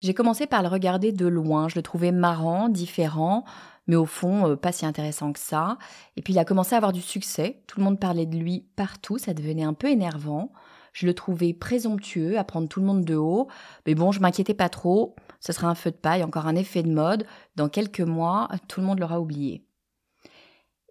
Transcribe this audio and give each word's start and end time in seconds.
J'ai 0.00 0.14
commencé 0.14 0.46
par 0.46 0.62
le 0.62 0.68
regarder 0.68 1.12
de 1.12 1.26
loin, 1.26 1.68
je 1.68 1.74
le 1.76 1.82
trouvais 1.82 2.10
marrant, 2.10 2.70
différent, 2.70 3.44
mais 3.86 3.96
au 3.96 4.06
fond 4.06 4.48
euh, 4.48 4.56
pas 4.56 4.72
si 4.72 4.86
intéressant 4.86 5.32
que 5.32 5.38
ça. 5.38 5.76
Et 6.16 6.22
puis 6.22 6.32
il 6.32 6.38
a 6.38 6.46
commencé 6.46 6.74
à 6.74 6.78
avoir 6.78 6.92
du 6.92 7.02
succès, 7.02 7.62
tout 7.66 7.78
le 7.80 7.84
monde 7.84 8.00
parlait 8.00 8.24
de 8.24 8.38
lui 8.38 8.66
partout, 8.76 9.18
ça 9.18 9.34
devenait 9.34 9.62
un 9.62 9.74
peu 9.74 9.88
énervant. 9.88 10.52
Je 10.94 11.06
le 11.06 11.12
trouvais 11.12 11.52
présomptueux 11.52 12.38
à 12.38 12.44
prendre 12.44 12.66
tout 12.66 12.80
le 12.80 12.86
monde 12.86 13.04
de 13.04 13.14
haut, 13.14 13.48
mais 13.86 13.94
bon, 13.94 14.10
je 14.10 14.20
m'inquiétais 14.20 14.54
pas 14.54 14.70
trop, 14.70 15.16
ce 15.38 15.52
sera 15.52 15.68
un 15.68 15.74
feu 15.74 15.90
de 15.90 15.96
paille, 15.96 16.24
encore 16.24 16.46
un 16.46 16.56
effet 16.56 16.82
de 16.82 16.90
mode, 16.90 17.26
dans 17.56 17.68
quelques 17.68 18.00
mois, 18.00 18.48
tout 18.68 18.80
le 18.80 18.86
monde 18.86 19.00
l'aura 19.00 19.20
oublié. 19.20 19.66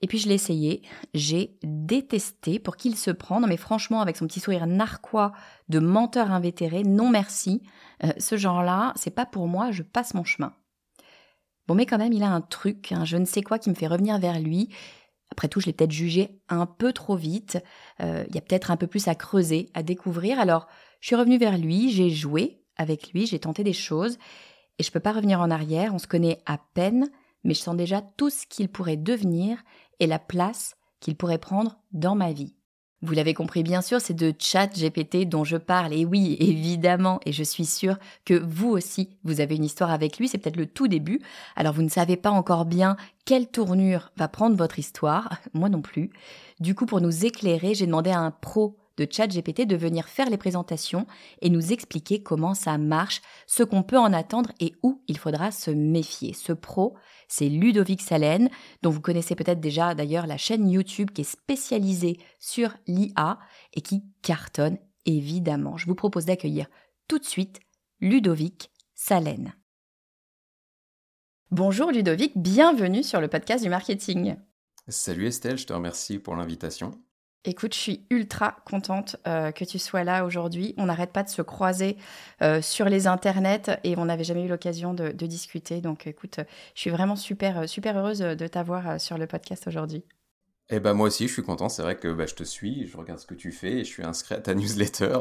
Et 0.02 0.08
puis 0.08 0.18
je 0.18 0.28
l'ai 0.28 0.36
essayé, 0.36 0.82
j'ai 1.14 1.58
détesté 1.64 2.60
pour 2.60 2.78
qu'il 2.78 2.96
se 2.96 3.12
prenne, 3.12 3.46
mais 3.48 3.58
franchement 3.58 4.02
avec 4.02 4.16
son 4.16 4.28
petit 4.28 4.40
sourire 4.40 4.66
narquois 4.66 5.34
de 5.68 5.80
menteur 5.80 6.32
invétéré, 6.32 6.84
non 6.84 7.10
merci, 7.10 7.62
euh, 8.04 8.12
ce 8.18 8.38
genre-là, 8.38 8.94
c'est 8.96 9.14
pas 9.14 9.26
pour 9.26 9.48
moi, 9.48 9.72
je 9.72 9.84
passe 9.84 10.14
mon 10.14 10.24
chemin. 10.24 10.54
Bon 11.68 11.76
mais 11.76 11.86
quand 11.86 11.98
même 11.98 12.14
il 12.14 12.24
a 12.24 12.30
un 12.32 12.42
truc, 12.42 12.92
un 12.92 13.06
je 13.06 13.18
ne 13.18 13.26
sais 13.26 13.42
quoi 13.42 13.60
qui 13.60 13.70
me 13.70 13.76
fait 13.76 13.88
revenir 13.88 14.20
vers 14.20 14.40
lui. 14.40 14.70
Après 15.32 15.48
tout, 15.48 15.60
je 15.60 15.68
l'ai 15.68 15.74
peut-être 15.74 15.92
jugé 15.92 16.42
un 16.50 16.66
peu 16.66 16.92
trop 16.92 17.16
vite, 17.16 17.60
euh, 18.02 18.26
il 18.30 18.36
y 18.36 18.38
a 18.40 18.42
peut-être 18.42 18.72
un 18.72 18.78
peu 18.78 18.88
plus 18.88 19.08
à 19.08 19.16
creuser, 19.16 19.70
à 19.74 19.84
découvrir, 19.84 20.40
alors 20.40 20.68
je 21.02 21.08
suis 21.08 21.16
revenue 21.16 21.38
vers 21.38 21.58
lui, 21.58 21.92
j'ai 21.92 22.10
joué 22.10 22.64
avec 22.78 23.12
lui, 23.12 23.28
j'ai 23.28 23.40
tenté 23.40 23.64
des 23.64 23.74
choses, 23.74 24.18
et 24.80 24.84
je 24.84 24.92
peux 24.92 25.00
pas 25.00 25.12
revenir 25.12 25.42
en 25.42 25.52
arrière, 25.52 25.94
on 25.94 26.00
se 26.00 26.08
connaît 26.08 26.42
à 26.46 26.58
peine, 26.74 27.10
mais 27.44 27.54
je 27.54 27.60
sens 27.60 27.76
déjà 27.76 28.02
tout 28.02 28.30
ce 28.30 28.46
qu'il 28.48 28.70
pourrait 28.70 28.98
devenir 28.98 29.64
et 30.00 30.08
la 30.08 30.20
place 30.20 30.76
qu'il 31.00 31.16
pourrait 31.16 31.38
prendre 31.38 31.78
dans 31.92 32.16
ma 32.16 32.32
vie. 32.32 32.56
Vous 33.02 33.14
l'avez 33.14 33.34
compris 33.34 33.64
bien 33.64 33.82
sûr, 33.82 34.02
c'est 34.02 34.14
de 34.14 34.34
chat 34.38 34.68
GPT 34.68 35.24
dont 35.26 35.46
je 35.46 35.56
parle. 35.56 35.94
Et 35.94 36.04
oui, 36.04 36.36
évidemment, 36.42 37.22
et 37.26 37.32
je 37.32 37.44
suis 37.44 37.66
sûre 37.66 37.98
que 38.26 38.34
vous 38.34 38.68
aussi, 38.68 39.18
vous 39.24 39.40
avez 39.40 39.56
une 39.56 39.64
histoire 39.64 39.92
avec 39.92 40.18
lui, 40.18 40.28
c'est 40.28 40.38
peut-être 40.38 40.58
le 40.58 40.66
tout 40.66 40.90
début. 40.90 41.22
Alors 41.56 41.74
vous 41.74 41.82
ne 41.82 41.90
savez 41.90 42.18
pas 42.18 42.30
encore 42.30 42.66
bien 42.66 42.98
quelle 43.24 43.48
tournure 43.48 44.12
va 44.18 44.28
prendre 44.28 44.58
votre 44.58 44.80
histoire, 44.80 45.40
moi 45.54 45.70
non 45.70 45.82
plus. 45.82 46.10
Du 46.60 46.76
coup, 46.76 46.86
pour 46.86 47.00
nous 47.00 47.26
éclairer, 47.26 47.74
j'ai 47.74 47.86
demandé 47.86 48.10
à 48.10 48.20
un 48.20 48.32
pro 48.32 48.76
de 48.98 49.08
ChatGPT 49.10 49.66
de 49.66 49.78
venir 49.78 50.10
faire 50.10 50.30
les 50.30 50.38
présentations 50.38 51.08
et 51.42 51.50
nous 51.50 51.72
expliquer 51.72 52.22
comment 52.22 52.54
ça 52.54 52.78
marche, 52.78 53.22
ce 53.48 53.64
qu'on 53.64 53.82
peut 53.82 53.98
en 53.98 54.12
attendre 54.12 54.52
et 54.60 54.74
où 54.84 55.02
il 55.08 55.18
faudra 55.18 55.52
se 55.52 55.72
méfier. 55.72 56.34
Ce 56.34 56.52
pro, 56.52 56.96
c'est 57.30 57.48
Ludovic 57.48 58.02
Salen, 58.02 58.50
dont 58.82 58.90
vous 58.90 59.00
connaissez 59.00 59.36
peut-être 59.36 59.62
déjà 59.62 59.96
d'ailleurs 59.96 60.28
la 60.28 60.38
chaîne 60.38 60.70
YouTube 60.70 61.12
qui 61.12 61.22
est 61.22 61.24
spécialisée 61.24 62.20
sur 62.40 62.76
l'IA 62.88 63.40
et 63.74 63.82
qui 63.82 64.04
cartonne 64.22 64.78
évidemment. 65.06 65.78
Je 65.78 65.86
vous 65.86 65.96
propose 65.96 66.26
d'accueillir 66.26 66.68
tout 67.08 67.20
de 67.20 67.26
suite 67.26 67.62
Ludovic 68.02 68.72
Salen. 68.96 69.54
Bonjour 71.52 71.92
Ludovic, 71.92 72.34
bienvenue 72.36 73.04
sur 73.04 73.22
le 73.22 73.28
podcast 73.28 73.64
du 73.64 73.70
marketing. 73.70 74.36
Salut 74.88 75.28
Estelle, 75.28 75.58
je 75.58 75.66
te 75.66 75.74
remercie 75.74 76.20
pour 76.20 76.36
l'invitation. 76.36 76.92
Écoute, 77.46 77.74
je 77.74 77.80
suis 77.80 78.06
ultra 78.10 78.58
contente 78.66 79.16
euh, 79.26 79.54
que 79.54 79.64
tu 79.64 79.80
sois 79.80 80.04
là 80.04 80.26
aujourd'hui. 80.26 80.74
On 80.78 80.88
n'arrête 80.88 81.14
pas 81.14 81.24
de 81.24 81.30
se 81.30 81.42
croiser 81.42 81.96
euh, 82.42 82.62
sur 82.62 82.90
les 82.90 83.08
internets 83.08 83.80
et 83.86 83.98
on 83.98 84.06
n'avait 84.06 84.26
jamais 84.26 84.44
eu 84.44 84.50
l'occasion 84.50 84.94
de, 84.94 85.12
discuter. 85.12 85.80
Donc, 85.80 86.06
écoute, 86.06 86.42
je 86.76 86.82
suis 86.82 86.90
vraiment 86.90 87.16
super, 87.16 87.60
euh, 87.60 87.68
super 87.68 87.98
heureuse 87.98 88.20
de 88.20 88.48
t'avoir 88.48 89.00
sur 89.00 89.18
le 89.18 89.26
podcast 89.26 89.68
aujourd'hui. 89.68 90.04
Eh 90.72 90.82
ben 90.82 90.94
moi 90.94 91.08
aussi, 91.08 91.30
je 91.30 91.34
suis 91.34 91.42
content. 91.42 91.70
C'est 91.70 91.82
vrai 91.82 91.96
que 91.98 92.12
bah, 92.12 92.26
je 92.26 92.36
te 92.36 92.44
suis, 92.44 92.88
je 92.88 92.98
regarde 92.98 93.20
ce 93.20 93.26
que 93.26 93.36
tu 93.36 93.54
fais 93.54 93.72
et 93.72 93.84
je 93.86 93.90
suis 93.90 94.04
inscrit 94.04 94.36
à 94.36 94.42
ta 94.42 94.54
newsletter. 94.56 95.18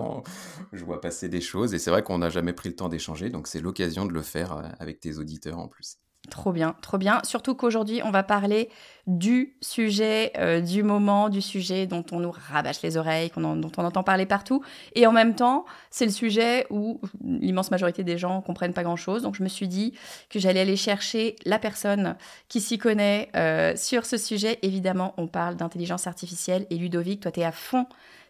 Je 0.73 0.85
vois 0.85 1.01
passer 1.01 1.29
des 1.29 1.41
choses 1.41 1.73
et 1.73 1.79
c'est 1.79 1.91
vrai 1.91 2.03
qu'on 2.03 2.19
n'a 2.19 2.31
jamais 2.31 2.53
pris 2.53 2.69
le 2.69 2.75
temps 2.75 2.89
d'échanger, 2.89 3.31
donc 3.31 3.47
c'est 3.47 3.61
l'occasion 3.61 4.07
de 4.07 4.13
le 4.13 4.23
faire 4.23 4.75
avec 4.81 4.99
tes 4.99 5.19
auditeurs 5.19 5.59
en 5.59 5.69
plus. 5.69 5.99
Trop 6.31 6.53
bien, 6.53 6.77
trop 6.83 6.99
bien. 6.99 7.21
Surtout 7.25 7.55
qu'aujourd'hui, 7.55 8.01
on 8.05 8.11
va 8.11 8.23
parler 8.23 8.69
du 9.07 9.55
sujet 9.63 10.33
euh, 10.37 10.61
du 10.61 10.83
moment, 10.83 11.31
du 11.31 11.41
sujet 11.41 11.87
dont 11.87 12.05
on 12.13 12.21
nous 12.21 12.31
rabâche 12.31 12.83
les 12.83 12.97
oreilles, 12.97 13.31
dont 13.37 13.71
on 13.77 13.85
entend 13.85 14.03
parler 14.03 14.27
partout. 14.27 14.63
Et 14.95 15.07
en 15.07 15.13
même 15.13 15.35
temps, 15.35 15.65
c'est 15.91 16.05
le 16.05 16.11
sujet 16.11 16.67
où 16.71 17.01
l'immense 17.25 17.71
majorité 17.71 18.05
des 18.05 18.19
gens 18.19 18.43
comprennent 18.43 18.75
pas 18.75 18.83
grand-chose. 18.83 19.23
Donc 19.23 19.35
je 19.35 19.43
me 19.43 19.49
suis 19.49 19.69
dit 19.69 19.95
que 20.29 20.39
j'allais 20.39 20.61
aller 20.61 20.77
chercher 20.77 21.37
la 21.47 21.59
personne 21.59 22.17
qui 22.49 22.61
s'y 22.61 22.77
connaît 22.77 23.31
euh, 23.35 23.75
sur 23.77 24.05
ce 24.05 24.19
sujet. 24.19 24.59
Évidemment, 24.63 25.15
on 25.17 25.27
parle 25.27 25.57
d'intelligence 25.57 26.07
artificielle. 26.07 26.67
Et 26.71 26.77
Ludovic, 26.77 27.21
toi, 27.21 27.33
tu 27.33 27.41
es 27.41 27.45
à 27.45 27.53
fond 27.53 27.87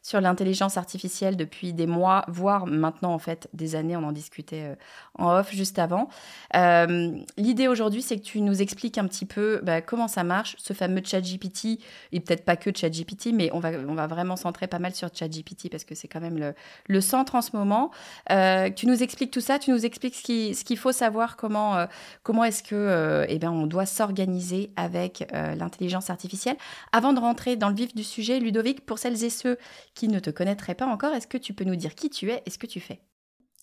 sur 0.09 0.23
l'intelligence 0.23 0.79
artificielle 0.79 1.37
depuis 1.37 1.75
des 1.75 1.87
mois, 1.87 2.25
voire 2.29 2.67
maintenant 2.67 3.13
en 3.13 3.19
fait 3.19 3.47
des 3.53 3.75
années. 3.75 3.95
On 3.95 4.05
en 4.05 4.13
discutait 4.13 4.63
euh, 4.63 4.75
en 5.19 5.37
off 5.37 5.53
juste 5.53 5.79
avant. 5.79 6.09
Euh, 6.57 7.11
l'idée 7.37 7.69
aujourd'hui, 7.69 8.01
c'est 8.01 8.17
que 8.17 8.25
tu 8.25 8.41
nous 8.41 8.63
expliques 8.63 8.97
un 8.97 9.07
petit 9.07 9.27
peu 9.27 9.61
bah, 9.63 9.83
comment 9.83 10.09
ça 10.09 10.25
marche, 10.25 10.57
ce 10.57 10.73
fameux 10.73 11.03
ChatGPT, 11.05 11.79
et 12.13 12.21
peut-être 12.21 12.47
pas 12.47 12.57
que 12.57 12.71
ChatGPT, 12.75 13.35
mais 13.35 13.51
on 13.53 13.61
va, 13.61 13.73
on 13.87 13.95
va 13.95 14.07
vraiment 14.07 14.37
centrer 14.37 14.67
pas 14.67 14.79
mal 14.79 14.95
sur 14.95 15.11
ChatGPT 15.15 15.71
parce 15.71 15.85
que 15.85 15.95
c'est 15.95 16.09
quand 16.09 16.23
même 16.23 16.39
le, 16.39 16.55
le, 16.87 17.01
centre 17.03 17.35
en 17.35 17.43
ce 17.43 17.55
moment. 17.55 17.91
Euh, 18.33 18.71
tu 18.71 18.87
nous 18.87 19.03
expliques 19.03 19.31
tout 19.31 19.43
ça, 19.43 19.59
tu 19.59 19.71
nous 19.73 19.85
expliques 19.85 20.15
ce 20.15 20.65
qu'il 20.65 20.79
faut 20.79 20.93
savoir, 20.93 21.37
comment, 21.37 21.87
comment 22.23 22.45
est-ce 22.45 22.63
que 22.63 23.27
eh 23.29 23.39
bien, 23.39 23.53
on 23.53 23.67
doit 23.67 23.85
s'organiser 23.85 24.71
avec 24.77 25.29
l'intelligence 25.33 26.09
artificielle. 26.09 26.57
Avant 26.93 27.13
de 27.13 27.21
rentrer 27.21 27.57
dans 27.57 27.69
le 27.69 27.75
vif 27.75 27.95
du 27.95 28.05
sujet, 28.05 28.41
Ludovic, 28.41 28.87
pour 28.87 28.99
celles 28.99 29.23
et 29.23 29.31
ceux 29.31 29.59
qui 29.99 30.07
ne 30.07 30.21
te 30.21 30.31
connaîtraient 30.31 30.77
pas 30.77 30.87
encore, 30.87 31.13
est-ce 31.13 31.27
que 31.27 31.39
tu 31.39 31.55
peux 31.55 31.65
nous 31.65 31.75
dire 31.75 31.97
qui 31.97 32.09
tu 32.09 32.31
es 32.31 32.41
et 32.47 32.51
ce 32.51 32.59
que 32.59 32.69
tu 32.69 32.79
fais? 32.79 33.01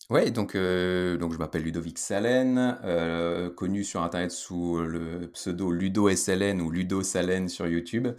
Ouais, 0.09 0.31
donc, 0.31 0.53
euh, 0.53 1.17
donc 1.17 1.31
je 1.31 1.37
m'appelle 1.37 1.63
Ludovic 1.63 1.97
Salen, 1.97 2.77
euh, 2.83 3.49
connu 3.49 3.85
sur 3.85 4.03
Internet 4.03 4.31
sous 4.31 4.77
le 4.77 5.31
pseudo 5.31 5.71
Ludo 5.71 6.09
SLN 6.09 6.61
ou 6.61 6.69
Ludo 6.69 7.03
Salen 7.03 7.47
sur 7.47 7.67
YouTube, 7.67 8.09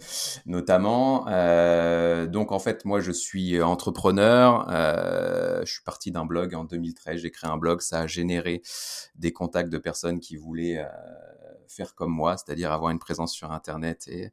notamment. 0.47 1.27
Euh, 1.29 2.25
donc 2.25 2.51
en 2.51 2.59
fait, 2.59 2.83
moi 2.85 2.99
je 3.01 3.11
suis 3.11 3.61
entrepreneur. 3.61 4.65
je 5.63 5.71
suis 5.71 5.83
parti 5.83 6.11
d'un 6.11 6.25
blog 6.25 6.55
en 6.55 6.65
2013. 6.65 7.21
J'ai 7.21 7.31
créé 7.31 7.49
un 7.49 7.57
blog, 7.57 7.81
ça 7.81 8.01
a 8.01 8.07
généré 8.07 8.63
des 9.15 9.31
contacts 9.31 9.69
de 9.69 9.77
personnes 9.77 10.19
qui 10.19 10.35
voulaient 10.35 10.83
faire 11.71 11.95
comme 11.95 12.11
moi, 12.11 12.37
c'est-à-dire 12.37 12.71
avoir 12.71 12.91
une 12.91 12.99
présence 12.99 13.33
sur 13.33 13.51
Internet 13.51 14.07
et, 14.07 14.31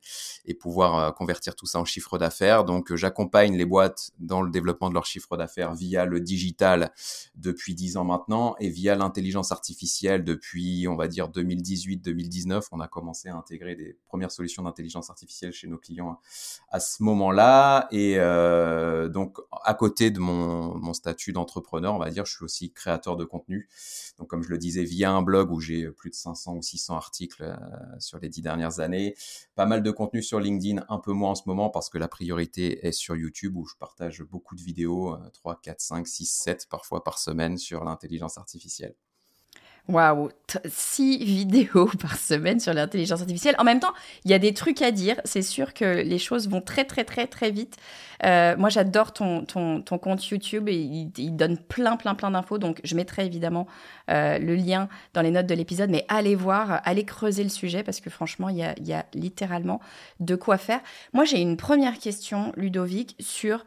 pouvoir 0.54 0.98
euh, 0.98 1.10
convertir 1.10 1.56
tout 1.56 1.66
ça 1.66 1.80
en 1.80 1.84
chiffre 1.84 2.16
d'affaires. 2.16 2.64
Donc, 2.64 2.90
euh, 2.92 2.96
j'accompagne 2.96 3.56
les 3.56 3.66
boîtes 3.66 4.12
dans 4.18 4.40
le 4.40 4.50
développement 4.50 4.88
de 4.88 4.94
leur 4.94 5.04
chiffre 5.04 5.36
d'affaires 5.36 5.74
via 5.74 6.04
le 6.04 6.20
digital 6.20 6.92
depuis 7.34 7.74
10 7.74 7.96
ans 7.96 8.04
maintenant 8.04 8.54
et 8.60 8.68
via 8.68 8.94
l'intelligence 8.94 9.52
artificielle 9.52 10.24
depuis, 10.24 10.86
on 10.88 10.96
va 10.96 11.08
dire, 11.08 11.28
2018-2019. 11.28 12.68
On 12.72 12.80
a 12.80 12.88
commencé 12.88 13.28
à 13.28 13.36
intégrer 13.36 13.74
des 13.74 13.98
premières 14.06 14.30
solutions 14.30 14.62
d'intelligence 14.62 15.10
artificielle 15.10 15.52
chez 15.52 15.66
nos 15.66 15.78
clients 15.78 16.20
à 16.70 16.80
ce 16.80 17.02
moment-là. 17.02 17.88
Et 17.90 18.14
euh, 18.18 19.08
donc, 19.08 19.38
à 19.64 19.74
côté 19.74 20.10
de 20.10 20.20
mon, 20.20 20.78
mon 20.78 20.94
statut 20.94 21.32
d'entrepreneur, 21.32 21.94
on 21.94 21.98
va 21.98 22.10
dire, 22.10 22.24
je 22.24 22.36
suis 22.36 22.44
aussi 22.44 22.72
créateur 22.72 23.16
de 23.16 23.24
contenu. 23.24 23.68
Donc, 24.18 24.28
comme 24.28 24.42
je 24.42 24.50
le 24.50 24.58
disais, 24.58 24.84
via 24.84 25.10
un 25.10 25.22
blog 25.22 25.50
où 25.50 25.60
j'ai 25.60 25.90
plus 25.90 26.10
de 26.10 26.14
500 26.14 26.54
ou 26.54 26.62
600 26.62 26.96
articles 26.96 27.23
euh, 27.40 27.54
sur 27.98 28.18
les 28.18 28.28
dix 28.28 28.42
dernières 28.42 28.80
années. 28.80 29.14
Pas 29.54 29.66
mal 29.66 29.82
de 29.82 29.90
contenu 29.90 30.22
sur 30.22 30.40
LinkedIn, 30.40 30.84
un 30.88 30.98
peu 30.98 31.12
moins 31.12 31.30
en 31.30 31.34
ce 31.34 31.42
moment 31.46 31.70
parce 31.70 31.88
que 31.90 31.98
la 31.98 32.08
priorité 32.08 32.86
est 32.86 32.92
sur 32.92 33.16
YouTube 33.16 33.56
où 33.56 33.66
je 33.66 33.74
partage 33.78 34.22
beaucoup 34.22 34.54
de 34.56 34.62
vidéos, 34.62 35.16
3, 35.32 35.60
4, 35.62 35.80
5, 35.80 36.06
6, 36.06 36.26
7 36.26 36.66
parfois 36.70 37.04
par 37.04 37.18
semaine 37.18 37.58
sur 37.58 37.84
l'intelligence 37.84 38.38
artificielle. 38.38 38.94
Waouh, 39.86 40.30
six 40.64 41.18
vidéos 41.24 41.90
par 42.00 42.16
semaine 42.16 42.58
sur 42.58 42.72
l'intelligence 42.72 43.20
artificielle. 43.20 43.54
En 43.58 43.64
même 43.64 43.80
temps, 43.80 43.92
il 44.24 44.30
y 44.30 44.34
a 44.34 44.38
des 44.38 44.54
trucs 44.54 44.80
à 44.80 44.90
dire. 44.90 45.20
C'est 45.26 45.42
sûr 45.42 45.74
que 45.74 45.84
les 45.84 46.18
choses 46.18 46.48
vont 46.48 46.62
très, 46.62 46.84
très, 46.84 47.04
très, 47.04 47.26
très 47.26 47.50
vite. 47.50 47.76
Euh, 48.24 48.56
moi, 48.56 48.70
j'adore 48.70 49.12
ton, 49.12 49.44
ton, 49.44 49.82
ton, 49.82 49.98
compte 49.98 50.26
YouTube 50.26 50.70
et 50.70 50.74
il, 50.74 51.36
donne 51.36 51.58
plein, 51.58 51.96
plein, 51.96 52.14
plein 52.14 52.30
d'infos. 52.30 52.56
Donc, 52.56 52.80
je 52.82 52.96
mettrai 52.96 53.26
évidemment 53.26 53.66
euh, 54.10 54.38
le 54.38 54.54
lien 54.54 54.88
dans 55.12 55.20
les 55.20 55.30
notes 55.30 55.46
de 55.46 55.54
l'épisode. 55.54 55.90
Mais 55.90 56.06
allez 56.08 56.34
voir, 56.34 56.80
allez 56.84 57.04
creuser 57.04 57.42
le 57.42 57.50
sujet 57.50 57.82
parce 57.82 58.00
que 58.00 58.08
franchement, 58.08 58.48
il 58.48 58.56
y 58.56 58.62
a, 58.62 58.74
il 58.78 58.88
y 58.88 58.94
a 58.94 59.04
littéralement 59.12 59.80
de 60.18 60.34
quoi 60.34 60.56
faire. 60.56 60.80
Moi, 61.12 61.26
j'ai 61.26 61.40
une 61.40 61.58
première 61.58 61.98
question, 61.98 62.52
Ludovic, 62.56 63.16
sur 63.20 63.66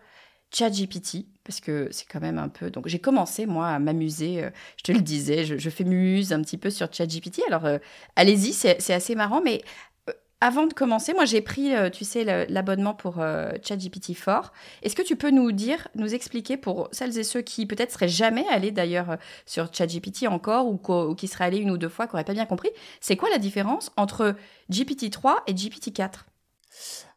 ChatGPT, 0.52 1.26
parce 1.44 1.60
que 1.60 1.90
c'est 1.92 2.06
quand 2.06 2.22
même 2.22 2.38
un 2.38 2.50
peu. 2.50 2.72
Donc, 2.72 2.88
j'ai 2.88 3.00
commencé, 3.00 3.46
moi, 3.46 3.68
à 3.70 3.80
m'amuser. 3.80 4.44
euh, 4.44 4.50
je 4.78 4.84
te 4.84 4.92
le 4.92 5.02
disais, 5.02 5.44
je, 5.44 5.70
fais 5.70 5.84
muse 5.84 6.34
un 6.34 6.42
petit 6.42 6.58
peu 6.58 6.70
sur 6.70 6.92
ChatGPT. 6.92 7.42
Alors, 7.48 7.66
euh, 7.66 7.78
allez-y, 8.16 8.54
c'est 8.54 8.94
assez 8.94 9.16
marrant. 9.16 9.42
Mais 9.42 9.62
euh, 10.10 10.14
avant 10.40 10.66
de 10.66 10.74
commencer, 10.74 11.14
moi, 11.14 11.26
j'ai 11.26 11.42
pris, 11.42 11.72
tu 11.92 12.06
sais, 12.06 12.24
l'abonnement 12.50 12.94
pour 12.94 13.16
ChatGPT 13.64 14.14
4. 14.16 14.54
Est-ce 14.84 14.96
que 14.96 15.02
tu 15.02 15.16
peux 15.16 15.32
nous 15.32 15.52
dire, 15.52 15.88
nous 15.96 16.14
expliquer 16.14 16.58
pour 16.58 16.88
celles 16.92 17.18
et 17.18 17.24
ceux 17.24 17.42
qui 17.42 17.66
peut-être 17.66 17.92
seraient 17.92 18.08
jamais 18.08 18.46
allés 18.50 18.72
d'ailleurs 18.72 19.18
sur 19.46 19.74
ChatGPT 19.74 20.28
encore 20.28 20.68
ou, 20.68 20.80
ou 20.94 21.16
qui 21.16 21.28
seraient 21.28 21.46
allés 21.46 21.58
une 21.58 21.72
ou 21.72 21.78
deux 21.78 21.90
fois, 21.90 22.08
qui 22.08 22.14
n'auraient 22.14 22.24
pas 22.24 22.34
bien 22.34 22.46
compris, 22.46 22.70
c'est 23.02 23.18
quoi 23.18 23.30
la 23.30 23.40
différence 23.40 23.92
entre 23.98 24.36
GPT 24.70 25.10
3 25.10 25.44
et 25.48 25.54
GPT 25.54 25.92
4 25.94 26.26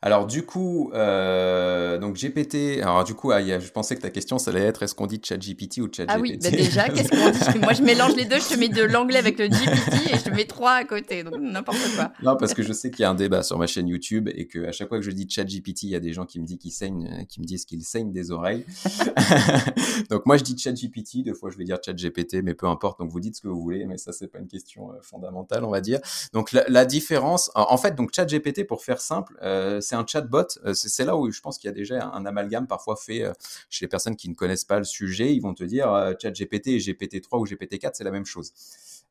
Alors 0.02 0.26
du 0.26 0.46
coup, 0.46 0.90
euh, 0.94 1.98
donc 1.98 2.16
GPT, 2.16 2.80
alors 2.80 3.04
du 3.04 3.12
coup, 3.14 3.32
ah, 3.32 3.42
il 3.42 3.48
y 3.48 3.52
a- 3.52 3.60
je 3.60 3.70
pensais 3.70 3.94
que 3.96 4.00
ta 4.00 4.08
question, 4.08 4.38
ça 4.38 4.50
allait 4.50 4.62
être 4.62 4.82
est-ce 4.82 4.94
qu'on 4.94 5.06
dit 5.06 5.20
ChatGPT 5.22 5.78
ou 5.82 5.88
ChatGPT 5.92 6.08
Ah 6.08 6.18
oui, 6.18 6.38
bah 6.42 6.50
déjà, 6.50 6.88
qu'est-ce 6.88 7.10
qu'on 7.10 7.52
dit? 7.52 7.58
Moi, 7.58 7.74
je 7.74 7.82
mélange 7.82 8.16
les 8.16 8.24
deux, 8.24 8.38
je 8.38 8.48
te 8.54 8.58
mets 8.58 8.70
de 8.70 8.82
l'anglais 8.82 9.18
avec 9.18 9.38
le 9.38 9.48
GPT 9.48 10.10
et 10.10 10.16
je 10.16 10.22
te 10.24 10.30
mets 10.30 10.46
trois 10.46 10.72
à 10.72 10.84
côté, 10.84 11.22
donc 11.22 11.34
n'importe 11.38 11.80
quoi. 11.96 12.12
Non, 12.22 12.34
parce 12.38 12.54
que 12.54 12.62
je 12.62 12.72
sais 12.72 12.90
qu'il 12.90 13.02
y 13.02 13.04
a 13.04 13.10
un 13.10 13.14
débat 13.14 13.42
sur 13.42 13.58
ma 13.58 13.66
chaîne 13.66 13.88
YouTube 13.88 14.30
et 14.34 14.46
que 14.46 14.64
à 14.66 14.72
chaque 14.72 14.88
fois 14.88 14.96
que 14.98 15.04
je 15.04 15.10
dis 15.10 15.28
ChatGPT, 15.28 15.82
il 15.82 15.90
y 15.90 15.96
a 15.96 16.00
des 16.00 16.14
gens 16.14 16.24
qui 16.24 16.40
me 16.40 16.46
disent 16.46 16.56
qu'ils 16.58 16.72
saignent, 16.72 17.06
euh, 17.20 17.24
qui 17.28 17.42
me 17.42 17.44
disent 17.44 17.66
qu'ils 17.66 17.84
saignent 17.84 18.12
des 18.12 18.30
oreilles. 18.30 18.64
donc 20.10 20.24
moi 20.24 20.38
je 20.38 20.44
dis 20.44 20.56
ChatGPT, 20.56 21.24
deux 21.24 21.34
fois 21.34 21.50
je 21.50 21.58
vais 21.58 21.64
dire 21.64 21.76
ChatGPT, 21.84 22.36
mais 22.42 22.54
peu 22.54 22.66
importe. 22.66 23.00
Donc 23.00 23.10
vous 23.10 23.20
dites 23.20 23.36
ce 23.36 23.42
que 23.42 23.48
vous 23.48 23.60
voulez, 23.60 23.84
mais 23.84 23.98
ça 23.98 24.12
c'est 24.12 24.28
pas 24.28 24.38
une 24.38 24.48
question 24.48 24.92
euh, 24.92 24.94
fondamentale, 25.02 25.62
on 25.64 25.70
va 25.70 25.82
dire. 25.82 26.00
Donc 26.32 26.52
la, 26.52 26.64
la 26.68 26.86
différence, 26.86 27.50
en 27.54 27.66
en 27.70 27.76
fait, 27.76 27.94
donc 27.94 28.14
ChatGPT 28.14 28.66
pour 28.66 28.82
faire 28.82 29.00
simple, 29.00 29.38
euh, 29.42 29.80
c'est 29.90 29.96
un 29.96 30.06
chatbot. 30.06 30.46
Euh, 30.64 30.72
c'est 30.72 31.04
là 31.04 31.16
où 31.16 31.30
je 31.30 31.40
pense 31.40 31.58
qu'il 31.58 31.68
y 31.68 31.72
a 31.72 31.74
déjà 31.74 32.10
un, 32.14 32.24
amalgame 32.24 32.66
parfois 32.68 32.96
fait 32.96 33.24
euh, 33.24 33.32
chez 33.68 33.84
les 33.84 33.88
personnes 33.88 34.14
qui 34.14 34.28
ne 34.28 34.34
connaissent 34.34 34.64
pas 34.64 34.78
le 34.78 34.84
sujet. 34.84 35.34
Ils 35.34 35.40
vont 35.40 35.52
te 35.52 35.64
dire 35.64 35.92
euh, 35.92 36.12
ChatGPT 36.20 36.68
et 36.68 36.78
GPT-3 36.78 37.40
ou 37.40 37.44
GPT-4, 37.44 37.90
c'est 37.94 38.04
la 38.04 38.12
même 38.12 38.24
chose. 38.24 38.52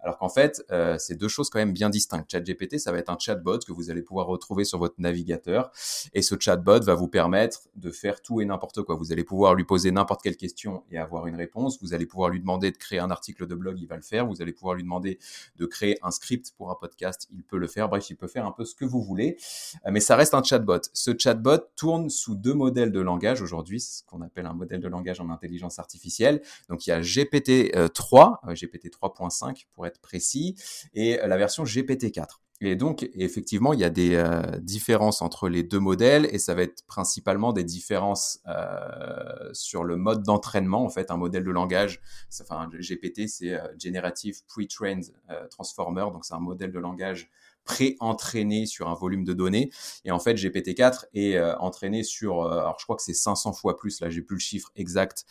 Alors 0.01 0.17
qu'en 0.17 0.29
fait, 0.29 0.63
euh, 0.71 0.97
c'est 0.97 1.15
deux 1.15 1.27
choses 1.27 1.49
quand 1.49 1.59
même 1.59 1.73
bien 1.73 1.89
distinctes. 1.89 2.31
ChatGPT, 2.31 2.79
ça 2.79 2.91
va 2.91 2.99
être 2.99 3.09
un 3.09 3.17
chatbot 3.19 3.59
que 3.59 3.73
vous 3.73 3.89
allez 3.89 4.01
pouvoir 4.01 4.27
retrouver 4.27 4.63
sur 4.63 4.79
votre 4.79 4.95
navigateur. 4.97 5.71
Et 6.13 6.21
ce 6.21 6.35
chatbot 6.39 6.79
va 6.79 6.95
vous 6.95 7.07
permettre 7.09 7.67
de 7.75 7.91
faire 7.91 8.21
tout 8.21 8.39
et 8.39 8.45
n'importe 8.45 8.81
quoi. 8.83 8.95
Vous 8.95 9.11
allez 9.11 9.23
pouvoir 9.23 9.55
lui 9.55 9.65
poser 9.65 9.91
n'importe 9.91 10.21
quelle 10.21 10.37
question 10.37 10.83
et 10.89 10.97
avoir 10.97 11.27
une 11.27 11.35
réponse. 11.35 11.79
Vous 11.81 11.93
allez 11.93 12.05
pouvoir 12.05 12.29
lui 12.29 12.39
demander 12.39 12.71
de 12.71 12.77
créer 12.77 12.99
un 12.99 13.11
article 13.11 13.45
de 13.45 13.55
blog, 13.55 13.77
il 13.79 13.87
va 13.87 13.97
le 13.97 14.01
faire. 14.01 14.25
Vous 14.25 14.41
allez 14.41 14.53
pouvoir 14.53 14.75
lui 14.75 14.83
demander 14.83 15.19
de 15.57 15.65
créer 15.65 15.97
un 16.01 16.11
script 16.11 16.53
pour 16.57 16.71
un 16.71 16.75
podcast, 16.75 17.27
il 17.33 17.43
peut 17.43 17.57
le 17.57 17.67
faire. 17.67 17.89
Bref, 17.89 18.09
il 18.09 18.15
peut 18.15 18.27
faire 18.27 18.45
un 18.45 18.51
peu 18.51 18.63
ce 18.63 18.75
que 18.75 18.85
vous 18.85 19.01
voulez. 19.01 19.37
Euh, 19.85 19.91
Mais 19.91 19.99
ça 19.99 20.15
reste 20.15 20.33
un 20.33 20.43
chatbot. 20.43 20.79
Ce 20.93 21.11
chatbot 21.17 21.57
tourne 21.75 22.09
sous 22.09 22.35
deux 22.35 22.53
modèles 22.53 22.91
de 22.91 23.01
langage 23.01 23.41
aujourd'hui. 23.41 23.81
Ce 23.81 24.03
qu'on 24.03 24.21
appelle 24.21 24.45
un 24.45 24.53
modèle 24.53 24.79
de 24.79 24.87
langage 24.87 25.19
en 25.19 25.29
intelligence 25.29 25.77
artificielle. 25.77 26.41
Donc 26.69 26.87
il 26.87 26.91
y 26.91 26.93
a 26.93 27.01
GPT-3, 27.01 28.37
euh, 28.47 28.53
GPT 28.53 28.89
3.5 28.89 29.65
pour 29.73 29.85
être 29.85 29.88
précis, 29.97 30.55
et 30.93 31.17
la 31.17 31.37
version 31.37 31.63
GPT-4. 31.63 32.39
Et 32.61 32.75
donc, 32.75 33.09
effectivement, 33.15 33.71
il 33.71 33.79
y 33.79 33.85
a 33.85 33.89
des 33.89 34.15
euh, 34.15 34.41
différences 34.59 35.21
entre 35.21 35.47
les 35.47 35.63
deux 35.63 35.79
modèles, 35.79 36.27
et 36.31 36.39
ça 36.39 36.55
va 36.55 36.63
être 36.63 36.85
principalement 36.87 37.53
des 37.53 37.63
différences 37.63 38.41
euh, 38.47 39.49
sur 39.53 39.85
le 39.85 39.95
mode 39.95 40.23
d'entraînement. 40.23 40.83
En 40.83 40.89
fait, 40.89 41.09
un 41.09 41.15
modèle 41.15 41.45
de 41.45 41.51
langage, 41.51 42.01
enfin, 42.41 42.69
GPT, 42.73 43.29
c'est 43.29 43.53
euh, 43.53 43.65
Generative 43.81 44.41
Pre-trained 44.47 45.05
Transformer, 45.49 46.07
donc 46.11 46.25
c'est 46.25 46.33
un 46.33 46.41
modèle 46.41 46.73
de 46.73 46.79
langage 46.79 47.29
pré-entraîné 47.63 48.65
sur 48.65 48.87
un 48.87 48.95
volume 48.95 49.23
de 49.23 49.33
données. 49.33 49.69
Et 50.05 50.11
en 50.11 50.19
fait, 50.19 50.33
GPT-4 50.33 51.05
est 51.13 51.35
euh, 51.35 51.55
entraîné 51.57 52.03
sur, 52.03 52.41
euh, 52.41 52.59
alors 52.59 52.77
je 52.79 52.85
crois 52.85 52.95
que 52.95 53.03
c'est 53.03 53.13
500 53.13 53.53
fois 53.53 53.77
plus, 53.77 54.01
là 54.01 54.09
j'ai 54.09 54.21
plus 54.21 54.35
le 54.35 54.41
chiffre 54.41 54.71
exact, 54.75 55.25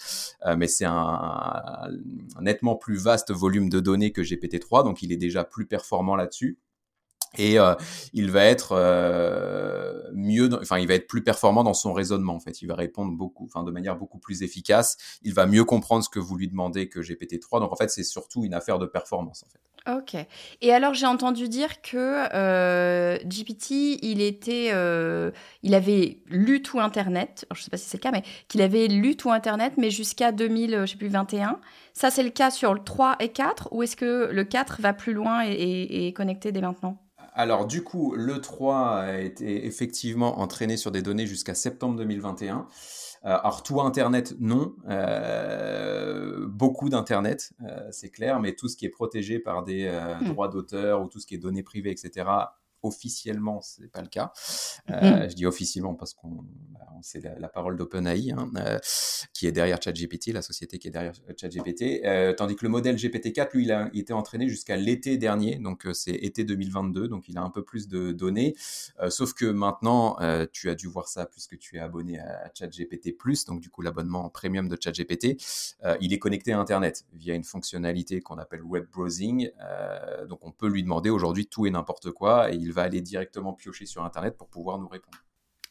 euh, 0.47 0.57
mais 0.57 0.69
c'est 0.69 0.85
un, 0.85 0.93
un 0.95 1.89
nettement 2.41 2.77
plus 2.77 2.97
vaste 2.97 3.33
volume 3.33 3.69
de 3.69 3.81
données 3.81 4.13
que 4.13 4.23
GPT-3, 4.23 4.85
donc 4.85 5.03
il 5.03 5.13
est 5.13 5.17
déjà 5.17 5.45
plus 5.45 5.67
performant 5.67 6.17
là-dessus. 6.17 6.59
Et 7.37 7.59
euh, 7.59 7.75
il 8.13 8.31
va 8.31 8.45
être 8.45 8.73
euh, 8.73 10.03
mieux, 10.15 10.49
enfin 10.61 10.79
il 10.79 10.89
va 10.89 10.95
être 10.95 11.07
plus 11.07 11.23
performant 11.23 11.63
dans 11.63 11.75
son 11.75 11.93
raisonnement 11.93 12.35
en 12.35 12.41
fait. 12.41 12.63
Il 12.63 12.67
va 12.67 12.75
répondre 12.75 13.13
beaucoup, 13.13 13.45
enfin 13.45 13.65
de 13.65 13.71
manière 13.71 13.97
beaucoup 13.97 14.19
plus 14.19 14.43
efficace. 14.43 14.97
Il 15.23 15.35
va 15.35 15.47
mieux 15.47 15.65
comprendre 15.65 16.03
ce 16.05 16.09
que 16.09 16.19
vous 16.19 16.37
lui 16.37 16.49
demandez 16.49 16.89
que 16.89 17.01
GPT-3. 17.01 17.61
Donc 17.61 17.73
en 17.73 17.77
fait 17.77 17.91
c'est 17.91 18.05
surtout 18.05 18.45
une 18.45 18.55
affaire 18.55 18.79
de 18.79 18.87
performance 18.87 19.45
en 19.45 19.51
fait. 19.51 19.61
Ok. 19.97 20.17
Et 20.61 20.73
alors, 20.75 20.93
j'ai 20.93 21.07
entendu 21.07 21.49
dire 21.49 21.81
que 21.81 22.27
euh, 22.35 23.17
GPT, 23.25 23.99
il 24.03 24.21
était, 24.21 24.71
il 25.63 25.75
avait 25.75 26.19
lu 26.27 26.63
tout 26.63 26.81
Internet. 26.81 27.47
Alors, 27.49 27.57
je 27.57 27.63
sais 27.63 27.71
pas 27.71 27.77
si 27.77 27.89
c'est 27.89 27.99
le 27.99 28.03
cas, 28.03 28.11
mais 28.11 28.23
qu'il 28.49 28.63
avait 28.63 28.87
lu 28.87 29.17
tout 29.17 29.31
Internet, 29.31 29.75
mais 29.77 29.91
jusqu'à 29.91 30.33
2000, 30.33 30.75
euh, 30.75 30.87
je 30.87 30.93
sais 30.93 30.99
plus 30.99 31.09
21. 31.09 31.61
Ça, 31.93 32.11
c'est 32.11 32.23
le 32.23 32.31
cas 32.31 32.51
sur 32.51 32.75
le 32.75 32.83
3 32.83 33.17
et 33.21 33.31
4, 33.31 33.69
ou 33.73 33.83
est-ce 33.83 33.97
que 33.97 34.31
le 34.31 34.45
4 34.45 34.81
va 34.81 34.93
plus 34.93 35.13
loin 35.13 35.45
et 35.45 36.07
est 36.07 36.13
connecté 36.13 36.53
dès 36.53 36.61
maintenant? 36.61 37.08
Alors 37.39 37.67
du 37.67 37.85
coup, 37.85 38.17
le 38.17 38.41
3 38.41 38.97
a 38.97 39.21
été 39.21 39.65
effectivement 39.65 40.41
entraîné 40.41 40.77
sur 40.77 40.91
des 40.91 41.03
données 41.03 41.29
jusqu'à 41.29 41.55
septembre 41.55 41.95
2021. 41.95 42.67
Euh, 43.25 43.29
alors 43.29 43.63
tout 43.63 43.81
Internet, 43.81 44.35
non. 44.41 44.75
Euh, 44.89 46.47
beaucoup 46.49 46.89
d'Internet, 46.89 47.53
euh, 47.63 47.87
c'est 47.93 48.11
clair, 48.11 48.41
mais 48.41 48.57
tout 48.57 48.67
ce 48.67 48.77
qui 48.77 48.87
est 48.87 48.91
protégé 48.91 49.39
par 49.39 49.63
des 49.63 49.89
Hmm. 50.21 50.31
droits 50.31 50.49
d'auteur 50.49 51.01
ou 51.01 51.07
tout 51.07 51.21
ce 51.21 51.27
qui 51.27 51.37
est 51.37 51.39
données 51.39 51.63
privées, 51.63 51.93
etc., 51.93 52.29
officiellement, 52.83 53.61
c'est 53.61 53.91
pas 53.91 54.03
le 54.03 54.09
cas. 54.09 54.33
Euh, 54.91 55.29
Je 55.29 55.35
dis 55.35 55.47
officiellement 55.47 55.95
parce 55.95 56.15
qu'on 56.15 56.45
bah, 56.71 56.81
on- 56.97 57.03
c'est 57.03 57.21
la, 57.23 57.39
la 57.39 57.49
parole 57.49 57.77
d'OpenAI 57.77 58.33
hein, 58.33 58.51
euh, 58.57 58.79
qui 59.33 59.47
est 59.47 59.53
derrière 59.53 59.81
ChatGPT, 59.83 60.33
la 60.33 60.43
société 60.43 60.79
qui 60.79 60.89
est 60.89 60.91
derrière 60.91 61.13
ChatGPT, 61.37 62.03
euh, 62.05 62.33
tandis 62.33 62.57
que 62.57 62.65
le 62.65 62.71
modèle 62.71 62.97
GPT-4, 62.97 63.51
lui, 63.55 63.65
il 63.65 63.73
a 63.73 63.89
était 63.95 64.13
entraîné 64.13 64.49
jusqu'à 64.49 64.77
l'été 64.77 65.17
dernier, 65.19 65.57
donc 65.57 65.87
c'est 65.93 66.13
été 66.13 66.45
2022, 66.45 67.09
donc 67.09 67.29
il 67.29 67.37
a 67.39 67.43
un 67.43 67.51
peu 67.51 67.63
plus 67.65 67.89
de 67.89 68.13
données. 68.13 68.55
Sauf 69.09 69.33
que 69.35 69.47
maintenant, 69.47 70.17
tu 70.53 70.71
as 70.71 70.75
dû 70.75 70.87
voir 70.87 71.09
ça 71.09 71.27
puisque 71.27 71.59
tu 71.59 71.77
es 71.77 71.81
abonné 71.81 72.19
à, 72.21 72.51
ChatGPT+, 72.55 73.15
donc 73.47 73.61
du 73.61 73.71
coup 73.71 73.83
l'abonnement 73.83 74.29
premium 74.31 74.69
de 74.69 74.77
ChatGPT, 74.81 75.37
il 76.01 76.13
est 76.13 76.19
connecté 76.19 76.53
à 76.53 76.59
Internet 76.61 77.05
via 77.13 77.35
une 77.35 77.45
fonctionnalité 77.45 78.21
qu'on 78.21 78.39
appelle 78.39 78.63
web 78.63 78.87
browsing. 78.91 79.51
Donc 80.29 80.41
on 80.47 80.53
peut 80.53 80.69
lui 80.69 80.83
demander 80.83 81.11
aujourd'hui 81.11 81.47
tout 81.47 81.67
et 81.67 81.71
n'importe 81.71 82.11
quoi 82.13 82.53
et 82.53 82.57
il 82.57 82.68
va 82.73 82.83
aller 82.83 83.01
directement 83.01 83.53
piocher 83.53 83.87
sur 83.87 84.05
Internet 84.05 84.37
pour 84.37 84.49
pouvoir 84.49 84.79
nous 84.79 84.89
répondre. 84.89 85.19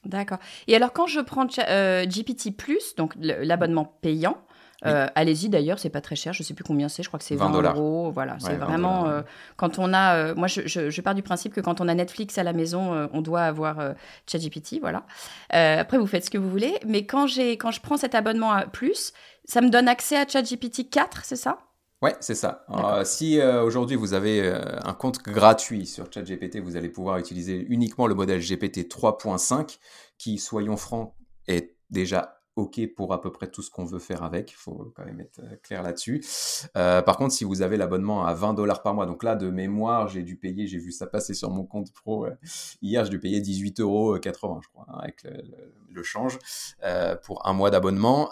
D'accord. 0.05 0.37
Et 0.67 0.75
alors, 0.75 0.93
quand 0.93 1.07
je 1.07 1.19
prends 1.19 1.47
euh, 1.67 2.05
GPT, 2.05 2.55
donc 2.97 3.13
l'abonnement 3.19 3.85
payant, 4.01 4.37
euh, 4.85 5.07
allez-y 5.15 5.49
d'ailleurs, 5.49 5.79
c'est 5.79 5.89
pas 5.89 6.01
très 6.01 6.15
cher, 6.15 6.33
je 6.33 6.43
sais 6.43 6.53
plus 6.53 6.63
combien 6.63 6.87
c'est, 6.87 7.01
je 7.01 7.07
crois 7.09 7.17
que 7.17 7.25
c'est 7.25 7.35
20 7.35 7.47
20 7.47 7.51
dollars. 7.51 7.75
euros. 7.75 8.11
Voilà, 8.11 8.37
c'est 8.39 8.55
20 8.55 8.65
vraiment. 8.67 9.07
euh, 9.07 9.21
quand 9.57 9.79
on 9.79 9.91
a. 9.93 10.15
euh, 10.15 10.35
moi, 10.35 10.47
je, 10.47 10.61
je- 10.67 10.91
je 10.91 11.01
pars 11.01 11.15
du 11.15 11.23
principe 11.23 11.53
que 11.53 11.61
quand 11.61 11.81
on 11.81 11.87
a 11.87 11.95
Netflix 11.95 12.37
à 12.37 12.43
la 12.43 12.53
maison, 12.53 13.09
on 13.11 13.21
doit 13.21 13.41
avoir 13.41 13.95
ChatGPT, 14.27 14.79
voilà. 14.79 15.03
Après, 15.49 15.97
vous 15.97 16.07
faites 16.07 16.25
ce 16.25 16.29
que 16.29 16.37
vous 16.37 16.49
voulez, 16.49 16.75
mais 16.85 17.05
quand, 17.05 17.25
j'ai, 17.27 17.57
quand 17.57 17.71
je 17.71 17.81
prends 17.81 17.97
cet 17.97 18.13
abonnement 18.15 18.51
à 18.51 18.67
plus, 18.67 19.13
ça 19.45 19.61
me 19.61 19.69
donne 19.69 19.87
accès 19.87 20.15
à 20.15 20.27
ChatGPT 20.27 20.89
4, 20.89 21.25
c'est 21.25 21.35
ça? 21.35 21.57
Ouais, 22.03 22.15
c'est 22.19 22.35
ça. 22.35 22.63
Euh, 22.69 23.03
si 23.03 23.39
euh, 23.39 23.63
aujourd'hui 23.63 23.95
vous 23.95 24.13
avez 24.13 24.41
euh, 24.41 24.79
un 24.83 24.93
compte 24.93 25.23
gratuit 25.23 25.87
sur 25.87 26.11
ChatGPT, 26.11 26.59
vous 26.59 26.75
allez 26.75 26.89
pouvoir 26.89 27.17
utiliser 27.17 27.65
uniquement 27.69 28.05
le 28.05 28.13
modèle 28.13 28.39
GPT 28.39 28.87
3.5 28.87 29.79
qui, 30.19 30.37
soyons 30.37 30.77
francs, 30.77 31.15
est 31.47 31.75
déjà 31.89 32.36
OK 32.57 32.81
pour 32.95 33.13
à 33.13 33.21
peu 33.21 33.31
près 33.31 33.47
tout 33.47 33.61
ce 33.61 33.69
qu'on 33.69 33.85
veut 33.85 33.99
faire 33.99 34.23
avec. 34.23 34.51
Il 34.51 34.55
faut 34.55 34.91
quand 34.95 35.05
même 35.05 35.21
être 35.21 35.39
euh, 35.39 35.55
clair 35.61 35.83
là-dessus. 35.83 36.23
Euh, 36.75 37.03
par 37.03 37.17
contre, 37.17 37.33
si 37.33 37.43
vous 37.43 37.61
avez 37.61 37.77
l'abonnement 37.77 38.25
à 38.25 38.33
20 38.33 38.55
dollars 38.55 38.81
par 38.81 38.95
mois, 38.95 39.05
donc 39.05 39.23
là, 39.23 39.35
de 39.35 39.49
mémoire, 39.49 40.07
j'ai 40.07 40.23
dû 40.23 40.35
payer, 40.37 40.65
j'ai 40.65 40.79
vu 40.79 40.91
ça 40.91 41.05
passer 41.05 41.35
sur 41.35 41.51
mon 41.51 41.65
compte 41.65 41.93
pro 41.93 42.25
euh, 42.25 42.35
hier, 42.81 43.03
j'ai 43.05 43.11
dû 43.11 43.19
payer 43.19 43.41
18,80 43.41 43.81
euros, 43.81 44.17
je 44.17 44.69
crois, 44.69 44.85
hein, 44.89 44.97
avec 45.01 45.23
le, 45.23 46.03
change 46.03 46.37
pour 47.23 47.47
un 47.47 47.53
mois 47.53 47.71
d'abonnement. 47.71 48.29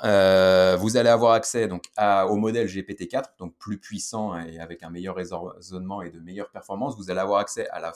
Vous 0.77 0.97
allez 0.97 1.09
avoir 1.09 1.33
accès 1.33 1.67
donc 1.67 1.85
au 1.97 2.35
modèle 2.35 2.67
GPT-4, 2.67 3.37
donc 3.39 3.55
plus 3.57 3.79
puissant 3.79 4.39
et 4.39 4.59
avec 4.59 4.83
un 4.83 4.91
meilleur 4.91 5.15
raisonnement 5.15 6.03
et 6.03 6.11
de 6.11 6.19
meilleures 6.19 6.51
performances. 6.51 6.95
Vous 6.95 7.09
allez 7.09 7.21
avoir 7.21 7.39
accès 7.39 7.67
à 7.69 7.79
la 7.79 7.91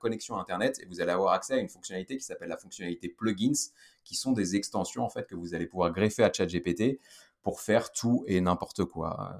connexion 0.00 0.36
Internet 0.36 0.78
et 0.82 0.86
vous 0.86 1.00
allez 1.00 1.12
avoir 1.12 1.32
accès 1.32 1.54
à 1.54 1.56
une 1.56 1.70
fonctionnalité 1.70 2.18
qui 2.18 2.24
s'appelle 2.24 2.50
la 2.50 2.58
fonctionnalité 2.58 3.08
plugins, 3.08 3.70
qui 4.06 4.14
sont 4.14 4.32
des 4.32 4.56
extensions 4.56 5.02
en 5.02 5.10
fait 5.10 5.26
que 5.26 5.34
vous 5.34 5.54
allez 5.54 5.66
pouvoir 5.66 5.92
greffer 5.92 6.22
à 6.22 6.32
ChatGPT 6.32 7.00
pour 7.42 7.60
faire 7.60 7.92
tout 7.92 8.24
et 8.26 8.40
n'importe 8.40 8.84
quoi 8.84 9.34
euh, 9.34 9.38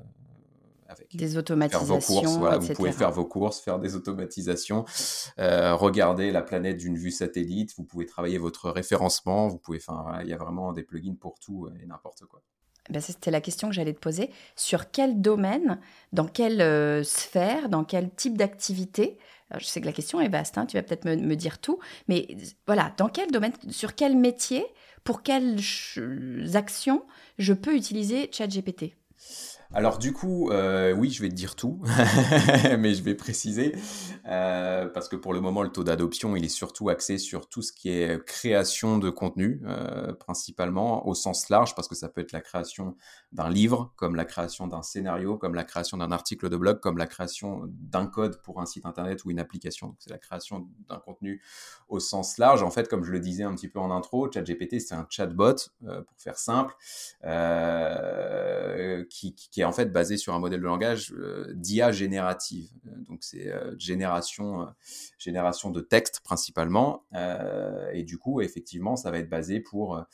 avec 0.88 1.16
Des 1.16 1.26
faire 1.26 1.34
vos 1.34 1.38
automatisations, 1.38 2.20
courses, 2.20 2.36
voilà, 2.36 2.56
etc. 2.56 2.68
vous 2.68 2.76
pouvez 2.76 2.92
faire 2.92 3.10
vos 3.10 3.24
courses, 3.24 3.60
faire 3.60 3.78
des 3.78 3.96
automatisations, 3.96 4.84
euh, 5.38 5.74
regarder 5.74 6.30
la 6.30 6.42
planète 6.42 6.76
d'une 6.76 6.96
vue 6.96 7.10
satellite, 7.10 7.74
vous 7.76 7.84
pouvez 7.84 8.06
travailler 8.06 8.38
votre 8.38 8.70
référencement, 8.70 9.48
vous 9.48 9.58
pouvez, 9.58 9.78
enfin, 9.78 10.02
voilà, 10.02 10.22
il 10.22 10.28
y 10.28 10.32
a 10.32 10.36
vraiment 10.36 10.72
des 10.72 10.82
plugins 10.82 11.16
pour 11.18 11.38
tout 11.38 11.68
et 11.80 11.86
n'importe 11.86 12.24
quoi. 12.26 12.42
ben, 12.90 13.00
C'était 13.00 13.32
la 13.32 13.40
question 13.40 13.68
que 13.68 13.74
j'allais 13.74 13.94
te 13.94 14.00
poser. 14.00 14.30
Sur 14.54 14.90
quel 14.90 15.20
domaine, 15.20 15.80
dans 16.12 16.28
quelle 16.28 16.60
euh, 16.60 17.02
sphère, 17.02 17.68
dans 17.68 17.84
quel 17.84 18.10
type 18.14 18.38
d'activité 18.38 19.18
Je 19.58 19.64
sais 19.64 19.80
que 19.80 19.86
la 19.86 19.92
question 19.92 20.20
est 20.20 20.28
vaste, 20.28 20.58
hein, 20.58 20.66
tu 20.66 20.76
vas 20.76 20.82
peut-être 20.82 21.04
me, 21.04 21.36
dire 21.36 21.58
tout, 21.58 21.78
mais 22.08 22.26
voilà, 22.66 22.92
dans 22.96 23.08
quel 23.08 23.30
domaine, 23.30 23.52
sur 23.70 23.94
quel 23.94 24.16
métier, 24.16 24.66
pour 25.04 25.22
quelles 25.22 25.60
actions 26.54 27.04
je 27.38 27.52
peux 27.52 27.76
utiliser 27.76 28.28
ChatGPT 28.32 28.96
alors 29.74 29.98
du 29.98 30.12
coup, 30.12 30.50
euh, 30.50 30.92
oui, 30.92 31.10
je 31.10 31.20
vais 31.22 31.28
te 31.28 31.34
dire 31.34 31.56
tout, 31.56 31.80
mais 32.78 32.94
je 32.94 33.02
vais 33.02 33.14
préciser, 33.14 33.74
euh, 34.26 34.86
parce 34.88 35.08
que 35.08 35.16
pour 35.16 35.32
le 35.32 35.40
moment, 35.40 35.62
le 35.62 35.70
taux 35.70 35.82
d'adoption, 35.82 36.36
il 36.36 36.44
est 36.44 36.48
surtout 36.48 36.88
axé 36.88 37.18
sur 37.18 37.48
tout 37.48 37.62
ce 37.62 37.72
qui 37.72 37.90
est 37.90 38.24
création 38.24 38.98
de 38.98 39.10
contenu, 39.10 39.60
euh, 39.66 40.12
principalement 40.12 41.06
au 41.08 41.14
sens 41.14 41.48
large, 41.48 41.74
parce 41.74 41.88
que 41.88 41.96
ça 41.96 42.08
peut 42.08 42.20
être 42.20 42.32
la 42.32 42.40
création 42.40 42.96
d'un 43.32 43.50
livre, 43.50 43.92
comme 43.96 44.14
la 44.14 44.24
création 44.24 44.68
d'un 44.68 44.82
scénario, 44.82 45.36
comme 45.36 45.54
la 45.54 45.64
création 45.64 45.96
d'un 45.96 46.12
article 46.12 46.48
de 46.48 46.56
blog, 46.56 46.78
comme 46.78 46.96
la 46.96 47.06
création 47.06 47.62
d'un 47.66 48.06
code 48.06 48.40
pour 48.42 48.60
un 48.60 48.66
site 48.66 48.86
internet 48.86 49.24
ou 49.24 49.32
une 49.32 49.40
application. 49.40 49.88
Donc 49.88 49.96
c'est 49.98 50.10
la 50.10 50.18
création 50.18 50.68
d'un 50.88 50.98
contenu 50.98 51.42
au 51.88 51.98
sens 51.98 52.38
large. 52.38 52.62
En 52.62 52.70
fait, 52.70 52.88
comme 52.88 53.02
je 53.02 53.10
le 53.10 53.18
disais 53.18 53.42
un 53.42 53.54
petit 53.54 53.68
peu 53.68 53.80
en 53.80 53.90
intro, 53.90 54.30
ChatGPT, 54.30 54.78
c'est 54.80 54.94
un 54.94 55.06
chatbot, 55.10 55.56
pour 55.80 56.18
faire 56.18 56.38
simple, 56.38 56.74
qui, 59.10 59.34
qui 59.34 59.55
qui 59.56 59.62
est 59.62 59.64
en 59.64 59.72
fait 59.72 59.90
basé 59.90 60.18
sur 60.18 60.34
un 60.34 60.38
modèle 60.38 60.60
de 60.60 60.66
langage 60.66 61.14
euh, 61.16 61.50
d'IA 61.54 61.90
générative. 61.90 62.68
Euh, 62.86 62.90
donc 63.08 63.20
c'est 63.22 63.50
euh, 63.50 63.74
génération, 63.78 64.66
génération 65.16 65.70
de 65.70 65.80
texte 65.80 66.20
principalement. 66.20 67.06
et 67.94 68.02
du 68.02 68.18
coup, 68.18 68.42
effectivement, 68.42 68.96
ça 68.96 69.10
va 69.10 69.18
être 69.18 69.30
basé 69.30 69.60
pour... 69.60 70.04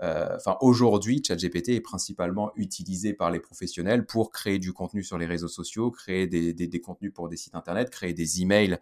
Enfin, 0.00 0.58
aujourd'hui, 0.60 1.22
ChatGPT 1.26 1.70
est 1.70 1.80
principalement 1.80 2.52
utilisé 2.56 3.14
par 3.14 3.30
les 3.30 3.40
professionnels 3.40 4.04
pour 4.04 4.30
créer 4.30 4.58
du 4.58 4.74
contenu 4.74 5.02
sur 5.02 5.16
les 5.16 5.26
réseaux 5.26 5.48
sociaux, 5.48 5.90
créer 5.90 6.26
des, 6.26 6.52
des, 6.52 6.80
contenus 6.80 7.12
pour 7.14 7.30
des 7.30 7.38
sites 7.38 7.54
internet, 7.54 7.88
créer 7.88 8.12
des 8.12 8.42
emails. 8.42 8.78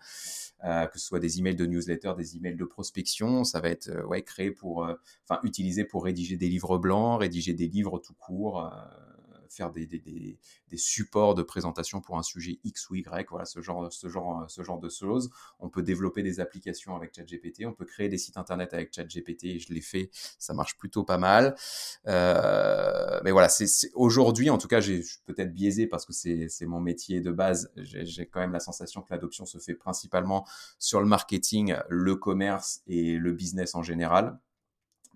que 0.62 0.98
ce 0.98 1.06
soit 1.06 1.20
des 1.20 1.38
emails 1.38 1.54
de 1.54 1.66
newsletter, 1.66 2.14
des 2.16 2.37
emails 2.37 2.56
de 2.56 2.64
prospection, 2.64 3.44
ça 3.44 3.60
va 3.60 3.68
être 3.68 4.04
ouais, 4.06 4.22
créé 4.22 4.50
pour, 4.50 4.88
enfin, 5.28 5.40
utilisé 5.44 5.84
pour 5.84 6.04
rédiger 6.04 6.37
des 6.37 6.48
livres 6.48 6.78
blancs, 6.78 7.20
rédiger 7.20 7.54
des 7.54 7.68
livres 7.68 7.98
tout 8.00 8.14
court, 8.14 8.68
faire 9.52 9.71
des, 9.71 10.38
supports 10.76 11.35
de 11.35 11.43
présentation 11.43 12.00
pour 12.00 12.19
un 12.19 12.23
sujet 12.23 12.59
X 12.64 12.90
ou 12.90 12.97
Y, 12.97 13.28
voilà, 13.31 13.45
ce 13.45 13.61
genre, 13.61 13.93
ce, 13.93 14.09
genre, 14.09 14.45
ce 14.49 14.62
genre 14.62 14.78
de 14.78 14.88
choses. 14.88 15.31
On 15.59 15.69
peut 15.69 15.83
développer 15.83 16.23
des 16.23 16.40
applications 16.40 16.97
avec 16.97 17.14
ChatGPT, 17.14 17.67
on 17.67 17.73
peut 17.73 17.85
créer 17.85 18.09
des 18.09 18.19
sites 18.19 18.37
internet 18.37 18.75
avec 18.75 18.95
ChatGPT, 18.95 19.45
et 19.45 19.59
je 19.59 19.73
l'ai 19.73 19.81
fait, 19.81 20.11
ça 20.38 20.55
marche 20.55 20.76
plutôt 20.76 21.05
pas 21.05 21.19
mal. 21.19 21.57
Euh, 22.07 23.21
mais 23.25 23.31
voilà, 23.31 23.49
c'est 23.49 23.90
aujourd'hui, 23.95 24.50
en 24.50 24.59
tout 24.59 24.69
cas, 24.69 24.81
j'ai 24.81 25.02
peut-être 25.26 25.52
biaisé 25.52 25.87
parce 25.87 26.07
que 26.07 26.12
c'est 26.12 26.67
mon 26.67 26.81
métier 26.81 27.21
de 27.21 27.31
base. 27.31 27.71
J'ai 27.76 28.26
quand 28.26 28.40
même 28.40 28.52
la 28.52 28.61
sensation 28.61 29.02
que 29.02 29.09
l'adoption 29.11 29.47
se 29.47 29.59
fait 29.59 29.75
principalement 29.75 30.47
sur 30.78 31.00
le 31.00 31.07
marketing, 31.07 31.75
le 31.88 32.17
commerce 32.17 32.83
et 32.87 33.17
le 33.17 33.33
business 33.33 33.75
en 33.75 33.83
général 33.83 34.38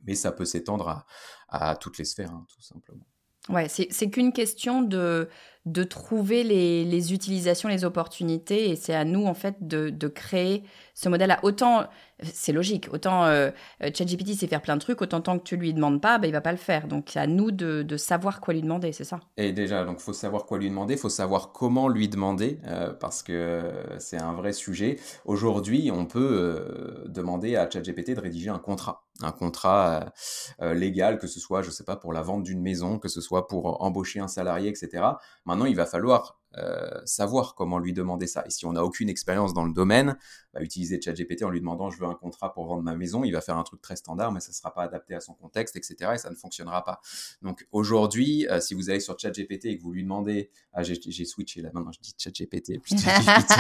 mais 0.05 0.15
ça 0.15 0.33
peut 0.33 0.45
s'étendre 0.45 0.89
à, 0.89 1.07
à, 1.49 1.77
toutes 1.77 1.99
les 1.99 2.05
sphères, 2.05 2.33
hein, 2.33 2.47
tout 2.49 2.63
simplement. 2.63 3.07
Ouais, 3.49 3.69
c'est 3.69 4.09
qu'une 4.11 4.33
question 4.33 4.83
de, 4.83 5.29
de 5.65 5.85
trouver 5.85 6.43
les, 6.43 6.85
les, 6.85 7.13
utilisations, 7.13 7.69
les 7.69 7.85
opportunités, 7.85 8.71
et 8.71 8.77
c'est 8.77 8.95
à 8.95 9.05
nous, 9.05 9.27
en 9.27 9.35
fait, 9.35 9.57
de, 9.61 9.91
de 9.91 10.09
créer 10.09 10.65
ce 10.95 11.09
modèle-là. 11.09 11.39
Autant, 11.43 11.87
c'est 12.23 12.53
logique, 12.53 12.89
autant 12.93 13.25
euh, 13.25 13.51
ChatGPT 13.81 14.35
sait 14.35 14.47
faire 14.47 14.63
plein 14.63 14.77
de 14.77 14.81
trucs, 14.81 15.01
autant 15.03 15.21
tant 15.21 15.39
que 15.39 15.45
tu 15.45 15.57
lui 15.57 15.73
demandes 15.75 16.01
pas, 16.01 16.19
bah, 16.19 16.27
il 16.27 16.33
va 16.33 16.41
pas 16.41 16.53
le 16.53 16.59
faire. 16.59 16.87
Donc, 16.87 17.09
c'est 17.11 17.19
à 17.19 17.27
nous 17.27 17.51
de, 17.51 17.83
de, 17.83 17.97
savoir 17.97 18.41
quoi 18.41 18.55
lui 18.55 18.63
demander, 18.63 18.93
c'est 18.93 19.05
ça 19.05 19.21
Et 19.37 19.53
déjà, 19.53 19.85
donc, 19.85 20.01
faut 20.01 20.13
savoir 20.13 20.47
quoi 20.47 20.59
lui 20.59 20.69
demander, 20.69 20.97
faut 20.97 21.09
savoir 21.09 21.53
comment 21.53 21.89
lui 21.89 22.09
demander, 22.09 22.59
euh, 22.67 22.93
parce 22.93 23.23
que 23.23 23.63
c'est 23.99 24.19
un 24.19 24.33
vrai 24.33 24.53
sujet. 24.53 24.99
Aujourd'hui, 25.25 25.91
on 25.93 26.07
peut 26.07 26.19
euh, 26.33 27.05
demander 27.09 27.57
à 27.57 27.69
ChatGPT 27.69 28.15
de 28.15 28.21
rédiger 28.21 28.51
un 28.51 28.59
contrat 28.59 29.05
un 29.21 29.31
contrat 29.31 30.13
légal, 30.59 31.19
que 31.19 31.29
ce 31.29 31.39
soit, 31.39 31.63
je 31.63 31.71
sais 31.71 31.85
pas, 31.85 31.95
pour 31.97 32.13
la 32.13 32.23
vente 32.23 32.43
d'une 32.43 32.61
maison, 32.61 32.99
que 32.99 33.09
ce 33.09 33.21
soit 33.21 33.47
pour 33.47 33.81
embaucher 33.83 34.19
un 34.19 34.27
salarié, 34.27 34.69
etc. 34.69 35.05
Maintenant, 35.53 35.67
il 35.67 35.77
va 35.77 35.85
falloir 35.85 36.41
euh, 36.59 37.01
savoir 37.05 37.55
comment 37.55 37.79
lui 37.79 37.93
demander 37.93 38.27
ça. 38.27 38.45
Et 38.47 38.51
si 38.51 38.67
on 38.67 38.73
n'a 38.73 38.85
aucune 38.85 39.09
expérience 39.09 39.55
dans 39.55 39.65
le 39.65 39.73
domaine, 39.73 40.17
bah, 40.53 40.61
utiliser 40.63 41.01
ChatGPT 41.01 41.45
en 41.45 41.51
lui 41.51 41.61
demandant 41.61 41.89
je 41.89 41.99
veux 41.99 42.07
un 42.07 42.15
contrat 42.15 42.53
pour 42.53 42.67
vendre 42.67 42.83
ma 42.83 42.95
maison, 42.95 43.25
il 43.25 43.31
va 43.31 43.41
faire 43.41 43.57
un 43.57 43.63
truc 43.63 43.81
très 43.81 43.97
standard, 43.97 44.33
mais 44.33 44.41
ça 44.41 44.51
ne 44.51 44.55
sera 44.55 44.75
pas 44.75 44.83
adapté 44.83 45.15
à 45.15 45.21
son 45.21 45.33
contexte, 45.33 45.77
etc. 45.77 46.13
Et 46.15 46.19
ça 46.19 46.29
ne 46.29 46.35
fonctionnera 46.35 46.85
pas. 46.85 47.01
Donc 47.41 47.67
aujourd'hui, 47.73 48.47
euh, 48.49 48.61
si 48.61 48.75
vous 48.75 48.91
allez 48.91 49.01
sur 49.01 49.19
ChatGPT 49.19 49.67
et 49.67 49.79
que 49.79 49.83
vous 49.83 49.93
lui 49.93 50.03
demandez, 50.03 50.51
ah 50.75 50.83
j'ai 50.83 51.25
switché 51.25 51.63
là, 51.63 51.71
maintenant 51.73 51.93
je 51.93 52.01
dis 52.01 52.15
ChatGPT, 52.19 52.79
plus 52.83 53.03
ChatGPT, 53.03 53.53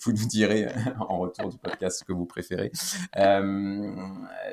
vous 0.04 0.12
nous 0.12 0.26
direz 0.26 0.66
en 0.98 1.18
retour 1.18 1.48
du 1.48 1.58
podcast 1.58 2.00
ce 2.00 2.04
que 2.04 2.12
vous 2.12 2.26
préférez. 2.26 2.72
Euh, 3.16 3.94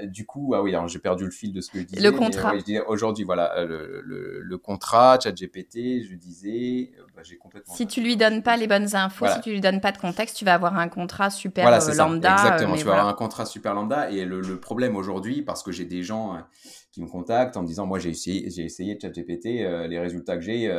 du 0.03 0.25
coup, 0.27 0.53
ah 0.53 0.61
oui, 0.61 0.75
j'ai 0.87 0.99
perdu 0.99 1.25
le 1.25 1.31
fil 1.31 1.53
de 1.53 1.61
ce 1.61 1.71
que 1.71 1.79
je 1.79 1.85
disais. 1.85 2.01
Le 2.01 2.11
contrat. 2.11 2.53
aujourd'hui, 2.87 3.23
voilà, 3.23 3.65
le, 3.65 4.01
le, 4.01 4.41
le 4.41 4.57
contrat, 4.57 5.19
ChatGPT, 5.19 6.03
je 6.03 6.15
disais 6.15 6.82
euh, 6.97 7.03
bah, 7.15 7.21
si 7.75 7.87
tu 7.87 8.01
lui 8.01 8.17
donnes 8.17 8.43
pas 8.43 8.57
les 8.57 8.67
bonnes 8.67 8.95
infos, 8.95 9.27
si 9.27 9.41
tu 9.41 9.51
lui 9.51 9.61
donnes 9.61 9.81
pas 9.81 9.91
de 9.91 9.97
contexte, 9.97 10.35
tu 10.35 10.45
vas 10.45 10.53
avoir 10.53 10.77
un 10.77 10.89
contrat 10.89 11.29
super 11.29 11.67
euh, 11.67 11.93
lambda. 11.95 12.33
Exactement, 12.33 12.75
tu 12.75 12.85
vas 12.85 12.93
avoir 12.93 13.07
un 13.07 13.13
contrat 13.13 13.45
super 13.45 13.73
lambda. 13.73 14.11
Et 14.11 14.25
le, 14.25 14.59
problème 14.59 14.95
aujourd'hui, 14.95 15.41
parce 15.41 15.63
que 15.63 15.71
j'ai 15.71 15.85
des 15.85 16.03
gens 16.03 16.35
euh, 16.35 16.39
qui 16.91 17.01
me 17.01 17.07
contactent 17.07 17.57
en 17.57 17.63
me 17.63 17.67
disant 17.67 17.85
moi 17.85 17.97
j'ai 17.97 18.09
essayé 18.09 18.49
j'ai 18.51 18.63
essayé 18.63 18.97
ChatGPT 19.01 19.45
les 19.45 19.99
résultats 19.99 20.35
que 20.35 20.43
j'ai 20.43 20.71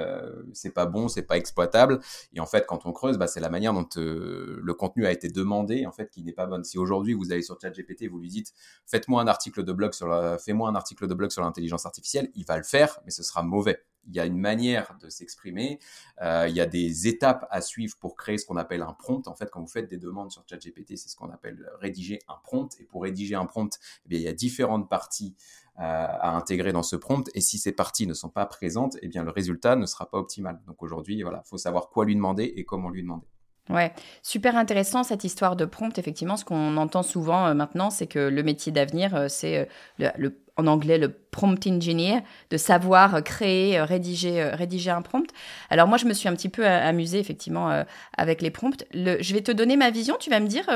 c'est 0.53 0.73
pas 0.73 0.87
bon 0.87 1.09
c'est 1.09 1.23
pas 1.23 1.37
exploitable. 1.37 1.99
Et 2.33 2.41
en 2.41 2.47
fait 2.47 2.67
quand 2.67 2.87
on 2.87 2.93
creuse 2.93 3.19
bah, 3.19 3.27
c'est 3.27 3.41
la 3.41 3.51
manière 3.51 3.73
dont 3.73 3.89
le 3.97 4.73
contenu 4.75 5.07
a 5.07 5.13
été 5.13 5.29
demandé 5.29 5.87
en 5.87 5.93
fait 5.93 6.11
qui 6.11 6.23
n'est 6.23 6.33
pas 6.33 6.47
bonne. 6.47 6.63
Si 6.63 6.79
aujourd'hui 6.79 7.15
vous 7.15 7.33
allez 7.33 7.43
sur 7.43 7.61
ChatGPT 7.61 8.09
vous 8.09 8.21
lui 8.21 8.29
dites 8.29 8.53
faites-moi 8.87 9.23
un 9.23 9.27
article 9.27 9.65
de 9.65 9.73
blog 9.73 9.93
sur 9.93 10.09
fais-moi 10.41 10.69
un 10.69 10.77
article 10.77 11.09
de 11.09 11.15
blog 11.15 11.33
sur 11.33 11.43
l'intelligence 11.43 11.85
artificielle 11.85 12.31
il 12.37 12.45
va 12.45 12.57
le 12.59 12.63
faire 12.63 13.01
mais 13.05 13.11
ce 13.11 13.25
sera 13.25 13.43
mauvais 13.43 13.81
il 14.07 14.15
y 14.15 14.21
a 14.21 14.27
une 14.27 14.39
manière 14.39 14.97
de 15.01 15.09
s'exprimer, 15.09 15.79
euh, 16.23 16.47
il 16.49 16.55
y 16.55 16.61
a 16.61 16.67
des 16.67 17.09
étapes 17.09 17.47
à 17.51 17.61
suivre 17.61 17.97
pour 17.99 18.17
créer 18.17 18.39
ce 18.39 18.47
qu'on 18.47 18.57
appelle 18.57 18.83
un 18.83 18.93
prompt. 18.93 19.27
En 19.29 19.35
fait, 19.35 19.51
quand 19.51 19.61
vous 19.61 19.69
faites 19.69 19.89
des 19.89 19.99
demandes 19.99 20.31
sur 20.31 20.45
ChatGPT, 20.49 20.97
c'est 20.97 21.09
ce 21.09 21.17
qu'on 21.17 21.31
appelle 21.31 21.69
rédiger 21.81 22.19
un 22.29 22.37
prompt. 22.43 22.69
Et 22.81 22.85
pour 22.85 23.03
rédiger 23.03 23.35
un 23.35 23.47
prompt, 23.47 23.79
eh 24.11 24.17
il 24.17 24.23
y 24.23 24.29
a 24.29 24.33
différentes 24.33 24.89
parties 24.89 25.35
euh, 25.79 25.83
à 25.83 26.37
intégrer 26.37 26.73
dans 26.73 26.83
ce 26.83 26.97
prompt. 26.97 27.29
Et 27.35 27.41
si 27.41 27.59
ces 27.59 27.73
parties 27.73 28.07
ne 28.07 28.15
sont 28.15 28.29
pas 28.29 28.47
présentes, 28.47 28.97
eh 29.03 29.09
bien, 29.09 29.25
le 29.25 29.31
résultat 29.31 29.77
ne 29.77 29.87
sera 29.87 30.09
pas 30.09 30.19
optimal. 30.19 30.61
Donc 30.67 30.83
aujourd'hui, 30.83 31.23
voilà, 31.23 31.43
faut 31.45 31.59
savoir 31.59 31.89
quoi 31.89 32.05
lui 32.05 32.15
demander 32.15 32.45
et 32.57 32.65
comment 32.65 32.91
lui 32.91 33.03
demander. 33.03 33.27
Ouais, 33.71 33.95
super 34.23 34.57
intéressant 34.57 35.05
cette 35.05 35.25
histoire 35.25 35.57
de 35.57 35.65
prompt. 35.65 35.99
Effectivement, 35.99 36.37
ce 36.37 36.45
qu'on 36.45 36.77
entend 36.77 37.03
souvent 37.03 37.47
euh, 37.47 37.55
maintenant, 37.55 37.91
c'est 37.91 38.07
que 38.07 38.19
le 38.19 38.43
métier 38.43 38.73
d'avenir, 38.73 39.31
c'est 39.31 39.69
le 39.99 40.44
en 40.57 40.67
anglais 40.67 40.99
le 40.99 41.09
prompt 41.09 41.67
engineer, 41.67 42.21
de 42.51 42.57
savoir 42.57 43.23
créer, 43.25 43.79
euh, 43.79 43.85
rédiger, 43.85 44.41
euh, 44.41 44.55
rédiger 44.55 44.91
un 44.91 45.03
prompt. 45.03 45.29
Alors 45.69 45.89
moi, 45.89 45.99
je 45.99 46.07
me 46.07 46.13
suis 46.13 46.29
un 46.29 46.35
petit 46.35 46.49
peu 46.49 46.65
euh, 46.65 46.89
amusée 46.89 47.19
effectivement 47.19 47.85
avec 48.17 48.43
les 48.43 48.51
prompts. 48.51 48.85
Je 48.93 49.35
vais 49.35 49.41
te 49.41 49.53
donner 49.53 49.77
ma 49.77 49.91
vision, 49.91 50.17
tu 50.19 50.31
vas 50.31 50.41
me 50.41 50.47
dire 50.47 50.67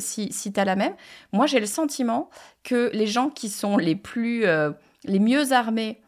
si, 0.00 0.32
si 0.32 0.52
tu 0.52 0.60
as 0.60 0.64
la 0.64 0.76
même. 0.76 0.94
Moi, 1.32 1.46
j'ai 1.46 1.60
le 1.60 1.66
sentiment 1.66 2.30
que 2.62 2.90
les 2.92 3.06
gens 3.06 3.30
qui 3.30 3.48
sont 3.48 3.76
les 3.76 3.96
plus, 3.96 4.44
les 5.04 5.18
mieux 5.18 5.52
armés 5.52 6.00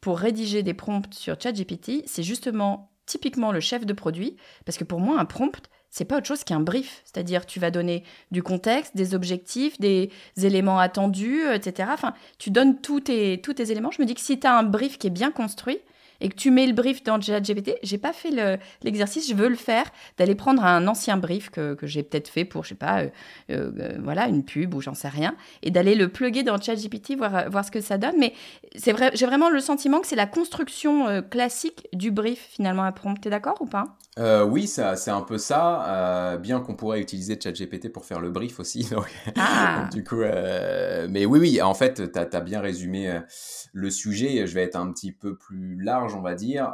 pour 0.00 0.18
rédiger 0.18 0.62
des 0.62 0.74
prompts 0.74 1.12
sur 1.14 1.40
ChatGPT, 1.40 2.02
c'est 2.06 2.22
justement 2.22 2.90
typiquement 3.06 3.52
le 3.52 3.60
chef 3.60 3.86
de 3.86 3.92
produit, 3.92 4.36
parce 4.64 4.78
que 4.78 4.84
pour 4.84 5.00
moi, 5.00 5.18
un 5.18 5.24
prompt, 5.24 5.68
c'est 5.94 6.04
pas 6.04 6.16
autre 6.16 6.26
chose 6.26 6.42
qu'un 6.42 6.58
brief. 6.58 7.02
C'est-à-dire, 7.04 7.46
tu 7.46 7.60
vas 7.60 7.70
donner 7.70 8.02
du 8.32 8.42
contexte, 8.42 8.96
des 8.96 9.14
objectifs, 9.14 9.78
des 9.78 10.10
éléments 10.42 10.80
attendus, 10.80 11.42
etc. 11.54 11.88
Enfin, 11.92 12.14
tu 12.36 12.50
donnes 12.50 12.80
tous 12.80 12.98
tes, 12.98 13.40
tous 13.40 13.54
tes 13.54 13.70
éléments. 13.70 13.92
Je 13.92 14.02
me 14.02 14.06
dis 14.06 14.14
que 14.14 14.20
si 14.20 14.40
tu 14.40 14.46
as 14.48 14.58
un 14.58 14.64
brief 14.64 14.98
qui 14.98 15.06
est 15.06 15.10
bien 15.10 15.30
construit 15.30 15.78
et 16.20 16.30
que 16.30 16.34
tu 16.34 16.50
mets 16.50 16.66
le 16.66 16.72
brief 16.72 17.04
dans 17.04 17.20
ChatGPT, 17.20 17.76
j'ai 17.84 17.98
pas 17.98 18.12
fait 18.12 18.30
l'exercice, 18.82 19.28
je 19.28 19.36
veux 19.36 19.48
le 19.48 19.54
faire, 19.54 19.84
d'aller 20.18 20.34
prendre 20.34 20.64
un 20.64 20.84
ancien 20.88 21.16
brief 21.16 21.50
que, 21.50 21.76
j'ai 21.82 22.02
peut-être 22.02 22.26
fait 22.26 22.44
pour, 22.44 22.64
je 22.64 22.70
sais 22.70 22.74
pas, 22.74 23.02
euh, 23.02 23.10
euh, 23.50 23.98
voilà, 24.02 24.26
une 24.26 24.44
pub 24.44 24.74
ou 24.74 24.80
j'en 24.80 24.94
sais 24.94 25.08
rien, 25.08 25.36
et 25.62 25.70
d'aller 25.70 25.94
le 25.94 26.08
plugger 26.08 26.42
dans 26.42 26.60
ChatGPT, 26.60 27.16
voir, 27.16 27.48
voir 27.50 27.64
ce 27.64 27.70
que 27.70 27.80
ça 27.80 27.98
donne. 27.98 28.16
Mais 28.18 28.32
c'est 28.74 28.92
vrai, 28.92 29.12
j'ai 29.14 29.26
vraiment 29.26 29.48
le 29.48 29.60
sentiment 29.60 30.00
que 30.00 30.08
c'est 30.08 30.16
la 30.16 30.26
construction 30.26 31.06
euh, 31.06 31.22
classique 31.22 31.86
du 31.92 32.10
brief, 32.10 32.48
finalement, 32.50 32.82
à 32.82 32.90
prompt. 32.90 33.20
T'es 33.20 33.30
d'accord 33.30 33.58
ou 33.60 33.66
pas? 33.66 33.96
Euh, 34.18 34.44
oui, 34.44 34.68
c'est 34.68 35.10
un 35.10 35.22
peu 35.22 35.38
ça. 35.38 35.88
Euh, 35.88 36.36
bien 36.36 36.60
qu'on 36.60 36.74
pourrait 36.74 37.00
utiliser 37.00 37.38
ChatGPT 37.40 37.88
pour 37.88 38.04
faire 38.04 38.20
le 38.20 38.30
brief 38.30 38.60
aussi. 38.60 38.88
ah. 39.36 39.88
du 39.92 40.04
coup, 40.04 40.20
euh, 40.20 41.08
mais 41.10 41.26
oui, 41.26 41.40
oui, 41.40 41.62
en 41.62 41.74
fait, 41.74 42.12
tu 42.12 42.18
as, 42.18 42.40
bien 42.40 42.60
résumé 42.60 43.20
le 43.72 43.90
sujet. 43.90 44.46
Je 44.46 44.54
vais 44.54 44.62
être 44.62 44.76
un 44.76 44.92
petit 44.92 45.10
peu 45.10 45.36
plus 45.36 45.80
large, 45.82 46.14
on 46.14 46.20
va 46.20 46.34
dire. 46.34 46.72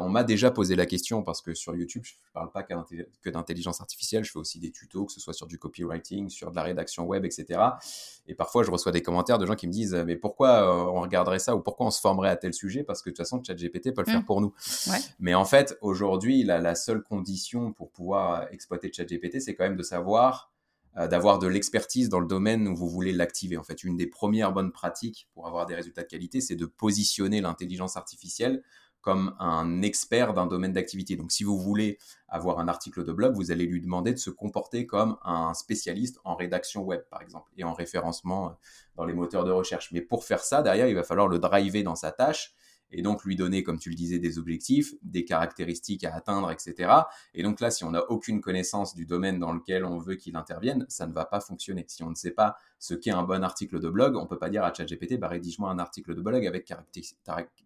on 0.00 0.08
m'a 0.08 0.24
déjà 0.24 0.50
posé 0.50 0.76
la 0.76 0.86
question 0.86 1.22
parce 1.22 1.40
que 1.40 1.54
sur 1.54 1.74
YouTube, 1.74 2.02
je 2.04 2.12
ne 2.12 2.32
parle 2.34 2.50
pas 2.50 2.62
que 2.62 3.30
d'intelligence 3.30 3.80
artificielle. 3.80 4.24
Je 4.24 4.32
fais 4.32 4.38
aussi 4.38 4.58
des 4.58 4.70
tutos, 4.70 5.06
que 5.06 5.12
ce 5.12 5.20
soit 5.20 5.32
sur 5.32 5.46
du 5.46 5.58
copywriting, 5.58 6.28
sur 6.28 6.50
de 6.50 6.56
la 6.56 6.62
rédaction 6.62 7.06
web, 7.06 7.24
etc. 7.24 7.60
Et 8.26 8.34
parfois, 8.34 8.64
je 8.64 8.70
reçois 8.70 8.92
des 8.92 9.02
commentaires 9.02 9.38
de 9.38 9.46
gens 9.46 9.54
qui 9.54 9.66
me 9.66 9.72
disent 9.72 9.94
Mais 9.94 10.16
pourquoi 10.16 10.92
on 10.92 11.00
regarderait 11.00 11.38
ça 11.38 11.56
ou 11.56 11.60
pourquoi 11.60 11.86
on 11.86 11.90
se 11.90 12.00
formerait 12.00 12.30
à 12.30 12.36
tel 12.36 12.52
sujet? 12.52 12.82
Parce 12.82 13.00
que 13.00 13.08
de 13.08 13.14
toute 13.14 13.24
façon, 13.24 13.42
ChatGPT 13.42 13.94
peut 13.94 14.02
le 14.02 14.10
faire 14.10 14.20
mmh. 14.20 14.24
pour 14.26 14.42
nous. 14.42 14.52
Mais 15.20 15.34
en 15.34 15.46
fait, 15.46 15.78
aujourd'hui, 15.80 16.44
la, 16.58 16.74
seule 16.74 17.02
condition 17.02 17.72
pour 17.72 17.90
pouvoir 17.90 18.46
exploiter 18.52 18.92
ChatGPT, 18.92 19.40
c'est 19.40 19.54
quand 19.54 19.64
même 19.64 19.76
de 19.76 19.82
savoir, 19.82 20.52
euh, 20.96 21.06
d'avoir 21.08 21.38
de 21.38 21.46
l'expertise 21.46 22.08
dans 22.08 22.20
le 22.20 22.26
domaine 22.26 22.66
où 22.68 22.76
vous 22.76 22.88
voulez 22.88 23.12
l'activer. 23.12 23.56
En 23.56 23.62
fait, 23.62 23.84
une 23.84 23.96
des 23.96 24.06
premières 24.06 24.52
bonnes 24.52 24.72
pratiques 24.72 25.28
pour 25.34 25.46
avoir 25.46 25.66
des 25.66 25.74
résultats 25.74 26.02
de 26.02 26.08
qualité, 26.08 26.40
c'est 26.40 26.56
de 26.56 26.66
positionner 26.66 27.40
l'intelligence 27.40 27.96
artificielle 27.96 28.62
comme 29.00 29.34
un 29.38 29.82
expert 29.82 30.34
d'un 30.34 30.46
domaine 30.46 30.72
d'activité. 30.72 31.16
Donc, 31.16 31.32
si 31.32 31.42
vous 31.42 31.58
voulez 31.58 31.98
avoir 32.28 32.58
un 32.58 32.68
article 32.68 33.04
de 33.04 33.12
blog, 33.12 33.34
vous 33.34 33.50
allez 33.50 33.64
lui 33.64 33.80
demander 33.80 34.12
de 34.12 34.18
se 34.18 34.30
comporter 34.30 34.86
comme 34.86 35.16
un 35.24 35.54
spécialiste 35.54 36.20
en 36.24 36.34
rédaction 36.34 36.82
web, 36.82 37.00
par 37.08 37.22
exemple, 37.22 37.50
et 37.56 37.64
en 37.64 37.72
référencement 37.72 38.48
euh, 38.48 38.52
dans 38.96 39.04
les 39.04 39.14
moteurs 39.14 39.44
de 39.44 39.50
recherche. 39.50 39.90
Mais 39.92 40.02
pour 40.02 40.24
faire 40.24 40.44
ça, 40.44 40.60
derrière, 40.60 40.86
il 40.86 40.94
va 40.94 41.02
falloir 41.02 41.28
le 41.28 41.38
driver 41.38 41.82
dans 41.82 41.94
sa 41.94 42.12
tâche 42.12 42.54
et 42.92 43.02
donc 43.02 43.24
lui 43.24 43.36
donner, 43.36 43.62
comme 43.62 43.78
tu 43.78 43.90
le 43.90 43.94
disais, 43.94 44.18
des 44.18 44.38
objectifs, 44.38 44.94
des 45.02 45.24
caractéristiques 45.24 46.04
à 46.04 46.14
atteindre, 46.14 46.50
etc. 46.50 46.92
Et 47.34 47.42
donc 47.42 47.60
là, 47.60 47.70
si 47.70 47.84
on 47.84 47.90
n'a 47.90 48.10
aucune 48.10 48.40
connaissance 48.40 48.94
du 48.94 49.06
domaine 49.06 49.38
dans 49.38 49.52
lequel 49.52 49.84
on 49.84 49.98
veut 49.98 50.16
qu'il 50.16 50.36
intervienne, 50.36 50.86
ça 50.88 51.06
ne 51.06 51.12
va 51.12 51.24
pas 51.24 51.40
fonctionner. 51.40 51.84
Si 51.88 52.02
on 52.02 52.10
ne 52.10 52.14
sait 52.14 52.32
pas 52.32 52.56
ce 52.80 52.94
qu'est 52.94 53.12
un 53.12 53.22
bon 53.22 53.44
article 53.44 53.78
de 53.78 53.88
blog, 53.88 54.16
on 54.16 54.26
peut 54.26 54.38
pas 54.38 54.50
dire 54.50 54.64
à 54.64 54.74
ChatGPT, 54.74 55.20
bah, 55.20 55.28
rédige-moi 55.28 55.70
un 55.70 55.78
article 55.78 56.16
de 56.16 56.20
blog 56.20 56.44
avec 56.44 56.72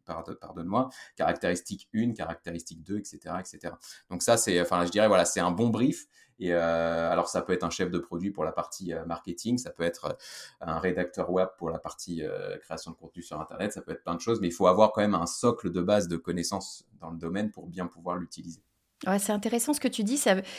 pardonne-moi, 0.05 0.91
caractéristique 1.17 1.89
1, 1.95 2.13
caractéristique 2.13 2.83
2, 2.85 2.99
etc., 2.99 3.37
etc. 3.41 3.75
Donc 4.11 4.23
ça, 4.23 4.37
c'est, 4.37 4.61
enfin, 4.61 4.85
je 4.85 4.91
dirais, 4.91 5.09
voilà, 5.09 5.25
c'est 5.25 5.41
un 5.41 5.53
bon 5.53 5.71
brief 5.71 6.07
et 6.39 6.53
euh, 6.53 7.11
alors, 7.11 7.29
ça 7.29 7.43
peut 7.43 7.53
être 7.53 7.65
un 7.65 7.71
chef 7.71 7.91
de 7.91 7.99
produit 7.99 8.31
pour 8.31 8.45
la 8.45 8.53
partie 8.53 8.93
euh, 8.93 9.05
marketing, 9.05 9.59
ça 9.59 9.71
peut 9.71 9.85
être 9.85 10.07
euh, 10.07 10.15
un 10.61 10.79
rédacteur 10.79 11.31
web 11.31 11.49
pour 11.59 11.71
la 11.71 11.79
partie 11.79 12.23
création 12.61 12.91
de 12.91 12.97
contenu 12.97 13.23
sur 13.23 13.41
Internet, 13.41 13.73
ça 13.73 13.83
peut 13.83 13.93
être 13.93 14.03
plein 14.03 14.15
de 14.15 14.21
choses, 14.21 14.41
mais 14.41 14.49
il 14.49 14.53
faut 14.53 14.67
avoir 14.67 14.93
quand 14.93 15.01
même 15.01 15.15
un 15.15 15.27
socle 15.27 15.71
de 15.71 15.81
base 15.81 16.09
de 16.09 16.17
connaissances 16.17 16.85
dans 17.01 17.11
le 17.11 17.19
domaine 17.19 17.51
pour 17.51 17.67
bien 17.67 17.87
pouvoir 17.87 18.17
l'utiliser 18.17 18.63
c'est 19.19 19.33
intéressant 19.33 19.73
ce 19.73 19.81
que 19.81 19.89
tu 19.89 20.05
dis. 20.05 20.17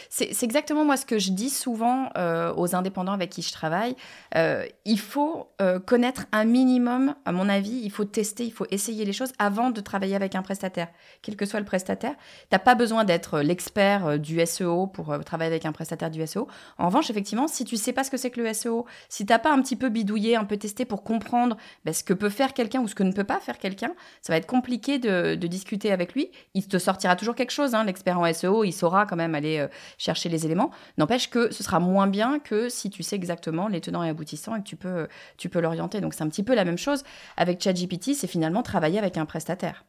C'est 0.09 0.43
exactement 0.43 0.85
moi 0.85 0.97
ce 0.97 1.05
que 1.05 1.19
je 1.19 1.31
dis 1.31 1.49
souvent 1.49 2.09
euh, 2.17 2.53
aux 2.55 2.75
indépendants 2.75 3.13
avec 3.13 3.29
qui 3.29 3.41
je 3.41 3.51
travaille. 3.51 3.95
Euh, 4.35 4.65
il 4.85 4.99
faut 4.99 5.49
euh, 5.61 5.79
connaître 5.79 6.25
un 6.31 6.45
minimum, 6.45 7.15
à 7.25 7.31
mon 7.31 7.49
avis, 7.49 7.81
il 7.83 7.91
faut 7.91 8.05
tester, 8.05 8.45
il 8.45 8.51
faut 8.51 8.65
essayer 8.71 9.05
les 9.05 9.13
choses 9.13 9.31
avant 9.39 9.69
de 9.69 9.81
travailler 9.81 10.15
avec 10.15 10.35
un 10.35 10.41
prestataire, 10.41 10.87
quel 11.21 11.35
que 11.35 11.45
soit 11.45 11.59
le 11.59 11.65
prestataire. 11.65 12.13
Tu 12.13 12.47
n'as 12.53 12.59
pas 12.59 12.75
besoin 12.75 13.03
d'être 13.03 13.39
l'expert 13.41 14.19
du 14.19 14.43
SEO 14.45 14.87
pour 14.87 15.17
travailler 15.25 15.51
avec 15.51 15.65
un 15.65 15.71
prestataire 15.71 16.11
du 16.11 16.25
SEO. 16.25 16.47
En 16.77 16.87
revanche, 16.87 17.09
effectivement, 17.09 17.47
si 17.47 17.65
tu 17.65 17.77
sais 17.77 17.93
pas 17.93 18.03
ce 18.03 18.11
que 18.11 18.17
c'est 18.17 18.29
que 18.29 18.41
le 18.41 18.53
SEO, 18.53 18.85
si 19.09 19.25
tu 19.25 19.31
n'as 19.31 19.39
pas 19.39 19.51
un 19.51 19.61
petit 19.61 19.75
peu 19.75 19.89
bidouillé, 19.89 20.35
un 20.35 20.45
peu 20.45 20.57
testé 20.57 20.85
pour 20.85 21.03
comprendre 21.03 21.57
ben, 21.83 21.93
ce 21.93 22.03
que 22.03 22.13
peut 22.13 22.29
faire 22.29 22.53
quelqu'un 22.53 22.81
ou 22.81 22.87
ce 22.87 22.95
que 22.95 23.03
ne 23.03 23.11
peut 23.11 23.23
pas 23.23 23.39
faire 23.39 23.57
quelqu'un, 23.57 23.93
ça 24.21 24.33
va 24.33 24.37
être 24.37 24.47
compliqué 24.47 24.99
de, 24.99 25.35
discuter 25.45 25.91
avec 25.91 26.13
lui. 26.13 26.31
Il 26.53 26.67
te 26.67 26.77
sortira 26.77 27.15
toujours 27.15 27.35
quelque 27.35 27.51
chose, 27.51 27.75
hein, 27.75 27.83
l'expert 27.83 28.19
en 28.19 28.31
SEO, 28.33 28.34
il 28.43 28.73
saura 28.73 29.05
quand 29.05 29.15
même 29.15 29.35
aller 29.35 29.59
euh, 29.59 29.67
chercher 29.97 30.29
les 30.29 30.45
éléments. 30.45 30.71
N'empêche 30.97 31.29
que 31.29 31.51
ce 31.53 31.63
sera 31.63 31.79
moins 31.79 32.07
bien 32.07 32.39
que 32.39 32.69
si 32.69 32.89
tu 32.89 33.03
sais 33.03 33.15
exactement 33.15 33.67
les 33.67 33.81
tenants 33.81 34.03
et 34.03 34.09
aboutissants 34.09 34.55
et 34.55 34.59
que 34.59 34.67
tu 34.67 34.75
peux, 34.75 35.07
tu 35.37 35.49
peux 35.49 35.59
l'orienter. 35.59 36.01
Donc 36.01 36.13
c'est 36.13 36.23
un 36.23 36.29
petit 36.29 36.43
peu 36.43 36.55
la 36.55 36.65
même 36.65 36.77
chose 36.77 37.03
avec 37.37 37.61
ChatGPT, 37.61 38.13
c'est 38.13 38.27
finalement 38.27 38.63
travailler 38.63 38.99
avec 38.99 39.17
un 39.17 39.25
prestataire. 39.25 39.85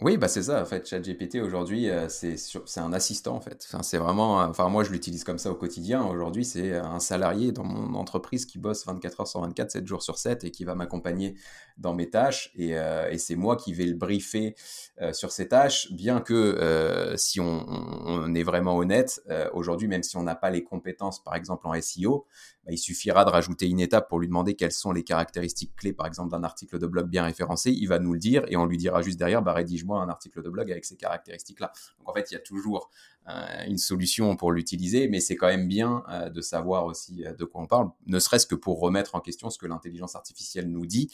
Oui, 0.00 0.16
bah 0.16 0.28
c'est 0.28 0.44
ça, 0.44 0.62
en 0.62 0.64
fait, 0.64 0.88
ChatGPT 0.88 1.42
aujourd'hui, 1.42 1.90
euh, 1.90 2.08
c'est 2.08 2.36
un 2.78 2.92
assistant, 2.92 3.34
en 3.34 3.40
fait. 3.40 3.66
C'est 3.82 3.98
vraiment, 3.98 4.36
enfin, 4.42 4.68
moi, 4.68 4.84
je 4.84 4.92
l'utilise 4.92 5.24
comme 5.24 5.38
ça 5.38 5.50
au 5.50 5.56
quotidien. 5.56 6.04
Aujourd'hui, 6.04 6.44
c'est 6.44 6.76
un 6.76 7.00
salarié 7.00 7.50
dans 7.50 7.64
mon 7.64 7.98
entreprise 7.98 8.46
qui 8.46 8.58
bosse 8.60 8.86
24 8.86 9.20
heures 9.22 9.26
sur 9.26 9.40
24, 9.40 9.72
7 9.72 9.86
jours 9.88 10.04
sur 10.04 10.16
7 10.16 10.44
et 10.44 10.52
qui 10.52 10.62
va 10.62 10.76
m'accompagner 10.76 11.34
dans 11.78 11.94
mes 11.94 12.08
tâches. 12.08 12.52
Et, 12.54 12.78
euh, 12.78 13.12
c'est 13.18 13.34
moi 13.34 13.56
qui 13.56 13.72
vais 13.72 13.86
le 13.86 13.96
briefer 13.96 14.54
euh, 15.00 15.12
sur 15.12 15.32
ces 15.32 15.48
tâches, 15.48 15.90
bien 15.90 16.20
que 16.20 17.14
si 17.16 17.40
on, 17.40 18.32
est 18.36 18.44
vraiment 18.44 18.76
honnête, 18.76 19.20
aujourd'hui, 19.52 19.88
même 19.88 20.04
si 20.04 20.16
on 20.16 20.22
n'a 20.22 20.36
pas 20.36 20.50
les 20.50 20.62
compétences, 20.62 21.20
par 21.24 21.34
exemple, 21.34 21.66
en 21.66 21.74
SEO, 21.80 22.24
bah, 22.68 22.74
il 22.74 22.78
suffira 22.78 23.24
de 23.24 23.30
rajouter 23.30 23.66
une 23.66 23.80
étape 23.80 24.10
pour 24.10 24.20
lui 24.20 24.28
demander 24.28 24.54
quelles 24.54 24.72
sont 24.72 24.92
les 24.92 25.02
caractéristiques 25.02 25.74
clés, 25.74 25.94
par 25.94 26.06
exemple, 26.06 26.30
d'un 26.30 26.44
article 26.44 26.78
de 26.78 26.86
blog 26.86 27.08
bien 27.08 27.24
référencé. 27.24 27.70
Il 27.70 27.86
va 27.86 27.98
nous 27.98 28.12
le 28.12 28.18
dire 28.18 28.44
et 28.48 28.58
on 28.58 28.66
lui 28.66 28.76
dira 28.76 29.00
juste 29.00 29.18
derrière, 29.18 29.40
bah, 29.40 29.54
rédige-moi 29.54 29.98
un 29.98 30.08
article 30.10 30.42
de 30.42 30.50
blog 30.50 30.70
avec 30.70 30.84
ces 30.84 30.96
caractéristiques-là. 30.96 31.72
Donc 31.98 32.10
en 32.10 32.12
fait, 32.12 32.30
il 32.30 32.34
y 32.34 32.36
a 32.36 32.40
toujours 32.40 32.90
euh, 33.30 33.64
une 33.66 33.78
solution 33.78 34.36
pour 34.36 34.52
l'utiliser, 34.52 35.08
mais 35.08 35.20
c'est 35.20 35.36
quand 35.36 35.46
même 35.46 35.66
bien 35.66 36.02
euh, 36.10 36.28
de 36.28 36.42
savoir 36.42 36.84
aussi 36.84 37.24
euh, 37.24 37.32
de 37.32 37.46
quoi 37.46 37.62
on 37.62 37.66
parle, 37.66 37.88
ne 38.06 38.18
serait-ce 38.18 38.46
que 38.46 38.54
pour 38.54 38.80
remettre 38.80 39.14
en 39.14 39.20
question 39.20 39.48
ce 39.48 39.56
que 39.56 39.66
l'intelligence 39.66 40.14
artificielle 40.14 40.70
nous 40.70 40.84
dit, 40.84 41.10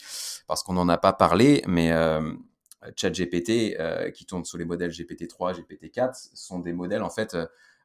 parce 0.47 0.61
qu'on 0.61 0.73
n'en 0.73 0.89
a 0.89 0.97
pas 0.97 1.13
parlé, 1.13 1.63
mais 1.67 1.93
ChatGPT, 2.97 3.77
qui 4.13 4.25
tourne 4.25 4.43
sous 4.43 4.57
les 4.57 4.65
modèles 4.65 4.91
GPT-3, 4.91 5.61
GPT-4, 5.61 6.31
sont 6.33 6.59
des 6.59 6.73
modèles 6.73 7.01
en 7.01 7.09
fait 7.09 7.37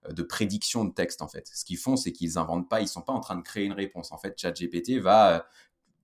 de 0.09 0.23
prédiction 0.23 0.85
de 0.85 0.93
texte 0.93 1.23
en 1.23 1.29
fait. 1.29 1.51
Ce 1.53 1.65
qu'ils 1.65 1.79
font, 1.79 1.97
c'est 1.97 2.13
qu'ils 2.13 2.39
inventent 2.39 2.69
pas, 2.69 2.81
ils 2.81 2.89
sont 2.89 3.03
pas 3.03 3.13
en 3.13 3.21
train 3.21 3.37
de 3.37 3.43
créer 3.43 3.65
une 3.65 3.73
réponse. 3.73 4.13
En 4.13 4.19
fait, 4.19 4.39
ChatGPT 4.39 4.99
va 4.99 5.37
euh, 5.37 5.41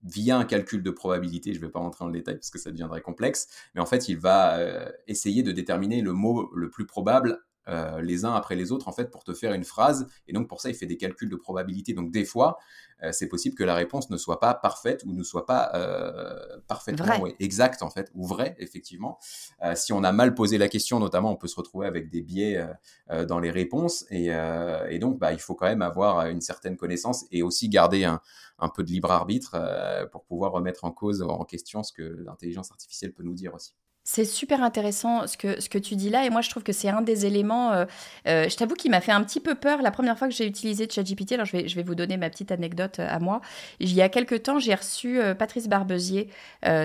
via 0.03 0.37
un 0.37 0.45
calcul 0.45 0.83
de 0.83 0.91
probabilité, 0.91 1.53
je 1.53 1.59
ne 1.59 1.65
vais 1.65 1.71
pas 1.71 1.79
rentrer 1.79 2.05
dans 2.05 2.09
le 2.09 2.17
détail 2.17 2.35
parce 2.35 2.51
que 2.51 2.59
ça 2.59 2.71
deviendrait 2.71 3.01
complexe, 3.01 3.47
mais 3.73 3.81
en 3.81 3.85
fait, 3.85 4.09
il 4.09 4.17
va 4.17 4.57
euh, 4.57 4.89
essayer 5.07 5.43
de 5.43 5.51
déterminer 5.51 6.01
le 6.01 6.13
mot 6.13 6.51
le 6.53 6.69
plus 6.69 6.85
probable 6.85 7.39
euh, 7.67 8.01
les 8.01 8.25
uns 8.25 8.33
après 8.33 8.55
les 8.55 8.71
autres 8.71 8.87
en 8.87 8.91
fait 8.91 9.11
pour 9.11 9.23
te 9.23 9.33
faire 9.33 9.53
une 9.53 9.63
phrase. 9.63 10.07
Et 10.27 10.33
donc 10.33 10.47
pour 10.47 10.61
ça 10.61 10.69
il 10.69 10.75
fait 10.75 10.85
des 10.85 10.97
calculs 10.97 11.29
de 11.29 11.35
probabilité. 11.35 11.93
Donc 11.93 12.11
des 12.11 12.25
fois 12.25 12.57
euh, 13.03 13.11
c'est 13.11 13.27
possible 13.27 13.55
que 13.55 13.63
la 13.63 13.75
réponse 13.75 14.09
ne 14.09 14.17
soit 14.17 14.39
pas 14.39 14.53
parfaite 14.53 15.03
ou 15.05 15.13
ne 15.13 15.23
soit 15.23 15.45
pas 15.45 15.71
euh, 15.75 16.59
parfaitement 16.67 17.27
exacte 17.39 17.83
en 17.83 17.89
fait 17.89 18.09
ou 18.15 18.25
vrai 18.25 18.55
effectivement. 18.59 19.19
Si 19.75 19.93
on 19.93 20.03
a 20.03 20.11
mal 20.11 20.33
posé 20.33 20.57
la 20.57 20.67
question 20.67 20.99
notamment 20.99 21.31
on 21.31 21.35
peut 21.35 21.47
se 21.47 21.55
retrouver 21.55 21.87
avec 21.87 22.09
des 22.09 22.21
biais 22.21 22.65
dans 23.27 23.39
les 23.39 23.51
réponses. 23.51 24.05
Et, 24.09 24.29
donc 24.99 25.19
bah, 25.19 25.33
il 25.33 25.39
faut 25.39 25.55
quand 25.55 25.67
même 25.67 25.81
avoir 25.81 26.27
une 26.27 26.41
certaine 26.41 26.77
connaissance 26.77 27.25
et 27.31 27.43
aussi 27.43 27.69
garder 27.69 28.05
un, 28.05 28.21
un 28.59 28.69
peu 28.69 28.83
de 28.83 28.89
libre 28.89 29.11
arbitre 29.11 29.57
pour 30.11 30.23
pouvoir 30.23 30.51
remettre 30.51 30.85
en 30.85 30.91
cause 30.91 31.21
en 31.21 31.43
question 31.45 31.83
ce 31.83 31.93
que 31.93 32.03
l'intelligence 32.25 32.71
artificielle 32.71 33.13
peut 33.13 33.23
nous 33.23 33.33
dire 33.33 33.53
aussi. 33.53 33.73
C'est 34.09 34.23
super 34.23 34.63
intéressant 34.63 35.27
ce 35.27 35.35
que, 35.35 35.59
ce 35.59 35.67
tu 35.67 35.97
dis 35.97 36.09
là, 36.09 36.25
et 36.25 36.29
moi 36.29 36.39
je 36.39 36.49
trouve 36.49 36.63
que 36.63 36.71
c'est 36.71 36.87
un 36.87 37.01
des 37.01 37.25
éléments, 37.25 37.73
euh, 37.73 37.83
euh, 38.25 38.47
je 38.47 38.55
t'avoue 38.55 38.75
qu'il 38.75 38.89
m'a 38.89 39.01
fait 39.01 39.11
un 39.11 39.21
petit 39.21 39.41
peu 39.41 39.53
peur 39.53 39.81
la 39.81 39.91
première 39.91 40.17
fois 40.17 40.29
que 40.29 40.33
j'ai 40.33 40.47
utilisé 40.47 40.87
ChatGPT, 40.89 41.33
alors 41.33 41.45
je 41.45 41.57
vais, 41.57 41.83
vous 41.83 41.93
donner 41.93 42.15
ma 42.15 42.29
petite 42.29 42.53
anecdote 42.53 42.99
euh, 42.99 43.07
à 43.09 43.19
moi. 43.19 43.41
Il 43.81 43.93
y 43.93 44.01
a 44.01 44.07
quelques 44.07 44.43
temps, 44.43 44.59
j'ai 44.59 44.73
reçu 44.73 45.19
Patrice 45.37 45.67
Barbezier 45.67 46.29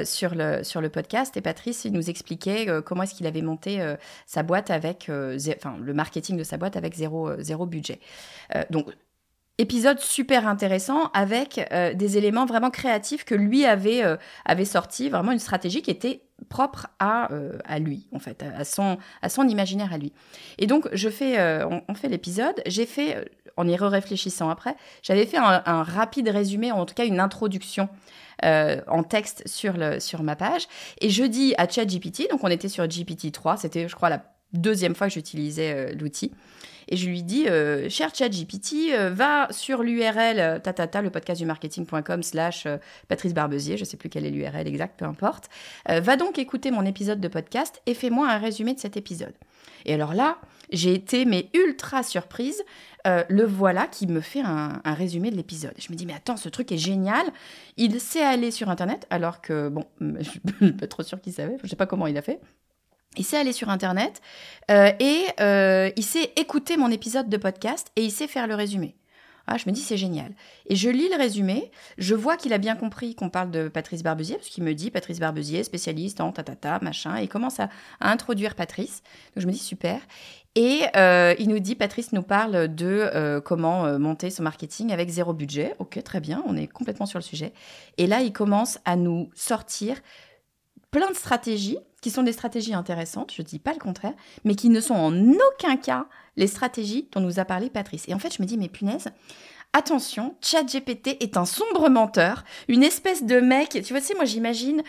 sur, 0.02 0.34
le, 0.34 0.64
sur 0.64 0.80
le 0.80 0.88
podcast, 0.88 1.36
et 1.36 1.40
Patrice 1.40 1.84
il 1.84 1.92
nous 1.92 2.10
expliquait 2.10 2.66
comment 2.84 3.04
est-ce 3.04 3.14
qu'il 3.14 3.28
avait 3.28 3.40
monté 3.40 3.80
sa 4.26 4.42
boîte 4.42 4.70
avec, 4.70 5.08
enfin 5.08 5.76
le 5.80 5.94
marketing 5.94 6.36
de 6.36 6.42
sa 6.42 6.56
boîte 6.56 6.76
avec 6.76 6.94
zéro, 6.94 7.40
zéro 7.40 7.66
budget. 7.66 8.00
donc 8.70 8.86
épisode 9.58 9.98
super 10.00 10.48
intéressant 10.48 11.10
avec 11.14 11.60
des 11.94 12.18
éléments 12.18 12.46
vraiment 12.46 12.70
créatifs 12.70 13.24
que 13.24 13.34
lui 13.34 13.64
avait, 13.64 14.02
avait 14.44 14.64
sorti, 14.64 15.08
vraiment 15.08 15.32
une 15.32 15.38
stratégie 15.38 15.82
qui 15.82 15.90
était 15.90 16.22
propre 16.48 16.88
à, 16.98 17.32
euh, 17.32 17.58
à 17.64 17.78
lui, 17.78 18.06
en 18.12 18.18
fait, 18.18 18.42
à 18.42 18.64
son, 18.64 18.98
à 19.22 19.28
son 19.28 19.48
imaginaire 19.48 19.92
à 19.92 19.98
lui. 19.98 20.12
Et 20.58 20.66
donc, 20.66 20.88
je 20.92 21.08
fais, 21.08 21.38
euh, 21.38 21.66
on, 21.88 21.94
fait 21.94 22.08
l'épisode, 22.08 22.62
j'ai 22.66 22.86
fait, 22.86 23.16
euh, 23.16 23.24
en 23.56 23.68
y 23.68 23.76
réfléchissant 23.76 24.48
après, 24.48 24.76
j'avais 25.02 25.26
fait 25.26 25.36
un, 25.36 25.82
rapide 25.82 26.28
résumé, 26.28 26.72
en 26.72 26.86
tout 26.86 26.94
cas 26.94 27.04
une 27.04 27.20
introduction 27.20 27.88
en 28.42 29.04
texte 29.04 29.46
sur, 29.46 29.74
le, 29.76 30.00
sur 30.00 30.24
ma 30.24 30.34
page, 30.34 30.66
et 31.00 31.10
je 31.10 31.22
dis 31.22 31.54
à 31.58 31.68
ChatGPT, 31.68 32.28
donc 32.28 32.42
on 32.42 32.48
était 32.48 32.68
sur 32.68 32.84
GPT-3, 32.84 33.56
c'était, 33.56 33.88
je 33.88 33.94
crois, 33.94 34.08
la 34.08 34.31
deuxième 34.52 34.94
fois 34.94 35.08
que 35.08 35.14
j'utilisais 35.14 35.94
l'outil, 35.94 36.32
et 36.88 36.96
je 36.96 37.08
lui 37.08 37.22
dis, 37.22 37.48
euh, 37.48 37.88
cher 37.88 38.14
ChatGPT, 38.14 38.92
euh, 38.92 39.10
va 39.10 39.48
sur 39.50 39.82
l'URL 39.82 40.38
euh, 40.38 40.58
tatata, 40.58 41.02
le 41.02 41.10
podcast 41.10 41.40
du 41.40 41.46
marketing.com 41.46 42.22
slash 42.22 42.66
Patrice 43.08 43.34
Barbezier, 43.34 43.76
je 43.76 43.82
ne 43.82 43.86
sais 43.86 43.96
plus 43.96 44.08
quelle 44.08 44.26
est 44.26 44.30
l'URL 44.30 44.66
exact, 44.66 44.98
peu 44.98 45.04
importe. 45.04 45.48
va 45.88 46.16
donc 46.16 46.38
écouter 46.38 46.70
mon 46.70 46.84
épisode 46.84 47.20
de 47.20 47.28
podcast 47.28 47.80
et 47.86 47.94
fais-moi 47.94 48.28
un 48.28 48.38
résumé 48.38 48.74
de 48.74 48.78
cet 48.78 48.96
épisode. 48.96 49.32
Et 49.84 49.94
alors 49.94 50.14
là, 50.14 50.38
j'ai 50.70 50.94
été 50.94 51.24
mais 51.24 51.48
ultra 51.54 52.02
surprise. 52.02 52.62
le 53.06 53.44
voilà 53.44 53.86
qui 53.86 54.06
me 54.06 54.20
fait 54.20 54.42
un, 54.42 54.80
résumé 54.84 55.30
de 55.30 55.36
l'épisode. 55.36 55.74
Je 55.78 55.90
me 55.90 55.96
dis, 55.96 56.06
mais 56.06 56.14
attends, 56.14 56.36
ce 56.36 56.48
truc 56.48 56.72
est 56.72 56.78
génial. 56.78 57.24
Il 57.76 58.00
sait 58.00 58.22
aller 58.22 58.50
sur 58.50 58.68
Internet, 58.68 59.06
alors 59.10 59.40
que, 59.40 59.68
bon, 59.68 59.84
je 60.00 60.28
suis 60.28 60.40
pas 60.40 60.86
trop 60.86 61.02
sûre 61.02 61.20
qu'il 61.20 61.32
savait. 61.32 61.56
Je 61.58 61.64
ne 61.64 61.68
sais 61.68 61.76
pas 61.76 61.86
comment 61.86 62.06
il 62.06 62.16
a 62.16 62.22
fait. 62.22 62.40
Il 63.16 63.24
sait 63.24 63.36
aller 63.36 63.52
sur 63.52 63.68
Internet 63.68 64.20
et 64.68 65.26
il 65.38 66.04
sait 66.04 66.32
écouter 66.36 66.76
mon 66.76 66.90
épisode 66.90 67.28
de 67.28 67.36
podcast 67.36 67.88
et 67.96 68.04
il 68.04 68.10
sait 68.10 68.28
faire 68.28 68.46
le 68.46 68.54
résumé. 68.54 68.96
Ah, 69.46 69.56
je 69.56 69.68
me 69.68 69.74
dis, 69.74 69.80
c'est 69.80 69.96
génial. 69.96 70.34
Et 70.66 70.76
je 70.76 70.88
lis 70.88 71.08
le 71.08 71.16
résumé, 71.16 71.72
je 71.98 72.14
vois 72.14 72.36
qu'il 72.36 72.52
a 72.52 72.58
bien 72.58 72.76
compris 72.76 73.14
qu'on 73.14 73.28
parle 73.28 73.50
de 73.50 73.68
Patrice 73.68 74.02
Barbezier, 74.02 74.36
parce 74.36 74.48
qu'il 74.48 74.62
me 74.62 74.72
dit 74.72 74.90
Patrice 74.90 75.18
Barbezier, 75.18 75.64
spécialiste 75.64 76.20
en 76.20 76.30
tatata, 76.30 76.78
machin, 76.80 77.18
et 77.18 77.24
il 77.24 77.28
commence 77.28 77.58
à, 77.58 77.68
introduire 78.00 78.54
Patrice. 78.54 79.02
Donc 79.34 79.42
je 79.42 79.46
me 79.46 79.52
dis, 79.52 79.58
super. 79.58 80.00
Et 80.54 80.82
euh, 80.96 81.34
il 81.38 81.48
nous 81.48 81.58
dit, 81.58 81.74
Patrice 81.74 82.12
nous 82.12 82.22
parle 82.22 82.72
de 82.72 83.10
euh, 83.14 83.40
comment 83.40 83.84
euh, 83.84 83.98
monter 83.98 84.30
son 84.30 84.44
marketing 84.44 84.92
avec 84.92 85.08
zéro 85.08 85.32
budget. 85.32 85.74
Ok, 85.78 86.00
très 86.04 86.20
bien, 86.20 86.42
on 86.46 86.56
est 86.56 86.68
complètement 86.68 87.06
sur 87.06 87.18
le 87.18 87.24
sujet. 87.24 87.52
Et 87.98 88.06
là, 88.06 88.20
il 88.20 88.32
commence 88.32 88.78
à 88.84 88.96
nous 88.96 89.30
sortir 89.34 90.00
plein 90.90 91.10
de 91.10 91.16
stratégies 91.16 91.78
qui 92.02 92.10
sont 92.10 92.22
des 92.22 92.32
stratégies 92.32 92.74
intéressantes, 92.74 93.32
je 93.34 93.40
ne 93.40 93.46
dis 93.46 93.58
pas 93.58 93.72
le 93.72 93.78
contraire, 93.78 94.12
mais 94.44 94.54
qui 94.54 94.68
ne 94.68 94.80
sont 94.80 94.94
en 94.94 95.16
aucun 95.16 95.76
cas 95.76 96.06
les 96.36 96.48
stratégies 96.48 97.08
dont 97.12 97.20
nous 97.20 97.38
a 97.38 97.46
parlé 97.46 97.70
Patrice. 97.70 98.04
Et 98.08 98.14
en 98.14 98.18
fait, 98.18 98.34
je 98.34 98.42
me 98.42 98.46
dis, 98.46 98.58
mais 98.58 98.68
punaise, 98.68 99.08
attention, 99.74 100.34
ChatGPT 100.42 101.16
est 101.20 101.36
un 101.36 101.46
sombre 101.46 101.88
menteur, 101.88 102.44
une 102.68 102.82
espèce 102.82 103.24
de 103.24 103.40
mec. 103.40 103.70
Tu 103.70 103.92
vois, 103.92 104.00
tu 104.00 104.08
sais, 104.08 104.14
moi 104.14 104.26
j'imagine, 104.26 104.82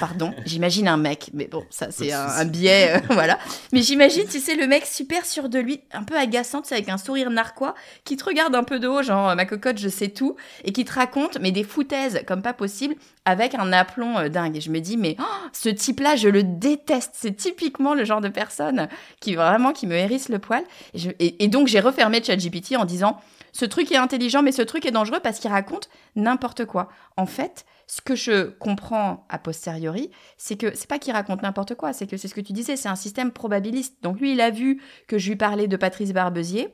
pardon, 0.00 0.34
j'imagine 0.46 0.88
un 0.88 0.96
mec, 0.96 1.30
mais 1.32 1.46
bon, 1.46 1.64
ça 1.70 1.90
c'est 1.90 2.12
un, 2.12 2.44
biais, 2.44 2.96
euh, 2.96 3.00
voilà. 3.10 3.38
Mais 3.72 3.82
j'imagine, 3.82 4.26
tu 4.26 4.40
sais, 4.40 4.56
le 4.56 4.66
mec 4.66 4.84
super 4.84 5.24
sûr 5.24 5.48
de 5.48 5.60
lui, 5.60 5.82
un 5.92 6.02
peu 6.02 6.16
agaçant, 6.16 6.60
tu 6.60 6.68
sais, 6.68 6.74
avec 6.74 6.88
un 6.88 6.98
sourire 6.98 7.30
narquois, 7.30 7.74
qui 8.04 8.16
te 8.16 8.24
regarde 8.24 8.54
un 8.54 8.64
peu 8.64 8.80
de 8.80 8.88
haut, 8.88 9.02
genre 9.02 9.34
ma 9.36 9.46
cocotte, 9.46 9.78
je 9.78 9.88
sais 9.88 10.08
tout, 10.08 10.34
et 10.64 10.72
qui 10.72 10.84
te 10.84 10.92
raconte, 10.92 11.38
mais 11.40 11.52
des 11.52 11.64
foutaises 11.64 12.22
comme 12.26 12.42
pas 12.42 12.52
possible, 12.52 12.96
avec 13.24 13.54
un 13.54 13.72
aplomb 13.72 14.18
euh, 14.18 14.28
dingue. 14.28 14.56
Et 14.56 14.60
je 14.60 14.70
me 14.70 14.80
dis, 14.80 14.96
mais 14.96 15.16
oh, 15.20 15.48
ce 15.52 15.68
type-là, 15.68 16.16
je 16.16 16.28
le 16.28 16.42
déteste. 16.42 17.12
C'est 17.14 17.36
typiquement 17.36 17.94
le 17.94 18.04
genre 18.04 18.20
de 18.20 18.28
personne 18.28 18.88
qui 19.20 19.36
vraiment 19.36 19.72
qui 19.72 19.86
me 19.86 19.94
hérisse 19.94 20.28
le 20.28 20.40
poil. 20.40 20.64
Et, 20.94 21.44
et 21.44 21.48
donc 21.48 21.68
j'ai 21.68 21.80
refermé 21.80 22.22
ChatGPT 22.22 22.76
en 22.76 22.84
disant 22.84 23.20
ce 23.60 23.66
truc 23.66 23.92
est 23.92 23.96
intelligent, 23.98 24.42
mais 24.42 24.52
ce 24.52 24.62
truc 24.62 24.86
est 24.86 24.90
dangereux 24.90 25.20
parce 25.22 25.38
qu'il 25.38 25.50
raconte 25.50 25.90
n'importe 26.16 26.64
quoi. 26.64 26.88
En 27.18 27.26
fait, 27.26 27.66
ce 27.86 28.00
que 28.00 28.14
je 28.14 28.48
comprends 28.52 29.26
a 29.28 29.38
posteriori, 29.38 30.10
c'est 30.38 30.56
que 30.56 30.74
c'est 30.74 30.88
pas 30.88 30.98
qu'il 30.98 31.12
raconte 31.12 31.42
n'importe 31.42 31.74
quoi, 31.74 31.92
c'est 31.92 32.06
que 32.06 32.16
c'est 32.16 32.26
ce 32.26 32.34
que 32.34 32.40
tu 32.40 32.54
disais, 32.54 32.76
c'est 32.76 32.88
un 32.88 32.96
système 32.96 33.32
probabiliste. 33.32 34.02
Donc 34.02 34.18
lui, 34.18 34.32
il 34.32 34.40
a 34.40 34.48
vu 34.48 34.80
que 35.08 35.18
je 35.18 35.28
lui 35.28 35.36
parlais 35.36 35.68
de 35.68 35.76
Patrice 35.76 36.14
Barbezier. 36.14 36.72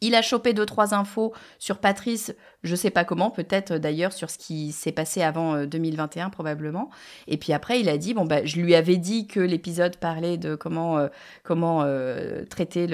Il 0.00 0.14
a 0.14 0.22
chopé 0.22 0.52
deux, 0.52 0.66
trois 0.66 0.94
infos 0.94 1.32
sur 1.58 1.78
Patrice, 1.78 2.34
je 2.62 2.76
sais 2.76 2.90
pas 2.90 3.04
comment, 3.04 3.30
peut-être 3.30 3.74
d'ailleurs 3.74 4.12
sur 4.12 4.30
ce 4.30 4.38
qui 4.38 4.70
s'est 4.70 4.92
passé 4.92 5.22
avant 5.22 5.64
2021 5.64 6.26
euh, 6.26 6.30
probablement. 6.30 6.90
Et 7.26 7.36
puis 7.36 7.52
après, 7.52 7.80
il 7.80 7.88
a 7.88 7.98
dit, 7.98 8.14
bon, 8.14 8.24
bah, 8.24 8.44
je 8.44 8.60
lui 8.60 8.74
avais 8.74 8.96
dit 8.96 9.26
que 9.26 9.40
l'épisode 9.40 9.96
parlait 9.96 10.36
de 10.36 10.54
comment, 10.54 10.98
euh, 10.98 11.08
comment 11.42 11.82
euh, 11.82 12.44
traiter 12.44 12.86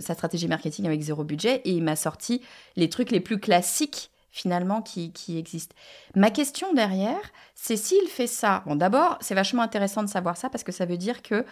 sa 0.00 0.14
stratégie 0.14 0.46
marketing 0.46 0.86
avec 0.86 1.00
zéro 1.00 1.24
budget, 1.24 1.62
et 1.64 1.70
il 1.70 1.82
m'a 1.82 1.96
sorti 1.96 2.42
les 2.76 2.88
trucs 2.88 3.10
les 3.10 3.20
plus 3.20 3.40
classiques 3.40 4.10
finalement 4.30 4.80
qui, 4.80 5.12
qui 5.12 5.38
existent. 5.38 5.74
Ma 6.14 6.30
question 6.30 6.72
derrière, 6.72 7.20
c'est 7.54 7.76
s'il 7.76 8.08
fait 8.08 8.26
ça. 8.26 8.62
Bon, 8.66 8.76
d'abord, 8.76 9.18
c'est 9.20 9.34
vachement 9.34 9.62
intéressant 9.62 10.02
de 10.02 10.08
savoir 10.08 10.38
ça 10.38 10.48
parce 10.48 10.64
que 10.64 10.72
ça 10.72 10.86
veut 10.86 10.96
dire 10.96 11.20
que 11.20 11.44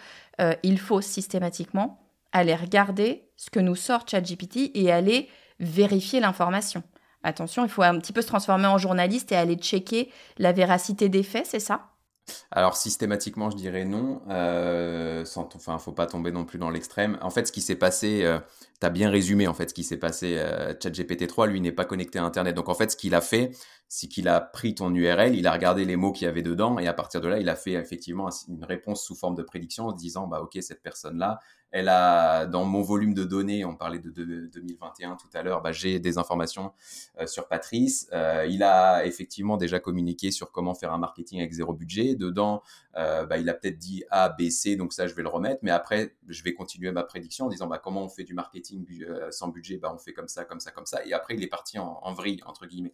il 0.63 0.79
faut 0.79 0.99
systématiquement 0.99 1.99
aller 2.31 2.55
regarder 2.55 3.29
ce 3.37 3.49
que 3.49 3.59
nous 3.59 3.75
sort 3.75 4.07
ChatGPT 4.07 4.71
et 4.73 4.91
aller 4.91 5.29
vérifier 5.59 6.19
l'information. 6.19 6.83
Attention, 7.23 7.63
il 7.63 7.69
faut 7.69 7.83
un 7.83 7.99
petit 7.99 8.13
peu 8.13 8.21
se 8.21 8.27
transformer 8.27 8.67
en 8.67 8.77
journaliste 8.77 9.31
et 9.31 9.35
aller 9.35 9.55
checker 9.55 10.11
la 10.37 10.51
véracité 10.51 11.07
des 11.07 11.23
faits, 11.23 11.45
c'est 11.45 11.59
ça? 11.59 11.91
Alors 12.51 12.75
systématiquement, 12.77 13.49
je 13.49 13.57
dirais 13.57 13.85
non. 13.85 14.21
Euh, 14.29 15.25
sans, 15.25 15.49
enfin, 15.55 15.77
faut 15.77 15.91
pas 15.91 16.07
tomber 16.07 16.31
non 16.31 16.45
plus 16.45 16.59
dans 16.59 16.69
l'extrême. 16.69 17.17
En 17.21 17.29
fait, 17.29 17.47
ce 17.47 17.51
qui 17.51 17.61
s'est 17.61 17.75
passé, 17.75 18.21
euh, 18.23 18.39
tu 18.79 18.85
as 18.85 18.89
bien 18.89 19.09
résumé 19.09 19.47
en 19.47 19.53
fait 19.53 19.69
ce 19.69 19.73
qui 19.73 19.83
s'est 19.83 19.97
passé. 19.97 20.35
Euh, 20.37 20.73
ChatGPT 20.81 21.27
3, 21.27 21.47
lui, 21.47 21.61
n'est 21.61 21.71
pas 21.71 21.85
connecté 21.85 22.19
à 22.19 22.23
Internet. 22.23 22.55
Donc 22.55 22.69
en 22.69 22.73
fait, 22.73 22.91
ce 22.91 22.95
qu'il 22.95 23.15
a 23.15 23.21
fait, 23.21 23.51
c'est 23.93 24.07
qu'il 24.07 24.29
a 24.29 24.39
pris 24.39 24.73
ton 24.73 24.95
URL, 24.95 25.35
il 25.35 25.45
a 25.47 25.51
regardé 25.51 25.83
les 25.83 25.97
mots 25.97 26.13
qu'il 26.13 26.23
y 26.23 26.29
avait 26.29 26.41
dedans, 26.41 26.79
et 26.79 26.87
à 26.87 26.93
partir 26.93 27.19
de 27.19 27.27
là, 27.27 27.39
il 27.39 27.49
a 27.49 27.57
fait 27.57 27.73
effectivement 27.73 28.29
une 28.47 28.63
réponse 28.63 29.03
sous 29.03 29.15
forme 29.15 29.35
de 29.35 29.43
prédiction 29.43 29.87
en 29.87 29.91
disant, 29.91 30.27
bah 30.27 30.39
ok, 30.39 30.57
cette 30.61 30.81
personne-là, 30.81 31.41
elle 31.71 31.87
a, 31.87 32.45
dans 32.45 32.65
mon 32.65 32.81
volume 32.81 33.13
de 33.13 33.23
données, 33.23 33.63
on 33.63 33.75
parlait 33.75 33.99
de, 33.99 34.09
2021 34.09 35.15
tout 35.15 35.29
à 35.33 35.41
l'heure, 35.41 35.61
bah, 35.61 35.71
j'ai 35.71 35.99
des 35.99 36.17
informations 36.17 36.73
euh, 37.19 37.25
sur 37.25 37.47
Patrice. 37.47 38.09
Euh, 38.11 38.45
il 38.49 38.61
a 38.61 39.05
effectivement 39.05 39.55
déjà 39.55 39.79
communiqué 39.79 40.31
sur 40.31 40.51
comment 40.51 40.75
faire 40.75 40.91
un 40.91 40.97
marketing 40.97 41.39
avec 41.39 41.53
zéro 41.53 41.73
budget. 41.73 42.15
Dedans, 42.15 42.61
euh, 42.97 43.25
bah, 43.25 43.37
il 43.37 43.49
a 43.49 43.53
peut-être 43.53 43.77
dit 43.77 44.03
A, 44.09 44.27
B, 44.29 44.49
C, 44.49 44.75
donc 44.75 44.91
ça, 44.91 45.07
je 45.07 45.15
vais 45.15 45.23
le 45.23 45.29
remettre. 45.29 45.59
Mais 45.63 45.71
après, 45.71 46.15
je 46.27 46.43
vais 46.43 46.53
continuer 46.53 46.91
ma 46.91 47.03
prédiction 47.03 47.45
en 47.45 47.49
disant 47.49 47.67
bah, 47.67 47.79
comment 47.81 48.03
on 48.03 48.09
fait 48.09 48.25
du 48.25 48.33
marketing 48.33 48.85
sans 49.29 49.47
budget? 49.47 49.77
Bah, 49.77 49.91
on 49.93 49.97
fait 49.97 50.13
comme 50.13 50.27
ça, 50.27 50.43
comme 50.43 50.59
ça, 50.59 50.71
comme 50.71 50.85
ça. 50.85 51.05
Et 51.05 51.13
après, 51.13 51.35
il 51.35 51.43
est 51.43 51.47
parti 51.47 51.79
en, 51.79 51.99
en 52.03 52.13
vrille, 52.13 52.41
entre 52.45 52.65
guillemets. 52.65 52.93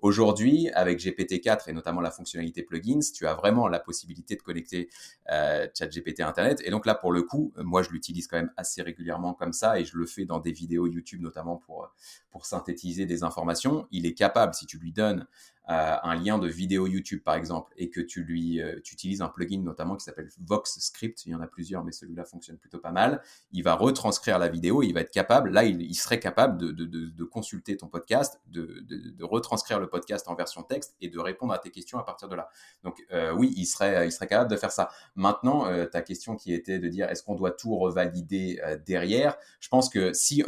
Aujourd'hui, 0.00 0.31
avec 0.74 1.00
GPT-4 1.00 1.68
et 1.68 1.72
notamment 1.72 2.00
la 2.00 2.10
fonctionnalité 2.10 2.62
plugins, 2.62 3.00
tu 3.14 3.26
as 3.26 3.34
vraiment 3.34 3.68
la 3.68 3.78
possibilité 3.78 4.36
de 4.36 4.42
connecter 4.42 4.88
ChatGPT 5.28 6.20
à 6.20 6.28
Internet. 6.28 6.60
Et 6.64 6.70
donc 6.70 6.86
là, 6.86 6.94
pour 6.94 7.12
le 7.12 7.22
coup, 7.22 7.52
moi, 7.56 7.82
je 7.82 7.90
l'utilise 7.90 8.26
quand 8.26 8.36
même 8.36 8.52
assez 8.56 8.82
régulièrement 8.82 9.34
comme 9.34 9.52
ça 9.52 9.78
et 9.78 9.84
je 9.84 9.96
le 9.96 10.06
fais 10.06 10.24
dans 10.24 10.40
des 10.40 10.52
vidéos 10.52 10.86
YouTube 10.86 11.20
notamment 11.20 11.56
pour, 11.56 11.92
pour 12.30 12.46
synthétiser 12.46 13.06
des 13.06 13.22
informations. 13.22 13.86
Il 13.90 14.06
est 14.06 14.14
capable, 14.14 14.54
si 14.54 14.66
tu 14.66 14.78
lui 14.78 14.92
donnes 14.92 15.26
euh, 15.70 15.96
un 16.02 16.16
lien 16.16 16.38
de 16.38 16.48
vidéo 16.48 16.88
YouTube 16.88 17.22
par 17.22 17.36
exemple 17.36 17.72
et 17.76 17.88
que 17.88 18.00
tu 18.00 18.24
lui 18.24 18.60
euh, 18.60 18.80
tu 18.82 18.94
utilises 18.94 19.22
un 19.22 19.28
plugin 19.28 19.62
notamment 19.62 19.94
qui 19.94 20.04
s'appelle 20.04 20.28
Vox 20.40 20.80
Script, 20.80 21.24
il 21.24 21.30
y 21.30 21.34
en 21.36 21.40
a 21.40 21.46
plusieurs 21.46 21.84
mais 21.84 21.92
celui-là 21.92 22.24
fonctionne 22.24 22.58
plutôt 22.58 22.80
pas 22.80 22.90
mal, 22.90 23.22
il 23.52 23.62
va 23.62 23.74
retranscrire 23.74 24.40
la 24.40 24.48
vidéo, 24.48 24.82
il 24.82 24.92
va 24.92 25.02
être 25.02 25.12
capable, 25.12 25.50
là 25.50 25.62
il, 25.62 25.94
serait 25.94 26.18
capable 26.18 26.58
de, 26.58 26.72
de, 26.72 26.84
de, 26.84 27.24
consulter 27.24 27.76
ton 27.76 27.86
podcast, 27.86 28.40
de, 28.48 28.80
de, 28.88 29.24
retranscrire 29.24 29.78
le 29.78 29.88
podcast 29.88 30.26
en 30.26 30.34
version 30.34 30.64
texte 30.64 30.96
et 31.00 31.08
de 31.08 31.20
répondre 31.20 31.52
à 31.52 31.60
tes 31.60 31.70
questions 31.70 31.96
à 31.96 32.02
partir 32.02 32.28
de 32.28 32.34
là. 32.34 32.48
Donc 32.82 33.00
euh, 33.12 33.32
oui, 33.32 33.54
il 33.56 33.66
serait, 33.66 34.08
il 34.08 34.10
serait 34.10 34.26
capable 34.26 34.50
de 34.50 34.56
faire 34.56 34.72
ça. 34.72 34.90
Maintenant, 35.14 35.68
ta 35.86 36.02
question 36.02 36.34
qui 36.34 36.52
était 36.52 36.80
de 36.80 36.88
dire 36.88 37.08
est-ce 37.08 37.22
qu'on 37.22 37.36
doit 37.36 37.52
tout 37.52 37.76
revalider 37.76 38.60
derrière, 38.84 39.36
je 39.60 39.68
pense 39.68 39.88
que 39.88 40.12
si, 40.12 40.42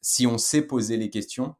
si 0.00 0.26
on 0.26 0.38
sait 0.38 0.62
poser 0.62 0.96
les 0.96 1.08
questions, 1.08 1.54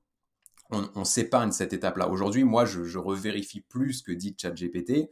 on, 0.73 1.05
s'épargne 1.05 1.53
cette 1.53 1.73
étape-là. 1.73 2.09
Aujourd'hui, 2.09 2.45
moi, 2.45 2.65
je, 2.65 2.85
je, 2.85 2.99
revérifie 2.99 3.61
plus 3.61 3.95
ce 3.95 4.03
que 4.03 4.13
dit 4.13 4.35
ChatGPT 4.41 5.11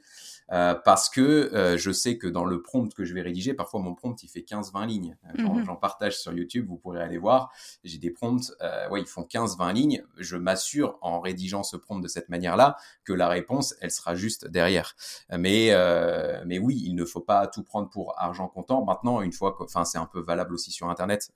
euh, 0.52 0.74
parce 0.74 1.08
que 1.08 1.20
euh, 1.20 1.76
je 1.76 1.92
sais 1.92 2.18
que 2.18 2.26
dans 2.26 2.44
le 2.44 2.60
prompt 2.60 2.92
que 2.92 3.04
je 3.04 3.14
vais 3.14 3.22
rédiger, 3.22 3.54
parfois 3.54 3.80
mon 3.80 3.94
prompt 3.94 4.20
il 4.22 4.28
fait 4.28 4.40
15-20 4.40 4.86
lignes. 4.86 5.16
Euh, 5.38 5.42
mhm. 5.42 5.64
J'en 5.64 5.76
partage 5.76 6.18
sur 6.18 6.32
YouTube, 6.32 6.66
vous 6.68 6.76
pourrez 6.76 7.00
aller 7.00 7.18
voir. 7.18 7.52
J'ai 7.84 7.98
des 7.98 8.10
prompts, 8.10 8.52
ouais, 8.90 9.00
ils 9.00 9.06
font 9.06 9.22
15-20 9.22 9.72
lignes. 9.72 10.04
Je 10.16 10.36
m'assure 10.36 10.98
en 11.02 11.20
rédigeant 11.20 11.62
ce 11.62 11.76
prompt 11.76 12.00
de 12.00 12.08
cette 12.08 12.28
manière-là 12.28 12.76
que 13.04 13.12
la 13.12 13.28
réponse, 13.28 13.74
elle 13.80 13.90
sera 13.90 14.14
juste 14.14 14.46
derrière. 14.46 14.96
Mais, 15.30 15.72
mais 16.46 16.58
oui, 16.58 16.82
il 16.84 16.94
ne 16.94 17.04
faut 17.04 17.20
pas 17.20 17.46
tout 17.46 17.62
prendre 17.62 17.88
pour 17.88 18.14
argent 18.18 18.48
comptant. 18.48 18.84
Maintenant, 18.84 19.22
une 19.22 19.32
fois, 19.32 19.56
enfin, 19.60 19.84
c'est 19.84 19.98
un 19.98 20.06
peu 20.06 20.20
valable 20.20 20.54
aussi 20.54 20.70
sur 20.70 20.88
Internet. 20.88 21.30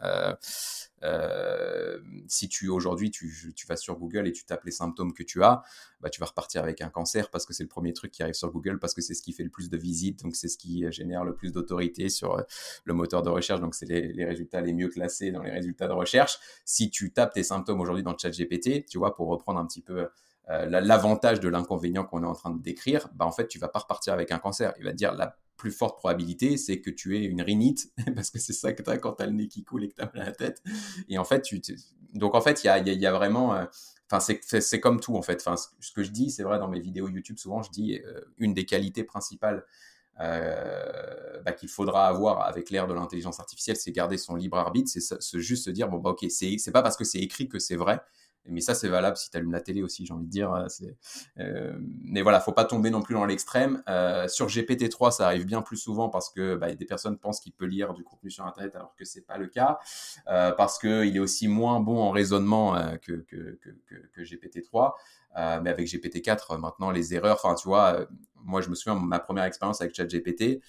Euh, 1.04 1.98
si 2.28 2.48
tu 2.48 2.68
aujourd'hui 2.68 3.10
tu, 3.10 3.30
vas 3.68 3.76
sur 3.76 3.96
Google 3.96 4.26
et 4.26 4.32
tu 4.32 4.44
tapes 4.44 4.64
les 4.64 4.70
symptômes 4.70 5.12
que 5.12 5.22
tu 5.22 5.42
as, 5.42 5.62
bah, 6.00 6.08
tu 6.08 6.20
vas 6.20 6.26
repartir 6.26 6.62
avec 6.62 6.80
un 6.80 6.88
cancer 6.88 7.30
parce 7.30 7.44
que 7.44 7.52
c'est 7.52 7.62
le 7.62 7.68
premier 7.68 7.92
truc 7.92 8.10
qui 8.10 8.22
arrive 8.22 8.34
sur 8.34 8.50
Google, 8.50 8.78
parce 8.78 8.94
que 8.94 9.02
c'est 9.02 9.14
ce 9.14 9.22
qui 9.22 9.32
fait 9.32 9.42
le 9.42 9.50
plus 9.50 9.68
de 9.68 9.76
visites, 9.76 10.22
donc 10.22 10.34
c'est 10.34 10.48
ce 10.48 10.56
qui 10.56 10.90
génère 10.90 11.24
le 11.24 11.34
plus 11.34 11.52
d'autorité 11.52 12.08
sur 12.08 12.38
euh, 12.38 12.42
le 12.84 12.94
moteur 12.94 13.22
de 13.22 13.28
recherche, 13.28 13.60
donc 13.60 13.74
c'est 13.74 13.86
les, 13.86 14.24
résultats 14.24 14.60
les 14.60 14.72
mieux 14.72 14.88
classés 14.88 15.30
dans 15.30 15.42
les 15.42 15.50
résultats 15.50 15.86
de 15.86 15.92
recherche. 15.92 16.38
Si 16.64 16.90
tu 16.90 17.12
tapes 17.12 17.34
tes 17.34 17.42
symptômes 17.42 17.80
aujourd'hui 17.80 18.02
dans 18.02 18.12
le 18.12 18.18
chat 18.18 18.30
GPT, 18.30 18.86
tu 18.86 18.98
vois, 18.98 19.14
pour 19.14 19.28
reprendre 19.28 19.60
un 19.60 19.66
petit 19.66 19.82
peu 19.82 20.08
euh, 20.50 20.66
l'avantage 20.66 21.40
de 21.40 21.48
l'inconvénient 21.48 22.04
qu'on 22.04 22.22
est 22.22 22.26
en 22.26 22.34
train 22.34 22.50
de 22.50 22.62
décrire, 22.62 23.08
bah 23.14 23.26
en 23.26 23.32
fait, 23.32 23.48
tu 23.48 23.58
vas 23.58 23.68
pas 23.68 23.80
repartir 23.80 24.12
avec 24.14 24.30
un 24.30 24.38
cancer. 24.38 24.72
Il 24.78 24.84
va 24.84 24.92
te 24.92 24.96
dire 24.96 25.14
la 25.14 25.36
plus 25.56 25.70
forte 25.70 25.98
probabilité, 25.98 26.56
c'est 26.56 26.80
que 26.80 26.90
tu 26.90 27.16
aies 27.16 27.24
une 27.24 27.42
rhinite, 27.42 27.92
parce 28.14 28.30
que 28.30 28.38
c'est 28.38 28.52
ça 28.52 28.72
que 28.72 28.82
tu 28.82 28.90
as 28.90 28.98
quand 28.98 29.14
tu 29.14 29.22
as 29.22 29.26
le 29.26 29.32
nez 29.32 29.48
qui 29.48 29.64
coule 29.64 29.84
et 29.84 29.88
que 29.88 29.94
tu 29.94 30.02
as 30.02 30.10
mal 30.12 30.22
à 30.22 30.26
la 30.26 30.32
tête. 30.32 30.62
Et 31.08 31.18
en 31.18 31.24
fait, 31.24 31.42
tu, 31.42 31.60
donc 32.12 32.34
en 32.34 32.40
fait, 32.40 32.64
il 32.64 32.66
y 32.66 33.06
a, 33.06 33.12
vraiment. 33.12 33.66
C'est 34.20 34.80
comme 34.80 35.00
tout 35.00 35.16
en 35.16 35.22
fait. 35.22 35.42
Enfin, 35.44 35.56
ce 35.56 35.92
que 35.92 36.02
je 36.04 36.10
dis, 36.10 36.30
c'est 36.30 36.44
vrai 36.44 36.58
dans 36.58 36.68
mes 36.68 36.80
vidéos 36.80 37.08
YouTube, 37.08 37.38
souvent 37.38 37.62
je 37.62 37.70
dis 37.70 38.00
euh, 38.04 38.20
une 38.38 38.54
des 38.54 38.64
qualités 38.64 39.02
principales 39.02 39.64
euh, 40.20 41.42
bah, 41.42 41.52
qu'il 41.52 41.68
faudra 41.68 42.06
avoir 42.06 42.42
avec 42.42 42.70
l'ère 42.70 42.86
de 42.86 42.94
l'intelligence 42.94 43.40
artificielle, 43.40 43.76
c'est 43.76 43.90
garder 43.90 44.16
son 44.16 44.36
libre 44.36 44.56
arbitre, 44.56 44.88
c'est 44.88 45.40
juste 45.40 45.64
se 45.64 45.70
dire 45.70 45.88
bon 45.88 45.98
bah 45.98 46.10
ok, 46.10 46.24
c'est 46.30 46.72
pas 46.72 46.82
parce 46.82 46.96
que 46.96 47.04
c'est 47.04 47.18
écrit 47.18 47.48
que 47.48 47.58
c'est 47.58 47.74
vrai, 47.74 48.00
mais 48.46 48.60
ça, 48.60 48.74
c'est 48.74 48.88
valable 48.88 49.16
si 49.16 49.30
tu 49.30 49.36
allumes 49.36 49.52
la 49.52 49.60
télé 49.60 49.82
aussi, 49.82 50.04
j'ai 50.04 50.12
envie 50.12 50.26
de 50.26 50.30
dire. 50.30 50.52
Euh, 50.52 50.66
euh, 51.38 51.78
mais 52.02 52.22
voilà, 52.22 52.40
faut 52.40 52.52
pas 52.52 52.64
tomber 52.64 52.90
non 52.90 53.00
plus 53.02 53.14
dans 53.14 53.24
l'extrême. 53.24 53.82
Euh, 53.88 54.28
sur 54.28 54.48
GPT-3, 54.48 55.12
ça 55.12 55.26
arrive 55.26 55.46
bien 55.46 55.62
plus 55.62 55.76
souvent 55.76 56.08
parce 56.08 56.30
que 56.30 56.54
bah, 56.56 56.74
des 56.74 56.84
personnes 56.84 57.18
pensent 57.18 57.40
qu'il 57.40 57.52
peut 57.52 57.64
lire 57.64 57.94
du 57.94 58.04
contenu 58.04 58.30
sur 58.30 58.44
Internet 58.46 58.74
alors 58.76 58.94
que 58.96 59.04
c'est 59.04 59.22
pas 59.26 59.38
le 59.38 59.46
cas. 59.46 59.78
Parce 60.26 60.78
qu'il 60.78 61.16
est 61.16 61.20
aussi 61.20 61.48
moins 61.48 61.80
bon 61.80 61.98
en 61.98 62.10
raisonnement 62.10 62.74
que, 63.02 63.12
que, 63.12 63.58
que, 63.62 63.96
que, 64.12 64.20
GPT-3. 64.20 64.92
mais 65.62 65.70
avec 65.70 65.86
GPT-4, 65.86 66.58
maintenant, 66.58 66.90
les 66.90 67.14
erreurs, 67.14 67.38
enfin, 67.42 67.54
tu 67.54 67.68
vois, 67.68 68.06
moi, 68.36 68.60
je 68.60 68.68
me 68.68 68.74
souviens, 68.74 69.00
ma 69.00 69.18
première 69.18 69.44
expérience 69.44 69.80
avec 69.80 69.94
ChatGPT, 69.94 70.60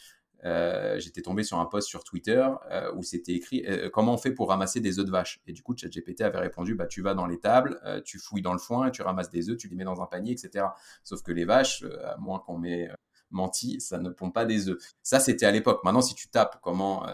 j'étais 0.44 1.22
tombé 1.22 1.44
sur 1.44 1.60
un 1.60 1.66
post 1.66 1.88
sur 1.88 2.04
Twitter 2.04 2.48
où 2.96 3.04
c'était 3.04 3.34
écrit 3.34 3.66
comment 3.94 4.14
on 4.14 4.18
fait 4.18 4.32
pour 4.32 4.50
ramasser 4.50 4.80
des 4.80 5.00
œufs 5.00 5.06
de 5.06 5.12
vache? 5.12 5.42
Et 5.48 5.54
du 5.54 5.62
coup, 5.62 5.76
ChatGPT 5.76 6.22
avait 6.22 6.40
répondu 6.40 6.76
bah, 6.76 6.88
tu 6.88 7.02
vas 7.02 7.14
dans 7.14 7.26
les 7.26 7.40
tables, 7.40 7.80
tu 8.06 8.20
fouilles 8.20 8.42
dans 8.42 8.54
le 8.54 8.60
foin, 8.60 8.92
tu 8.92 9.02
ramasses 9.02 9.30
des 9.30 9.50
œufs, 9.50 9.58
tu 9.58 9.68
les 9.68 9.76
mets 9.76 9.84
dans 9.86 10.02
un 10.02 10.06
panier, 10.06 10.34
etc. 10.34 10.66
Sauf 11.04 11.22
que 11.24 11.32
les 11.32 11.46
vaches, 11.46 11.84
à 12.04 12.18
moins 12.18 12.40
qu'on 12.40 12.58
met 12.58 12.90
menti, 13.32 13.82
ça 13.82 13.98
ne 13.98 14.10
pond 14.10 14.32
pas 14.32 14.46
des 14.46 14.70
œufs. 14.70 14.78
Ça, 15.02 15.20
c'était 15.20 15.46
à 15.46 15.52
l'époque. 15.52 15.84
Maintenant, 15.84 16.02
si 16.02 16.16
tu 16.16 16.28
tapes 16.30 16.60
comment 16.62 17.06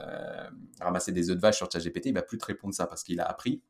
ramasser 0.79 1.11
des 1.11 1.29
œufs 1.29 1.37
de 1.37 1.41
vache 1.41 1.57
sur 1.57 1.71
ChatGPT, 1.71 2.07
il 2.07 2.13
va 2.13 2.21
plus 2.21 2.37
te 2.37 2.45
répondre 2.45 2.73
ça 2.73 2.87
parce 2.87 3.03
qu'il 3.03 3.19
a 3.19 3.25
appris 3.25 3.61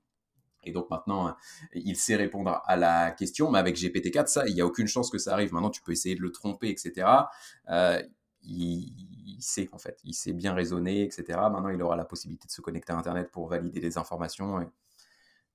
et 0.63 0.71
donc 0.71 0.89
maintenant, 0.89 1.35
il 1.73 1.95
sait 1.95 2.15
répondre 2.15 2.61
à 2.65 2.75
la 2.75 3.11
question, 3.11 3.49
mais 3.51 3.59
avec 3.59 3.75
GPT-4, 3.77 4.27
ça, 4.27 4.47
il 4.47 4.53
n'y 4.53 4.61
a 4.61 4.65
aucune 4.65 4.87
chance 4.87 5.09
que 5.09 5.17
ça 5.17 5.33
arrive. 5.33 5.53
Maintenant, 5.53 5.69
tu 5.69 5.81
peux 5.81 5.91
essayer 5.91 6.15
de 6.15 6.21
le 6.21 6.31
tromper, 6.31 6.69
etc. 6.69 7.07
Euh, 7.69 8.01
il, 9.25 9.41
sait 9.41 9.69
en 9.71 9.77
fait, 9.77 9.99
il 10.03 10.13
sait 10.13 10.33
bien 10.33 10.53
raisonner, 10.53 11.03
etc. 11.03 11.39
Maintenant, 11.51 11.69
il 11.69 11.81
aura 11.81 11.95
la 11.95 12.05
possibilité 12.05 12.47
de 12.47 12.51
se 12.51 12.61
connecter 12.61 12.93
à 12.93 12.97
Internet 12.97 13.31
pour 13.31 13.47
valider 13.47 13.79
les 13.79 13.97
informations. 13.97 14.59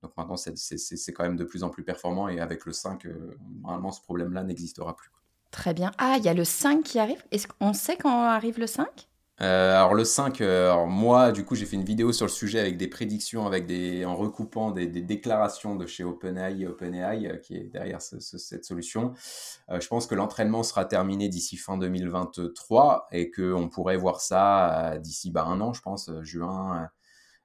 Donc 0.02 0.16
maintenant, 0.16 0.36
c'est 0.36 1.12
quand 1.12 1.24
même 1.24 1.36
de 1.36 1.44
plus 1.44 1.64
en 1.64 1.70
plus 1.70 1.82
performant 1.82 2.28
et 2.28 2.40
avec 2.40 2.66
le 2.66 2.72
5, 2.72 3.06
euh, 3.06 3.36
normalement, 3.60 3.90
ce 3.90 4.00
problème-là 4.02 4.44
n'existera 4.44 4.94
plus. 4.94 5.10
Très 5.50 5.74
bien. 5.74 5.92
Ah, 5.98 6.16
il 6.18 6.24
y 6.24 6.28
a 6.28 6.34
le 6.34 6.44
5 6.44 6.82
qui 6.82 6.98
arrive. 6.98 7.22
Est-ce 7.30 7.48
qu'on 7.48 7.72
sait 7.72 7.96
quand 7.96 8.22
arrive 8.22 8.58
le 8.58 8.66
5 8.66 9.08
euh, 9.42 9.76
alors 9.76 9.92
le 9.92 10.04
5, 10.04 10.40
euh, 10.40 10.70
alors 10.70 10.86
moi 10.86 11.30
du 11.30 11.44
coup 11.44 11.54
j'ai 11.54 11.66
fait 11.66 11.76
une 11.76 11.84
vidéo 11.84 12.10
sur 12.10 12.24
le 12.24 12.30
sujet 12.30 12.58
avec 12.58 12.78
des 12.78 12.88
prédictions, 12.88 13.46
avec 13.46 13.66
des, 13.66 14.06
en 14.06 14.16
recoupant 14.16 14.70
des, 14.70 14.86
déclarations 14.86 15.76
de 15.76 15.86
chez 15.86 16.04
OpenAI 16.04 16.66
OpenAI 16.66 17.26
euh, 17.26 17.36
qui 17.36 17.54
est 17.56 17.64
derrière 17.64 18.00
cette 18.00 18.64
solution. 18.64 19.12
je 19.68 19.86
pense 19.88 20.06
que 20.06 20.14
l'entraînement 20.14 20.62
sera 20.62 20.86
terminé 20.86 21.28
d'ici 21.28 21.58
fin 21.58 21.76
2023 21.76 23.08
et 23.12 23.30
qu'on 23.30 23.68
pourrait 23.68 23.98
voir 23.98 24.22
ça 24.22 24.96
d'ici 25.00 25.30
bah, 25.30 25.44
un 25.44 25.60
an, 25.60 25.74
je 25.74 25.82
pense, 25.82 26.10
juin, 26.22 26.88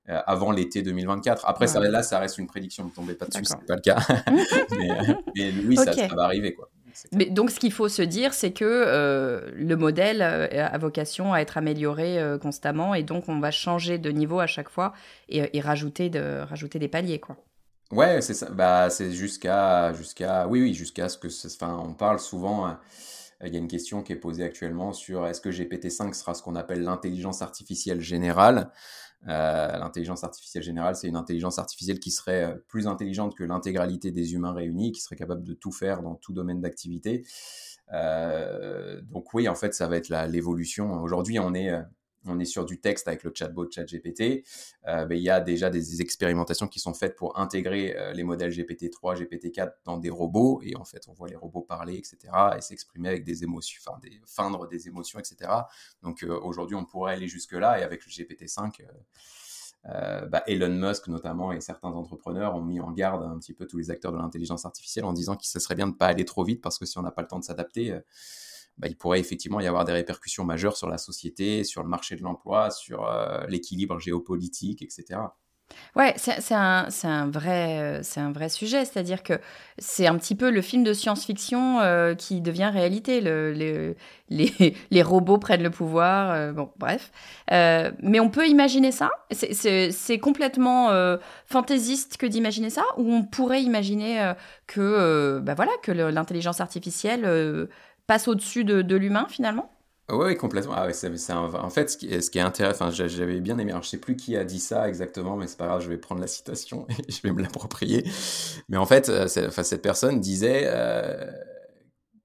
avant 0.08 0.52
l'été 0.52 0.84
2024. 0.84 1.46
Après 1.46 1.68
ça, 1.68 1.82
là 1.82 2.04
ça 2.04 2.20
reste 2.20 2.38
une 2.38 2.48
prédiction, 2.48 2.86
ne 2.86 2.90
tombez 2.90 3.16
pas 3.16 3.26
dessus, 3.26 3.44
c'est 3.44 3.66
pas 3.66 3.76
le 3.76 3.82
cas. 3.82 4.00
mais, 5.36 5.54
oui, 5.66 5.76
ça, 5.76 5.92
ça 5.92 6.08
va 6.16 6.24
arriver 6.24 6.54
quoi. 6.54 6.70
Mais 7.12 7.26
donc, 7.26 7.52
ce 7.52 7.60
qu'il 7.60 7.72
faut 7.72 7.90
se 7.90 8.02
dire, 8.02 8.34
c'est 8.34 8.52
que 8.52 8.66
euh, 8.66 9.50
le 9.54 9.76
modèle 9.76 10.22
euh, 10.22 10.48
a 10.66 10.78
vocation 10.78 11.34
à 11.34 11.40
être 11.40 11.58
amélioré 11.58 12.20
euh, 12.20 12.38
constamment 12.38 12.94
et 12.94 13.04
donc 13.04 13.30
on 13.30 13.40
va 13.40 13.52
changer 13.52 13.98
de 13.98 14.10
niveau 14.12 14.40
à 14.40 14.48
chaque 14.48 14.70
fois 14.70 14.94
et, 15.30 15.62
rajouter, 15.62 16.10
de, 16.10 16.42
rajouter 16.42 16.80
des 16.80 16.88
paliers, 16.88 17.20
quoi. 17.20 17.38
Ouais, 17.92 18.22
c'est 18.22 18.34
ça. 18.34 18.50
Bah, 18.50 18.90
c'est 18.90 19.12
jusqu'à, 19.12 19.94
jusqu'à, 19.94 20.48
oui, 20.48 20.62
oui, 20.62 20.74
jusqu'à 20.74 21.10
ce 21.10 21.18
que, 21.18 21.28
enfin, 21.46 21.78
on 21.86 21.94
parle 21.94 22.20
souvent. 22.20 22.78
Il 23.44 23.54
y 23.54 23.56
a 23.56 23.60
une 23.60 23.68
question 23.68 24.04
qui 24.04 24.14
est 24.14 24.18
posée 24.18 24.44
actuellement 24.44 24.94
sur 24.94 25.26
est-ce 25.26 25.42
que 25.42 25.50
GPT-5 25.50 26.14
sera 26.14 26.34
ce 26.34 26.44
qu'on 26.44 26.56
appelle 26.56 26.84
l'intelligence 26.84 27.42
artificielle 27.42 28.02
générale? 28.02 28.72
Euh, 29.28 29.78
l'intelligence 29.78 30.24
artificielle 30.24 30.64
générale, 30.64 30.96
c'est 30.96 31.08
une 31.08 31.16
intelligence 31.16 31.60
artificielle 31.60 32.00
qui 32.00 32.10
serait 32.10 32.44
euh, 32.44 32.56
plus 32.68 32.88
intelligente 32.88 33.36
que 33.36 33.44
l'intégralité 33.44 34.12
des 34.12 34.34
humains 34.34 34.54
réunis, 34.54 34.92
qui 34.92 35.02
serait 35.02 35.16
capable 35.16 35.44
de 35.44 35.54
tout 35.54 35.72
faire 35.72 36.02
dans 36.02 36.16
tout 36.16 36.34
domaine 36.34 36.60
d'activité. 36.60 37.24
Euh, 37.94 39.00
donc 39.02 39.34
oui, 39.34 39.48
en 39.48 39.56
fait, 39.56 39.74
ça 39.74 39.88
va 39.88 39.98
être 39.98 40.10
l'évolution. 40.28 40.94
Aujourd'hui, 41.02 41.40
on 41.40 41.54
est 41.54 41.72
on 42.26 42.40
est 42.40 42.46
sur 42.46 42.66
du 42.66 42.80
texte 42.80 43.08
avec 43.08 43.24
le 43.24 43.32
chatbot 43.34 43.70
ChatGPT. 43.70 44.44
Euh, 44.88 45.06
ben, 45.06 45.18
il 45.18 45.24
y 45.24 45.30
a 45.30 45.40
déjà 45.40 45.70
des 45.70 46.02
expérimentations 46.02 46.68
qui 46.68 46.80
sont 46.80 46.94
faites 46.94 47.16
pour 47.16 47.38
intégrer 47.40 47.96
euh, 47.98 48.14
les 48.14 48.24
modèles 48.24 48.52
GPT-3, 48.52 49.18
GPT-4 49.22 49.74
dans 49.86 49.98
des 49.98 50.10
robots. 50.10 50.62
Et 50.64 50.76
en 50.76 50.86
fait, 50.86 51.08
on 51.08 51.14
voit 51.14 51.28
les 51.28 51.36
robots 51.36 51.62
parler, 51.62 51.96
etc. 51.96 52.18
et 52.58 52.62
s'exprimer 52.62 53.10
avec 53.10 53.24
des 53.24 53.44
émotions, 53.44 53.82
enfin, 53.86 54.00
feindre 54.26 54.68
des 54.68 54.88
émotions, 54.88 55.20
etc. 55.20 55.52
Donc 56.04 56.24
euh, 56.24 56.40
aujourd'hui, 56.42 56.76
on 56.76 56.86
pourrait 56.86 57.14
aller 57.14 57.28
jusque-là. 57.28 57.80
Et 57.80 57.84
avec 57.84 58.06
le 58.06 58.12
GPT-5, 58.12 58.86
bah, 60.30 60.44
Elon 60.46 60.70
Musk 60.70 61.08
notamment 61.08 61.52
et 61.52 61.60
certains 61.60 61.90
entrepreneurs 61.90 62.56
ont 62.56 62.62
mis 62.62 62.80
en 62.80 62.92
garde 62.92 63.24
un 63.24 63.40
petit 63.40 63.54
peu 63.54 63.66
tous 63.66 63.78
les 63.78 63.90
acteurs 63.90 64.12
de 64.12 64.18
l'intelligence 64.18 64.64
artificielle 64.64 65.06
en 65.06 65.14
disant 65.14 65.36
que 65.36 65.46
ce 65.46 65.60
serait 65.60 65.74
bien 65.74 65.88
de 65.88 65.94
ne 65.94 65.98
pas 65.98 66.06
aller 66.06 66.24
trop 66.24 66.44
vite 66.44 66.62
parce 66.62 66.78
que 66.78 66.86
si 66.86 67.00
on 67.00 67.02
n'a 67.02 67.10
pas 67.10 67.24
le 67.24 67.28
temps 67.28 67.40
de 67.40 67.44
s'adapter, 67.44 68.00
bah, 68.78 68.88
il 68.88 68.98
pourrait 68.98 69.20
effectivement 69.20 69.60
y 69.60 69.68
avoir 69.68 69.86
des 69.86 69.94
répercussions 69.94 70.44
majeures 70.44 70.76
sur 70.76 70.90
la 70.90 70.98
société, 70.98 71.64
sur 71.64 71.84
le 71.84 71.90
marché 71.90 72.16
de 72.16 72.24
l'emploi, 72.24 72.72
sur 72.72 73.06
euh, 73.08 73.46
l'équilibre 73.48 74.00
géopolitique, 74.00 74.82
etc. 74.82 75.20
Ouais, 75.96 76.14
c'est 76.18 76.54
un, 76.54 76.88
un, 77.04 77.30
vrai, 77.30 78.02
un 78.18 78.32
vrai 78.34 78.50
sujet. 78.50 78.84
C'est-à-dire 78.84 79.24
que 79.24 79.40
c'est 79.78 80.06
un 80.06 80.18
petit 80.18 80.36
peu 80.36 80.52
le 80.52 80.62
film 80.62 80.84
de 80.84 80.92
science-fiction 80.92 81.80
euh, 81.80 82.14
qui 82.14 82.42
devient 82.42 82.70
réalité. 82.74 83.22
Le, 83.22 83.96
les, 84.30 84.76
les, 84.92 85.02
robots 85.02 85.38
prennent 85.38 85.64
le 85.64 85.70
pouvoir. 85.70 86.32
Euh, 86.32 86.52
bon, 86.52 86.72
bref. 86.78 87.12
mais 87.50 88.20
on 88.20 88.30
peut 88.30 88.48
imaginer 88.48 88.92
ça? 88.92 89.12
C'est 89.32 90.20
complètement 90.20 90.90
fantaisiste 91.46 92.18
que 92.18 92.26
d'imaginer 92.26 92.70
ça? 92.70 92.84
Ou 92.98 93.14
on 93.14 93.24
pourrait 93.24 93.64
imaginer 93.64 94.34
que, 94.68 95.40
bah 95.40 95.54
voilà, 95.54 95.72
que 95.84 95.94
l'intelligence 95.94 96.60
artificielle 96.60 97.70
passe 98.12 98.28
au-dessus 98.28 98.66
de, 98.66 98.96
l'humain 98.98 99.26
finalement? 99.30 99.72
Oui, 100.12 100.36
complètement. 100.36 100.74
Ah 100.76 100.86
en 100.86 101.70
fait, 101.70 101.90
ce 101.90 101.98
qui, 101.98 102.40
est, 102.40 102.42
intéressant, 102.42 102.92
j'avais 102.92 103.40
bien 103.40 103.58
aimé, 103.58 103.72
alors 103.72 103.84
je 103.84 103.88
sais 103.88 104.00
plus 104.00 104.18
qui 104.18 104.36
a 104.36 104.44
dit 104.44 104.60
ça 104.60 104.90
exactement, 104.90 105.38
mais 105.38 105.48
c'est 105.48 105.58
pas 105.58 105.68
grave, 105.68 105.82
je 105.82 105.88
vais 105.88 105.98
prendre 105.98 106.20
la 106.20 106.28
citation 106.28 106.86
et 107.08 107.10
je 107.10 107.22
vais 107.22 107.32
me 107.32 107.42
l'approprier. 107.42 108.04
Mais 108.68 108.76
en 108.76 108.86
fait, 108.86 109.08
euh, 109.08 109.30
cette 109.30 109.82
personne 109.82 110.20
disait 110.20 110.64
euh, 110.66 111.26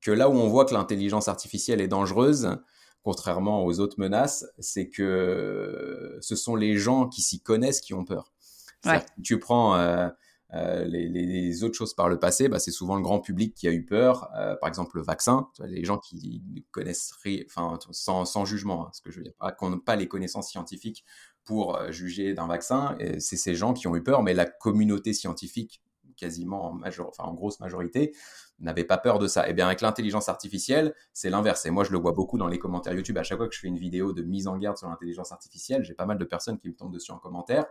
que 0.00 0.10
là 0.10 0.28
où 0.28 0.32
on 0.32 0.48
voit 0.48 0.64
que 0.64 0.74
l'intelligence 0.74 1.28
artificielle 1.28 1.80
est 1.80 1.86
dangereuse, 1.86 2.58
contrairement 3.04 3.64
aux 3.64 3.78
autres 3.78 4.00
menaces, 4.00 4.44
c'est 4.58 4.88
que 4.88 6.18
ce 6.20 6.34
sont 6.34 6.56
les 6.56 6.76
gens 6.76 7.06
qui 7.06 7.22
s'y 7.22 7.40
connaissent 7.40 7.80
qui 7.80 7.94
ont 7.94 8.04
peur. 8.04 8.32
Tu 9.22 9.38
prends... 9.38 9.76
Euh, 9.76 10.08
euh, 10.56 10.84
les, 10.84 11.64
autres 11.64 11.76
choses 11.76 11.94
par 11.94 12.08
le 12.08 12.18
passé, 12.18 12.48
bah, 12.48 12.58
c'est 12.58 12.70
souvent 12.70 12.96
le 12.96 13.02
grand 13.02 13.20
public 13.20 13.54
qui 13.54 13.68
a 13.68 13.72
eu 13.72 13.84
peur. 13.84 14.30
Euh, 14.36 14.56
par 14.56 14.68
exemple, 14.68 14.96
le 14.96 15.02
vaccin, 15.02 15.48
les 15.64 15.84
gens 15.84 15.98
qui 15.98 16.64
connaissent 16.70 17.14
enfin, 17.46 17.78
sans, 17.90 18.44
jugement, 18.44 18.86
hein, 18.86 18.90
ce 18.92 19.00
que 19.00 19.10
je 19.10 19.18
veux 19.18 19.24
dire, 19.24 19.34
qui 19.58 19.64
n'ont 19.64 19.78
pas 19.78 19.96
les 19.96 20.08
connaissances 20.08 20.48
scientifiques 20.48 21.04
pour 21.44 21.76
euh, 21.76 21.92
juger 21.92 22.34
d'un 22.34 22.46
vaccin, 22.46 22.96
c'est 23.18 23.36
ces 23.36 23.54
gens 23.54 23.72
qui 23.72 23.86
ont 23.86 23.96
eu 23.96 24.02
peur, 24.02 24.22
mais 24.22 24.34
la 24.34 24.46
communauté 24.46 25.12
scientifique, 25.12 25.82
quasiment 26.16 26.72
en, 26.72 26.80
en 27.18 27.34
grosse 27.34 27.60
majorité, 27.60 28.14
n'avait 28.58 28.84
pas 28.84 28.96
peur 28.98 29.18
de 29.18 29.26
ça. 29.26 29.46
Et 29.46 29.50
eh 29.50 29.54
bien 29.54 29.66
avec 29.66 29.80
l'intelligence 29.82 30.28
artificielle, 30.28 30.94
c'est 31.12 31.28
l'inverse. 31.30 31.66
Et 31.66 31.70
moi, 31.70 31.84
je 31.84 31.92
le 31.92 31.98
vois 31.98 32.12
beaucoup 32.12 32.38
dans 32.38 32.48
les 32.48 32.58
commentaires 32.58 32.94
YouTube. 32.94 33.18
À 33.18 33.22
chaque 33.22 33.38
fois 33.38 33.48
que 33.48 33.54
je 33.54 33.60
fais 33.60 33.68
une 33.68 33.78
vidéo 33.78 34.12
de 34.12 34.22
mise 34.22 34.48
en 34.48 34.56
garde 34.56 34.78
sur 34.78 34.88
l'intelligence 34.88 35.30
artificielle, 35.30 35.84
j'ai 35.84 35.94
pas 35.94 36.06
mal 36.06 36.18
de 36.18 36.24
personnes 36.24 36.58
qui 36.58 36.68
me 36.68 36.74
tombent 36.74 36.92
dessus 36.92 37.12
en 37.12 37.18
commentaire 37.18 37.66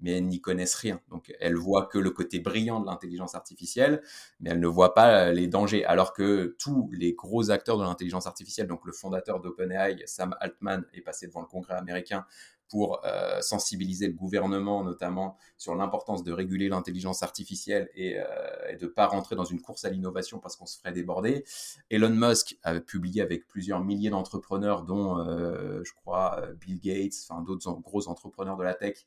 mais 0.00 0.12
elles 0.12 0.26
n'y 0.26 0.40
connaissent 0.40 0.74
rien. 0.74 1.00
Donc 1.10 1.34
elles 1.40 1.56
voient 1.56 1.86
que 1.86 1.98
le 1.98 2.10
côté 2.10 2.40
brillant 2.40 2.80
de 2.80 2.86
l'intelligence 2.86 3.34
artificielle, 3.34 4.02
mais 4.40 4.50
elles 4.50 4.60
ne 4.60 4.66
voient 4.66 4.94
pas 4.94 5.32
les 5.32 5.46
dangers. 5.46 5.84
Alors 5.84 6.12
que 6.12 6.56
tous 6.58 6.90
les 6.92 7.14
gros 7.14 7.50
acteurs 7.50 7.78
de 7.78 7.84
l'intelligence 7.84 8.26
artificielle, 8.26 8.66
donc 8.66 8.84
le 8.84 8.92
fondateur 8.92 9.40
d'OpenAI, 9.40 10.02
Sam 10.06 10.36
Altman, 10.40 10.84
est 10.92 11.00
passé 11.00 11.26
devant 11.26 11.40
le 11.40 11.46
Congrès 11.46 11.74
américain 11.74 12.24
pour 12.68 13.00
euh, 13.04 13.40
sensibiliser 13.40 14.06
le 14.06 14.12
gouvernement 14.12 14.84
notamment 14.84 15.36
sur 15.56 15.74
l'importance 15.74 16.22
de 16.22 16.32
réguler 16.32 16.68
l'intelligence 16.68 17.22
artificielle 17.22 17.88
et, 17.94 18.18
euh, 18.18 18.76
de 18.78 18.84
ne 18.84 18.90
pas 18.90 19.06
rentrer 19.06 19.36
dans 19.36 19.44
une 19.44 19.60
course 19.60 19.84
à 19.84 19.90
l'innovation 19.90 20.38
parce 20.38 20.56
qu'on 20.56 20.66
se 20.66 20.78
ferait 20.78 20.92
déborder. 20.92 21.44
Elon 21.90 22.10
Musk 22.10 22.58
a 22.62 22.78
publié 22.80 23.22
avec 23.22 23.46
plusieurs 23.46 23.82
milliers 23.82 24.10
d'entrepreneurs, 24.10 24.84
dont 24.84 25.18
euh, 25.18 25.82
je 25.84 25.92
crois 25.94 26.42
Bill 26.60 26.78
Gates, 26.80 27.14
enfin 27.28 27.42
d'autres 27.42 27.72
gros 27.80 28.08
entrepreneurs 28.08 28.56
de 28.56 28.64
la 28.64 28.74
tech, 28.74 29.06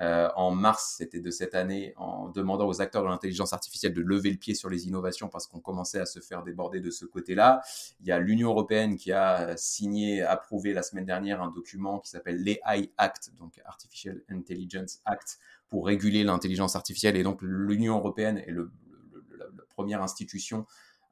euh, 0.00 0.28
en 0.36 0.52
mars, 0.52 0.94
c'était 0.98 1.20
de 1.20 1.30
cette 1.30 1.54
année, 1.54 1.92
en 1.96 2.28
demandant 2.28 2.68
aux 2.68 2.80
acteurs 2.80 3.02
de 3.02 3.08
l'intelligence 3.08 3.52
artificielle 3.52 3.94
de 3.94 4.00
lever 4.00 4.30
le 4.30 4.36
pied 4.36 4.54
sur 4.54 4.70
les 4.70 4.86
innovations 4.86 5.28
parce 5.28 5.46
qu'on 5.46 5.60
commençait 5.60 6.00
à 6.00 6.06
se 6.06 6.20
faire 6.20 6.42
déborder 6.44 6.80
de 6.80 6.90
ce 6.90 7.04
côté-là. 7.04 7.60
Il 8.00 8.06
y 8.06 8.12
a 8.12 8.18
l'Union 8.18 8.50
européenne 8.50 8.96
qui 8.96 9.12
a 9.12 9.56
signé, 9.56 10.22
approuvé 10.22 10.72
la 10.72 10.82
semaine 10.82 11.04
dernière 11.06 11.42
un 11.42 11.50
document 11.50 11.98
qui 11.98 12.10
s'appelle 12.10 12.42
l'AI 12.42 12.92
Act, 12.96 13.32
donc 13.38 13.60
Artificial 13.64 14.20
Intelligence 14.28 15.00
Act, 15.04 15.38
pour 15.68 15.86
réguler 15.86 16.22
l'intelligence 16.22 16.76
artificielle. 16.76 17.16
Et 17.16 17.22
donc 17.22 17.40
l'Union 17.42 17.96
européenne 17.98 18.38
est 18.38 18.52
le, 18.52 18.70
la 19.36 19.46
première 19.70 20.02
institution 20.02 20.66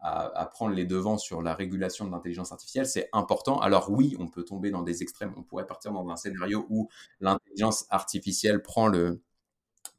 à, 0.07 0.47
prendre 0.47 0.75
les 0.75 0.85
devants 0.85 1.19
sur 1.19 1.43
la 1.43 1.55
régulation 1.55 2.05
de 2.05 2.11
l'intelligence 2.11 2.53
artificielle, 2.53 2.87
c'est 2.87 3.09
important. 3.13 3.59
Alors 3.61 3.91
oui, 3.91 4.17
on 4.21 4.29
peut 4.29 4.45
tomber 4.45 4.71
dans 4.71 4.83
des 4.83 5.03
extrêmes. 5.03 5.33
On 5.37 5.43
pourrait 5.43 5.67
partir 5.67 5.93
dans 5.93 6.09
un 6.09 6.17
scénario 6.17 6.67
où 6.69 6.89
l'intelligence 7.21 7.87
artificielle 7.91 8.63
prend 8.63 8.89
le 8.89 9.23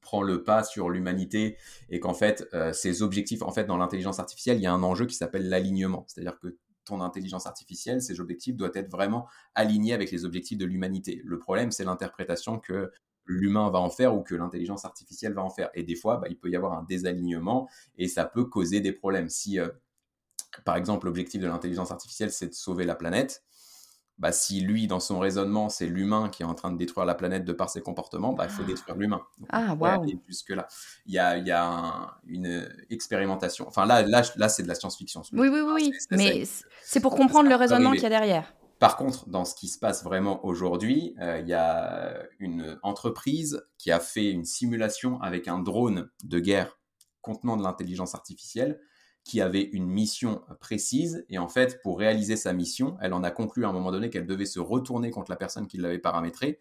prend 0.02 0.22
le 0.22 0.42
pas 0.42 0.64
sur 0.64 0.90
l'humanité 0.90 1.58
et 1.90 2.00
qu'en 2.00 2.14
fait, 2.14 2.48
euh, 2.54 2.72
ces 2.72 3.02
objectifs, 3.02 3.42
en 3.42 3.52
fait, 3.52 3.66
dans 3.66 3.76
l'intelligence 3.76 4.20
artificielle, 4.20 4.58
il 4.58 4.64
y 4.64 4.66
a 4.66 4.72
un 4.72 4.84
enjeu 4.84 5.06
qui 5.06 5.16
s'appelle 5.16 5.50
l'alignement. 5.50 6.06
C'est-à-dire 6.08 6.40
que 6.40 6.58
ton 6.86 7.02
intelligence 7.02 7.46
artificielle, 7.46 8.02
ses 8.02 8.22
objectifs 8.22 8.56
doivent 8.56 8.72
être 8.76 8.90
vraiment 8.90 9.28
alignés 9.54 9.94
avec 9.94 10.12
les 10.12 10.24
objectifs 10.24 10.58
de 10.58 10.64
l'humanité. 10.64 11.22
Le 11.26 11.38
problème, 11.40 11.72
c'est 11.72 11.84
l'interprétation 11.84 12.58
que 12.58 12.90
l'humain 13.26 13.70
va 13.70 13.80
en 13.80 13.90
faire 13.90 14.16
ou 14.16 14.22
que 14.22 14.34
l'intelligence 14.36 14.86
artificielle 14.86 15.34
va 15.34 15.44
en 15.44 15.50
faire. 15.50 15.70
Et 15.74 15.84
des 15.84 15.96
fois, 15.96 16.18
bah, 16.18 16.28
il 16.30 16.38
peut 16.38 16.50
y 16.50 16.56
avoir 16.56 16.74
un 16.74 16.84
désalignement 16.84 17.70
et 17.98 18.08
ça 18.08 18.24
peut 18.24 18.46
causer 18.46 18.80
des 18.80 18.94
problèmes. 18.94 19.28
Si 19.28 19.60
euh, 19.60 19.68
par 20.66 20.76
exemple, 20.76 21.06
l'objectif 21.06 21.42
de 21.42 21.48
l'intelligence 21.48 21.92
artificielle, 21.92 22.32
c'est 22.32 22.48
de 22.48 22.54
sauver 22.54 22.86
la 22.86 22.96
planète. 22.96 23.44
bah, 24.18 24.32
si 24.32 24.62
lui, 24.62 24.88
dans 24.88 25.00
son 25.00 25.20
raisonnement, 25.20 25.70
c'est 25.70 25.86
l'humain 25.86 26.30
qui 26.30 26.42
est 26.42 26.46
en 26.46 26.56
train 26.56 26.72
de 26.72 26.78
détruire 26.78 27.06
la 27.06 27.14
planète 27.14 27.46
de 27.46 27.54
par 27.54 27.70
ses 27.70 27.82
comportements, 27.82 28.34
bah, 28.34 28.46
il 28.46 28.50
faut 28.50 28.64
ah. 28.64 28.68
détruire 28.68 28.98
l'humain. 28.98 29.22
Ah, 29.50 29.76
waouh 29.76 30.20
Jusque-là. 30.28 30.68
Il 31.06 31.14
y 31.14 31.20
a, 31.20 31.38
il 31.38 31.46
y 31.46 31.52
a 31.52 32.18
une 32.26 32.68
expérimentation. 32.90 33.68
Enfin, 33.68 33.86
là, 33.86 34.02
là, 34.02 34.24
là 34.38 34.50
c'est 34.50 34.64
de 34.64 34.68
la 34.68 34.76
science-fiction. 34.76 35.22
Oui, 35.34 35.50
oui, 35.50 35.62
oui, 35.62 35.94
mais 36.12 36.44
c'est 36.82 37.00
pour 37.00 37.16
comprendre 37.16 37.48
le 37.48 37.56
raisonnement 37.56 37.92
qu'il 37.92 38.04
y 38.04 38.08
a 38.08 38.10
derrière. 38.10 38.54
Par 38.80 38.96
contre, 38.96 39.28
dans 39.28 39.44
ce 39.44 39.56
qui 39.56 39.68
se 39.68 39.80
passe 39.80 40.04
vraiment 40.04 40.46
aujourd'hui, 40.46 41.16
euh, 41.20 41.40
il 41.40 41.48
y 41.48 41.54
a 41.54 42.14
une 42.40 42.80
entreprise 42.84 43.66
qui 43.80 43.92
a 43.92 44.00
fait 44.00 44.30
une 44.30 44.46
simulation 44.46 45.20
avec 45.22 45.48
un 45.48 45.60
drone 45.60 46.10
de 46.24 46.40
guerre 46.40 46.78
contenant 47.22 47.58
de 47.58 47.64
l'intelligence 47.64 48.14
artificielle 48.14 48.80
qui 49.28 49.42
avait 49.42 49.64
une 49.74 49.88
mission 49.88 50.42
précise. 50.62 51.26
Et 51.30 51.38
en 51.38 51.50
fait, 51.50 51.82
pour 51.82 52.00
réaliser 52.00 52.38
sa 52.38 52.54
mission, 52.54 52.98
elle 53.02 53.12
en 53.14 53.24
a 53.24 53.30
conclu 53.30 53.66
à 53.66 53.68
un 53.68 53.74
moment 53.74 53.92
donné 53.92 54.10
qu'elle 54.10 54.26
devait 54.26 54.46
se 54.46 54.62
retourner 54.62 55.12
contre 55.12 55.30
la 55.30 55.36
personne 55.36 55.68
qui 55.68 55.78
l'avait 55.78 56.00
paramétré 56.00 56.60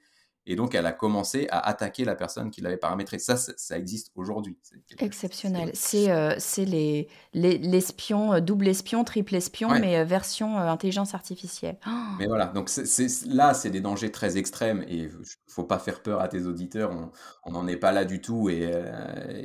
et 0.48 0.54
donc, 0.54 0.76
elle 0.76 0.86
a 0.86 0.92
commencé 0.92 1.48
à 1.50 1.58
attaquer 1.66 2.04
la 2.04 2.14
personne 2.14 2.52
qui 2.52 2.60
l'avait 2.60 2.76
paramétré. 2.76 3.18
Ça, 3.18 3.36
ça, 3.36 3.76
existe 3.76 4.12
aujourd'hui. 4.14 4.56
Exceptionnel. 4.98 5.70
C'est 5.74 6.10
euh, 6.10 6.36
les 6.58 7.08
l'espion, 7.34 8.34
euh, 8.34 8.40
double 8.40 8.68
espion, 8.68 9.02
triple 9.02 9.34
espion, 9.34 9.68
mais 9.70 9.98
euh, 9.98 10.04
version 10.04 10.56
intelligence 10.56 11.14
artificielle. 11.14 11.78
Mais 12.18 12.26
voilà, 12.26 12.46
donc 12.46 12.70
là, 13.26 13.54
c'est 13.54 13.70
des 13.70 13.80
dangers 13.80 14.10
très 14.10 14.38
extrêmes 14.38 14.84
et 14.88 14.96
il 14.96 15.10
faut 15.48 15.64
pas 15.64 15.78
faire 15.78 16.02
peur 16.02 16.20
à 16.20 16.28
tes 16.28 16.46
auditeurs. 16.46 16.92
On 17.44 17.50
n'en 17.50 17.66
est 17.66 17.76
pas 17.76 17.92
là 17.92 18.04
du 18.04 18.20
tout 18.20 18.48
et, 18.48 18.72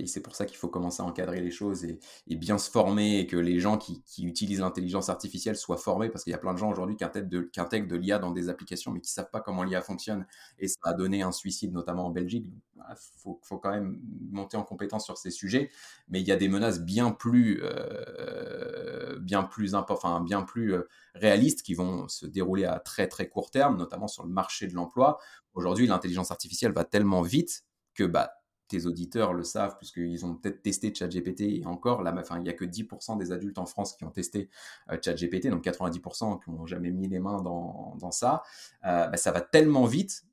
c'est 0.05 0.21
pour 0.21 0.35
ça 0.35 0.45
qu'il 0.45 0.57
faut 0.57 0.67
commencer 0.67 1.01
à 1.01 1.05
encadrer 1.05 1.41
les 1.41 1.51
choses 1.51 1.83
et, 1.83 1.99
bien 2.35 2.57
se 2.57 2.69
former 2.69 3.19
et 3.19 3.27
que 3.27 3.35
les 3.35 3.59
gens 3.59 3.77
qui, 3.77 4.03
qui 4.03 4.25
utilisent 4.25 4.61
l'intelligence 4.61 5.09
artificielle 5.09 5.55
soient 5.55 5.77
formés 5.77 6.09
parce 6.09 6.23
qu'il 6.23 6.31
y 6.31 6.33
a 6.33 6.39
plein 6.39 6.53
de 6.53 6.57
gens 6.57 6.71
aujourd'hui 6.71 6.95
qui 6.95 7.03
intègrent 7.03 7.29
de, 7.29 7.49
de 7.87 7.95
l'IA 7.95 8.19
dans 8.19 8.31
des 8.31 8.49
applications 8.49 8.91
mais 8.91 9.01
qui 9.01 9.11
savent 9.11 9.29
pas 9.31 9.41
comment 9.41 9.63
l'IA 9.63 9.81
fonctionne 9.81 10.25
et 10.57 10.67
ça 10.67 10.90
a 10.91 10.93
donné 10.93 11.21
un 11.21 11.32
suicide, 11.32 11.73
notamment 11.73 12.08
en 12.08 12.10
Belgique. 12.10 12.47
Il 12.89 12.95
faut, 13.43 13.58
quand 13.58 13.71
même 13.71 13.99
monter 14.32 14.58
en 14.58 14.63
compétence 14.63 15.06
sur 15.06 15.17
ces 15.17 15.32
sujets. 15.32 15.69
Mais 16.10 16.19
il 16.19 16.27
y 16.27 16.32
a 16.32 16.36
des 16.36 16.49
menaces 16.49 16.82
bien 16.82 17.12
plus, 17.12 17.62
euh, 17.63 19.17
bien 19.19 19.43
plus, 19.43 19.75
enfin, 19.75 20.21
bien 20.21 20.41
plus 20.41 20.73
euh, 20.73 20.88
réalistes 21.15 21.62
qui 21.62 21.73
vont 21.73 22.08
se 22.08 22.25
dérouler 22.25 22.65
à 22.65 22.80
très 22.80 23.08
très 23.08 23.30
court 23.30 23.51
terme, 23.51 23.77
notamment 23.77 24.08
sur 24.08 24.23
le 24.23 24.30
marché 24.30 24.67
de 24.67 24.73
l'emploi. 24.73 25.19
Aujourd'hui, 25.54 25.88
l'intelligence 25.88 26.32
artificielle 26.32 26.73
va 26.73 26.84
tellement 26.84 27.21
vite 27.21 27.63
que 27.93 28.04
bah, 28.04 28.32
tes 28.67 28.86
auditeurs 28.86 29.34
le 29.34 29.43
savent, 29.43 29.77
puisqu'ils 29.77 30.25
ont 30.25 30.36
peut-être 30.36 30.62
testé 30.62 30.93
ChatGPT 30.93 31.41
et 31.41 31.65
encore, 31.65 32.04
là, 32.04 32.13
enfin, 32.17 32.38
il 32.38 32.43
n'y 32.43 32.49
a 32.49 32.54
que 32.54 32.65
10% 32.65 33.17
des 33.17 33.32
adultes 33.32 33.58
en 33.58 33.65
France 33.65 33.95
qui 33.95 34.06
ont 34.06 34.12
testé 34.12 34.49
euh, 34.91 34.97
ChatGPT, 35.04 35.49
donc 35.49 35.63
90% 35.63 36.43
qui 36.43 36.51
n'ont 36.51 36.65
jamais 36.65 36.91
mis 36.91 37.08
les 37.08 37.19
mains 37.19 37.41
dans, 37.41 38.12
ça. 38.12 38.43
Bah, 38.84 39.15
ça 39.17 39.32
va 39.32 39.41
tellement 39.41 39.86
vite 39.86 40.25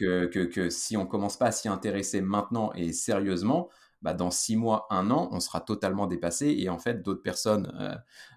que, 0.00 0.70
si 0.70 0.96
on 0.96 1.06
commence 1.06 1.36
pas 1.36 1.46
à 1.46 1.52
s'y 1.52 1.68
intéresser 1.68 2.20
maintenant 2.20 2.72
et 2.74 2.92
sérieusement, 2.92 3.68
bah, 4.02 4.14
dans 4.14 4.30
six 4.30 4.56
mois, 4.56 4.86
un 4.90 5.10
an, 5.10 5.28
on 5.32 5.40
sera 5.40 5.60
totalement 5.60 6.06
dépassé 6.06 6.54
et 6.58 6.68
en 6.70 6.78
fait, 6.78 7.02
d'autres 7.02 7.22
personnes 7.22 7.72
euh, 7.78 7.94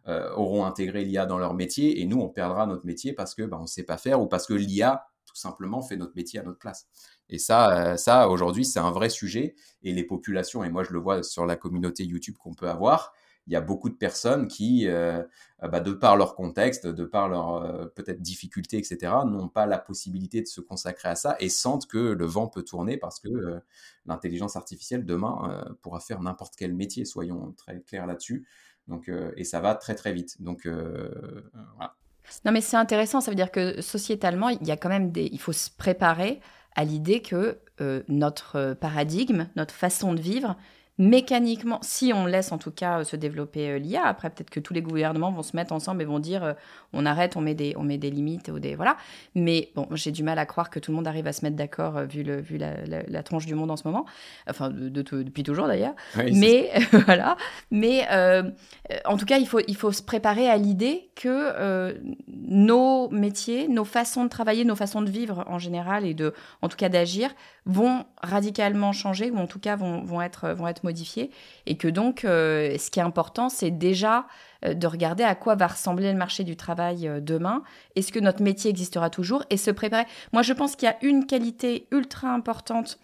euh, 0.07 0.33
auront 0.35 0.65
intégré 0.65 1.05
l'IA 1.05 1.25
dans 1.25 1.37
leur 1.37 1.53
métier 1.53 2.01
et 2.01 2.05
nous, 2.05 2.19
on 2.19 2.29
perdra 2.29 2.65
notre 2.65 2.85
métier 2.85 3.13
parce 3.13 3.33
que 3.33 3.43
bah, 3.43 3.57
on 3.59 3.63
ne 3.63 3.67
sait 3.67 3.83
pas 3.83 3.97
faire 3.97 4.21
ou 4.21 4.27
parce 4.27 4.45
que 4.45 4.53
l'IA, 4.53 5.07
tout 5.25 5.35
simplement, 5.35 5.81
fait 5.81 5.95
notre 5.95 6.15
métier 6.15 6.39
à 6.39 6.43
notre 6.43 6.59
place. 6.59 6.87
Et 7.29 7.37
ça, 7.39 7.93
euh, 7.93 7.97
ça 7.97 8.27
aujourd'hui, 8.29 8.65
c'est 8.65 8.79
un 8.79 8.91
vrai 8.91 9.09
sujet 9.09 9.55
et 9.83 9.93
les 9.93 10.03
populations, 10.03 10.63
et 10.63 10.69
moi 10.69 10.83
je 10.83 10.91
le 10.91 10.99
vois 10.99 11.23
sur 11.23 11.45
la 11.45 11.55
communauté 11.55 12.03
YouTube 12.03 12.35
qu'on 12.37 12.53
peut 12.53 12.69
avoir, 12.69 13.13
il 13.47 13.53
y 13.53 13.55
a 13.55 13.61
beaucoup 13.61 13.89
de 13.89 13.95
personnes 13.95 14.47
qui, 14.47 14.87
euh, 14.87 15.21
euh, 15.63 15.67
bah, 15.67 15.81
de 15.81 15.91
par 15.91 16.15
leur 16.15 16.35
contexte, 16.35 16.87
de 16.87 17.03
par 17.03 17.27
leur 17.27 17.55
euh, 17.55 17.85
peut-être 17.87 18.21
difficultés, 18.21 18.77
etc., 18.77 19.11
n'ont 19.25 19.49
pas 19.49 19.65
la 19.65 19.77
possibilité 19.77 20.41
de 20.41 20.47
se 20.47 20.61
consacrer 20.61 21.09
à 21.09 21.15
ça 21.15 21.35
et 21.39 21.49
sentent 21.49 21.87
que 21.87 21.97
le 21.97 22.25
vent 22.25 22.47
peut 22.47 22.63
tourner 22.63 22.97
parce 22.97 23.19
que 23.19 23.61
l'intelligence 24.05 24.55
artificielle 24.55 25.05
demain 25.05 25.65
pourra 25.81 25.99
faire 25.99 26.21
n'importe 26.21 26.55
quel 26.57 26.73
métier, 26.73 27.05
soyons 27.05 27.53
très 27.53 27.81
clairs 27.81 28.05
là-dessus. 28.05 28.47
Donc, 28.87 29.09
et 29.37 29.43
ça 29.43 29.59
va 29.59 29.75
très 29.75 29.95
très 29.95 30.13
vite. 30.13 30.41
Donc. 30.41 30.67
Non 32.45 32.51
mais 32.53 32.61
c'est 32.61 32.77
intéressant, 32.77 33.19
ça 33.19 33.31
veut 33.31 33.35
dire 33.35 33.51
que 33.51 33.81
sociétalement, 33.81 34.49
il 34.49 34.65
y 34.65 34.71
a 34.71 34.77
quand 34.77 34.89
même 34.89 35.11
des, 35.11 35.27
il 35.31 35.39
faut 35.39 35.51
se 35.51 35.69
préparer 35.69 36.39
à 36.75 36.85
l'idée 36.85 37.21
que 37.21 37.59
notre 38.07 38.73
paradigme, 38.73 39.49
notre 39.55 39.73
façon 39.73 40.13
de 40.13 40.21
vivre 40.21 40.55
mécaniquement, 40.99 41.79
si 41.81 42.13
on 42.13 42.27
laisse 42.27 42.51
en 42.51 42.59
tout 42.59 42.69
cas 42.69 42.99
euh, 42.99 43.03
se 43.03 43.15
développer 43.15 43.71
euh, 43.71 43.79
l'IA, 43.79 44.05
après 44.05 44.29
peut-être 44.29 44.51
que 44.51 44.59
tous 44.59 44.75
les 44.75 44.83
gouvernements 44.83 45.31
vont 45.31 45.41
se 45.41 45.55
mettre 45.55 45.73
ensemble 45.73 46.03
et 46.03 46.05
vont 46.05 46.19
dire 46.19 46.43
euh, 46.43 46.53
on 46.93 47.05
arrête, 47.07 47.35
on 47.35 47.41
met 47.41 47.55
des, 47.55 47.73
on 47.77 47.83
met 47.83 47.97
des 47.97 48.11
limites 48.11 48.49
ou 48.49 48.59
des 48.59 48.75
voilà. 48.75 48.97
Mais 49.33 49.71
bon, 49.75 49.87
j'ai 49.91 50.11
du 50.11 50.21
mal 50.21 50.37
à 50.37 50.45
croire 50.45 50.69
que 50.69 50.79
tout 50.79 50.91
le 50.91 50.97
monde 50.97 51.07
arrive 51.07 51.25
à 51.25 51.33
se 51.33 51.43
mettre 51.43 51.55
d'accord 51.55 52.01
vu 52.01 52.21
le 52.21 52.39
vu 52.39 52.57
la, 52.57 52.75
la, 52.85 53.23
tronche 53.23 53.47
du 53.47 53.55
monde 53.55 53.71
en 53.71 53.75
ce 53.75 53.87
moment, 53.87 54.05
enfin 54.47 54.69
de, 54.69 54.89
depuis 54.89 55.41
toujours 55.41 55.67
d'ailleurs. 55.67 55.95
mais 56.15 56.71
voilà. 57.05 57.37
Mais 57.71 58.07
en 59.05 59.17
tout 59.17 59.25
cas, 59.25 59.37
il 59.37 59.47
faut 59.47 59.61
il 59.67 59.75
faut 59.75 59.91
se 59.91 60.03
préparer 60.03 60.47
à 60.47 60.57
l'idée 60.57 61.09
que 61.15 61.95
nos 62.27 63.09
métiers, 63.09 63.67
nos 63.67 63.85
façons 63.85 64.25
de 64.25 64.29
travailler, 64.29 64.65
nos 64.65 64.75
façons 64.75 65.01
de 65.01 65.09
vivre 65.09 65.43
en 65.47 65.57
général 65.57 66.05
et 66.05 66.13
de 66.13 66.33
en 66.61 66.69
tout 66.69 66.77
cas 66.77 66.89
d'agir 66.89 67.33
vont 67.65 68.05
radicalement 68.21 68.91
changer 68.91 69.31
ou 69.31 69.37
en 69.37 69.47
tout 69.47 69.59
cas 69.59 69.75
vont, 69.75 70.03
vont 70.03 70.21
être 70.21 70.49
vont 70.49 70.67
être 70.67 70.82
modifiés 70.83 71.31
et 71.65 71.77
que 71.77 71.87
donc 71.87 72.25
euh, 72.25 72.77
ce 72.77 72.89
qui 72.91 72.99
est 72.99 73.03
important 73.03 73.49
c'est 73.49 73.71
déjà 73.71 74.27
euh, 74.65 74.73
de 74.73 74.87
regarder 74.87 75.23
à 75.23 75.35
quoi 75.35 75.55
va 75.55 75.67
ressembler 75.67 76.11
le 76.11 76.17
marché 76.17 76.43
du 76.43 76.55
travail 76.55 77.07
euh, 77.07 77.19
demain. 77.19 77.63
Est-ce 77.95 78.11
que 78.11 78.19
notre 78.19 78.41
métier 78.41 78.69
existera 78.69 79.09
toujours 79.09 79.43
et 79.49 79.57
se 79.57 79.71
préparer? 79.71 80.05
Moi 80.31 80.41
je 80.41 80.53
pense 80.53 80.75
qu'il 80.75 80.87
y 80.87 80.91
a 80.91 80.97
une 81.01 81.25
qualité 81.25 81.87
ultra 81.91 82.29
importante 82.29 82.99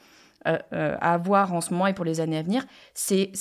à 0.46 1.14
avoir 1.14 1.54
en 1.54 1.60
ce 1.60 1.74
moment 1.74 1.88
et 1.88 1.94
pour 1.94 2.06
les 2.06 2.22
années 2.22 2.38
à 2.38 2.42
venir 2.42 2.66
c'est 2.94 3.34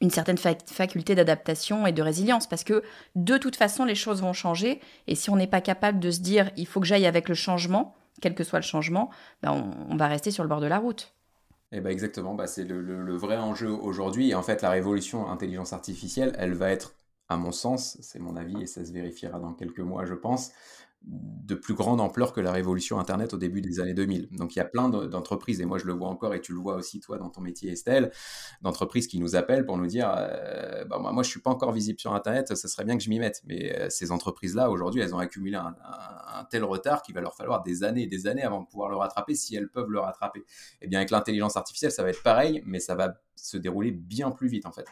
une 0.00 0.10
certaine 0.10 0.38
faculté 0.38 1.16
d'adaptation 1.16 1.88
et 1.88 1.92
de 1.92 2.02
résilience. 2.02 2.46
Parce 2.46 2.62
que 2.62 2.84
de 3.16 3.36
toute 3.36 3.56
façon 3.56 3.84
les 3.84 3.96
choses 3.96 4.22
vont 4.22 4.32
changer. 4.32 4.80
Et 5.08 5.16
si 5.16 5.28
on 5.28 5.34
n'est 5.34 5.48
pas 5.48 5.60
capable 5.60 5.98
de 5.98 6.12
se 6.12 6.20
dire 6.20 6.50
il 6.56 6.68
faut 6.68 6.78
que 6.78 6.86
j'aille 6.86 7.04
avec 7.04 7.28
le 7.28 7.34
changement 7.34 7.96
quel 8.20 8.34
que 8.34 8.44
soit 8.44 8.58
le 8.58 8.64
changement, 8.64 9.10
ben 9.42 9.72
on, 9.90 9.96
va 9.96 10.08
rester 10.08 10.30
sur 10.30 10.42
le 10.42 10.48
bord 10.48 10.60
de 10.60 10.66
la 10.66 10.78
route. 10.78 11.12
Eh 11.72 11.80
ben 11.80 11.90
exactement, 11.90 12.34
bah 12.34 12.46
c'est 12.46 12.64
le, 12.64 13.16
vrai 13.16 13.36
enjeu 13.36 13.70
aujourd'hui. 13.70 14.30
Et 14.30 14.34
en 14.34 14.42
fait, 14.42 14.62
la 14.62 14.70
révolution 14.70 15.28
intelligence 15.28 15.72
artificielle, 15.72 16.34
elle 16.38 16.54
va 16.54 16.70
être, 16.70 16.94
à 17.28 17.36
mon 17.36 17.52
sens, 17.52 17.98
c'est 18.00 18.20
mon 18.20 18.36
avis 18.36 18.62
et 18.62 18.66
ça 18.66 18.84
se 18.84 18.92
vérifiera 18.92 19.40
dans 19.40 19.52
quelques 19.52 19.80
mois, 19.80 20.04
je 20.06 20.14
pense, 20.14 20.52
de 21.02 21.54
plus 21.54 21.74
grande 21.74 22.00
ampleur 22.00 22.32
que 22.32 22.40
la 22.40 22.50
révolution 22.50 22.98
Internet 22.98 23.32
au 23.32 23.36
début 23.36 23.60
des 23.60 23.78
années 23.78 23.94
2000. 23.94 24.28
Donc 24.32 24.56
il 24.56 24.58
y 24.58 24.62
a 24.62 24.64
plein 24.64 24.88
d'entreprises, 24.88 25.60
et 25.60 25.64
moi 25.64 25.78
je 25.78 25.86
le 25.86 25.92
vois 25.92 26.08
encore, 26.08 26.34
et 26.34 26.40
tu 26.40 26.52
le 26.52 26.58
vois 26.58 26.74
aussi 26.74 26.98
toi 26.98 27.18
dans 27.18 27.30
ton 27.30 27.40
métier 27.40 27.70
Estelle, 27.70 28.10
d'entreprises 28.62 29.06
qui 29.06 29.20
nous 29.20 29.36
appellent 29.36 29.64
pour 29.64 29.78
nous 29.78 29.86
dire, 29.86 30.12
euh, 30.16 30.84
bah, 30.84 30.98
moi, 30.98 31.22
je 31.22 31.30
suis 31.30 31.40
pas 31.40 31.50
encore 31.50 31.70
visible 31.70 32.00
sur 32.00 32.12
Internet, 32.12 32.54
ça 32.56 32.68
serait 32.68 32.84
bien 32.84 32.96
que 32.96 33.04
je 33.04 33.08
m'y 33.08 33.20
mette. 33.20 33.42
Mais 33.46 33.78
euh, 33.78 33.88
ces 33.90 34.10
entreprises-là, 34.10 34.70
aujourd'hui, 34.70 35.00
elles 35.00 35.14
ont 35.14 35.18
accumulé 35.18 35.56
un, 35.56 35.74
tel 36.50 36.64
retard 36.64 37.02
qu'il 37.02 37.14
va 37.14 37.20
leur 37.20 37.34
falloir 37.34 37.62
des 37.62 37.84
années 37.84 38.02
et 38.02 38.06
des 38.06 38.26
années 38.26 38.42
avant 38.42 38.60
de 38.60 38.66
pouvoir 38.66 38.88
le 38.88 38.96
rattraper, 38.96 39.34
si 39.34 39.54
elles 39.54 39.68
peuvent 39.68 39.90
le 39.90 40.00
rattraper. 40.00 40.40
Et 40.40 40.44
eh 40.82 40.88
bien 40.88 40.98
avec 40.98 41.10
l'intelligence 41.10 41.56
artificielle, 41.56 41.92
ça 41.92 42.02
va 42.02 42.10
être 42.10 42.22
pareil, 42.22 42.62
mais 42.66 42.80
ça 42.80 42.94
va 42.94 43.14
se 43.36 43.56
dérouler 43.56 43.90
bien 43.92 44.30
plus 44.30 44.48
vite 44.48 44.66
en 44.66 44.72
fait. 44.72 44.86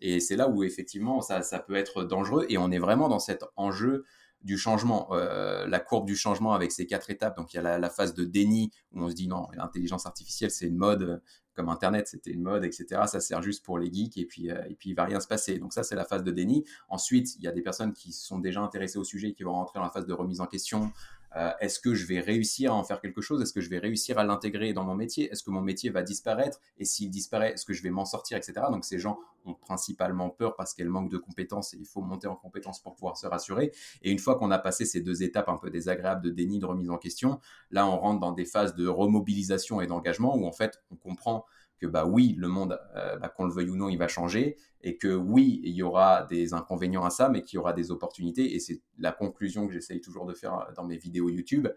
Et 0.00 0.20
c'est 0.20 0.36
là 0.36 0.48
où 0.48 0.64
effectivement 0.64 1.20
ça, 1.20 1.42
ça 1.42 1.58
peut 1.58 1.76
être 1.76 2.02
dangereux, 2.04 2.46
et 2.48 2.58
on 2.58 2.70
est 2.70 2.78
vraiment 2.78 3.08
dans 3.08 3.18
cet 3.18 3.44
enjeu 3.56 4.04
du 4.42 4.56
changement, 4.56 5.08
euh, 5.12 5.66
la 5.66 5.80
courbe 5.80 6.06
du 6.06 6.16
changement 6.16 6.52
avec 6.54 6.72
ces 6.72 6.86
quatre 6.86 7.10
étapes. 7.10 7.36
Donc 7.36 7.52
il 7.52 7.56
y 7.56 7.60
a 7.60 7.78
la, 7.78 7.90
phase 7.90 8.14
de 8.14 8.24
déni 8.24 8.70
où 8.92 9.02
on 9.02 9.08
se 9.10 9.14
dit 9.14 9.28
non, 9.28 9.48
l'intelligence 9.54 10.06
artificielle 10.06 10.50
c'est 10.50 10.66
une 10.66 10.76
mode, 10.76 11.22
comme 11.54 11.68
Internet 11.68 12.08
c'était 12.08 12.30
une 12.30 12.42
mode, 12.42 12.64
etc. 12.64 13.02
Ça 13.06 13.20
sert 13.20 13.42
juste 13.42 13.64
pour 13.64 13.78
les 13.78 13.92
geeks 13.92 14.16
et 14.16 14.24
puis, 14.24 14.50
euh, 14.50 14.62
et 14.68 14.74
puis 14.74 14.90
il 14.90 14.94
va 14.94 15.04
rien 15.04 15.20
se 15.20 15.28
passer. 15.28 15.58
Donc 15.58 15.72
ça 15.72 15.82
c'est 15.82 15.96
la 15.96 16.04
phase 16.04 16.24
de 16.24 16.30
déni. 16.30 16.64
Ensuite 16.88 17.36
il 17.36 17.42
y 17.42 17.48
a 17.48 17.52
des 17.52 17.62
personnes 17.62 17.92
qui 17.92 18.12
sont 18.12 18.38
déjà 18.38 18.60
intéressées 18.60 18.98
au 18.98 19.04
sujet 19.04 19.32
qui 19.32 19.42
vont 19.42 19.52
rentrer 19.52 19.78
dans 19.78 19.84
la 19.84 19.90
phase 19.90 20.06
de 20.06 20.14
remise 20.14 20.40
en 20.40 20.46
question, 20.46 20.90
euh, 21.36 21.52
est-ce 21.60 21.78
que 21.78 21.94
je 21.94 22.06
vais 22.06 22.20
réussir 22.20 22.72
à 22.72 22.74
en 22.74 22.84
faire 22.84 23.00
quelque 23.00 23.20
chose? 23.20 23.40
Est-ce 23.42 23.52
que 23.52 23.60
je 23.60 23.70
vais 23.70 23.78
réussir 23.78 24.18
à 24.18 24.24
l'intégrer 24.24 24.72
dans 24.72 24.84
mon 24.84 24.94
métier? 24.94 25.30
Est-ce 25.30 25.42
que 25.42 25.50
mon 25.50 25.60
métier 25.60 25.90
va 25.90 26.02
disparaître? 26.02 26.60
Et 26.78 26.84
s'il 26.84 27.10
disparaît, 27.10 27.52
est-ce 27.52 27.64
que 27.64 27.72
je 27.72 27.82
vais 27.82 27.90
m'en 27.90 28.04
sortir, 28.04 28.36
etc. 28.36 28.54
Donc 28.70 28.84
ces 28.84 28.98
gens 28.98 29.18
ont 29.46 29.54
principalement 29.54 30.30
peur 30.30 30.56
parce 30.56 30.74
qu'elles 30.74 30.88
manquent 30.88 31.10
de 31.10 31.18
compétences 31.18 31.74
et 31.74 31.78
il 31.78 31.86
faut 31.86 32.02
monter 32.02 32.26
en 32.26 32.36
compétences 32.36 32.80
pour 32.82 32.94
pouvoir 32.94 33.16
se 33.16 33.26
rassurer. 33.26 33.72
Et 34.02 34.10
une 34.10 34.18
fois 34.18 34.36
qu'on 34.36 34.50
a 34.50 34.58
passé 34.58 34.84
ces 34.84 35.00
deux 35.00 35.22
étapes 35.22 35.48
un 35.48 35.56
peu 35.56 35.70
désagréables 35.70 36.22
de 36.22 36.30
déni, 36.30 36.58
de 36.58 36.66
remise 36.66 36.90
en 36.90 36.98
question, 36.98 37.40
là 37.70 37.86
on 37.86 37.98
rentre 37.98 38.20
dans 38.20 38.32
des 38.32 38.44
phases 38.44 38.74
de 38.74 38.86
remobilisation 38.86 39.80
et 39.80 39.86
d'engagement 39.86 40.36
où 40.36 40.46
en 40.46 40.52
fait 40.52 40.82
on 40.90 40.96
comprend 40.96 41.46
que 41.80 41.86
bah 41.86 42.04
oui, 42.04 42.34
le 42.38 42.48
monde, 42.48 42.78
euh, 42.94 43.16
bah, 43.16 43.28
qu'on 43.28 43.46
le 43.46 43.52
veuille 43.52 43.70
ou 43.70 43.76
non, 43.76 43.88
il 43.88 43.96
va 43.96 44.06
changer, 44.06 44.56
et 44.82 44.98
que 44.98 45.08
oui, 45.08 45.60
il 45.64 45.72
y 45.72 45.82
aura 45.82 46.24
des 46.24 46.52
inconvénients 46.52 47.04
à 47.04 47.10
ça, 47.10 47.28
mais 47.28 47.42
qu'il 47.42 47.56
y 47.56 47.58
aura 47.58 47.72
des 47.72 47.90
opportunités. 47.90 48.54
Et 48.54 48.60
c'est 48.60 48.82
la 48.98 49.12
conclusion 49.12 49.66
que 49.66 49.72
j'essaye 49.72 50.00
toujours 50.00 50.26
de 50.26 50.34
faire 50.34 50.68
dans 50.76 50.84
mes 50.84 50.98
vidéos 50.98 51.30
YouTube, 51.30 51.68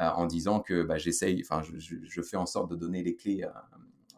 euh, 0.00 0.08
en 0.08 0.26
disant 0.26 0.60
que 0.60 0.82
bah, 0.82 0.96
j'essaye, 0.96 1.42
enfin, 1.42 1.62
je, 1.62 2.22
fais 2.22 2.36
en 2.36 2.46
sorte 2.46 2.70
de 2.70 2.76
donner 2.76 3.02
les 3.02 3.14
clés 3.16 3.44
euh, 3.44 3.50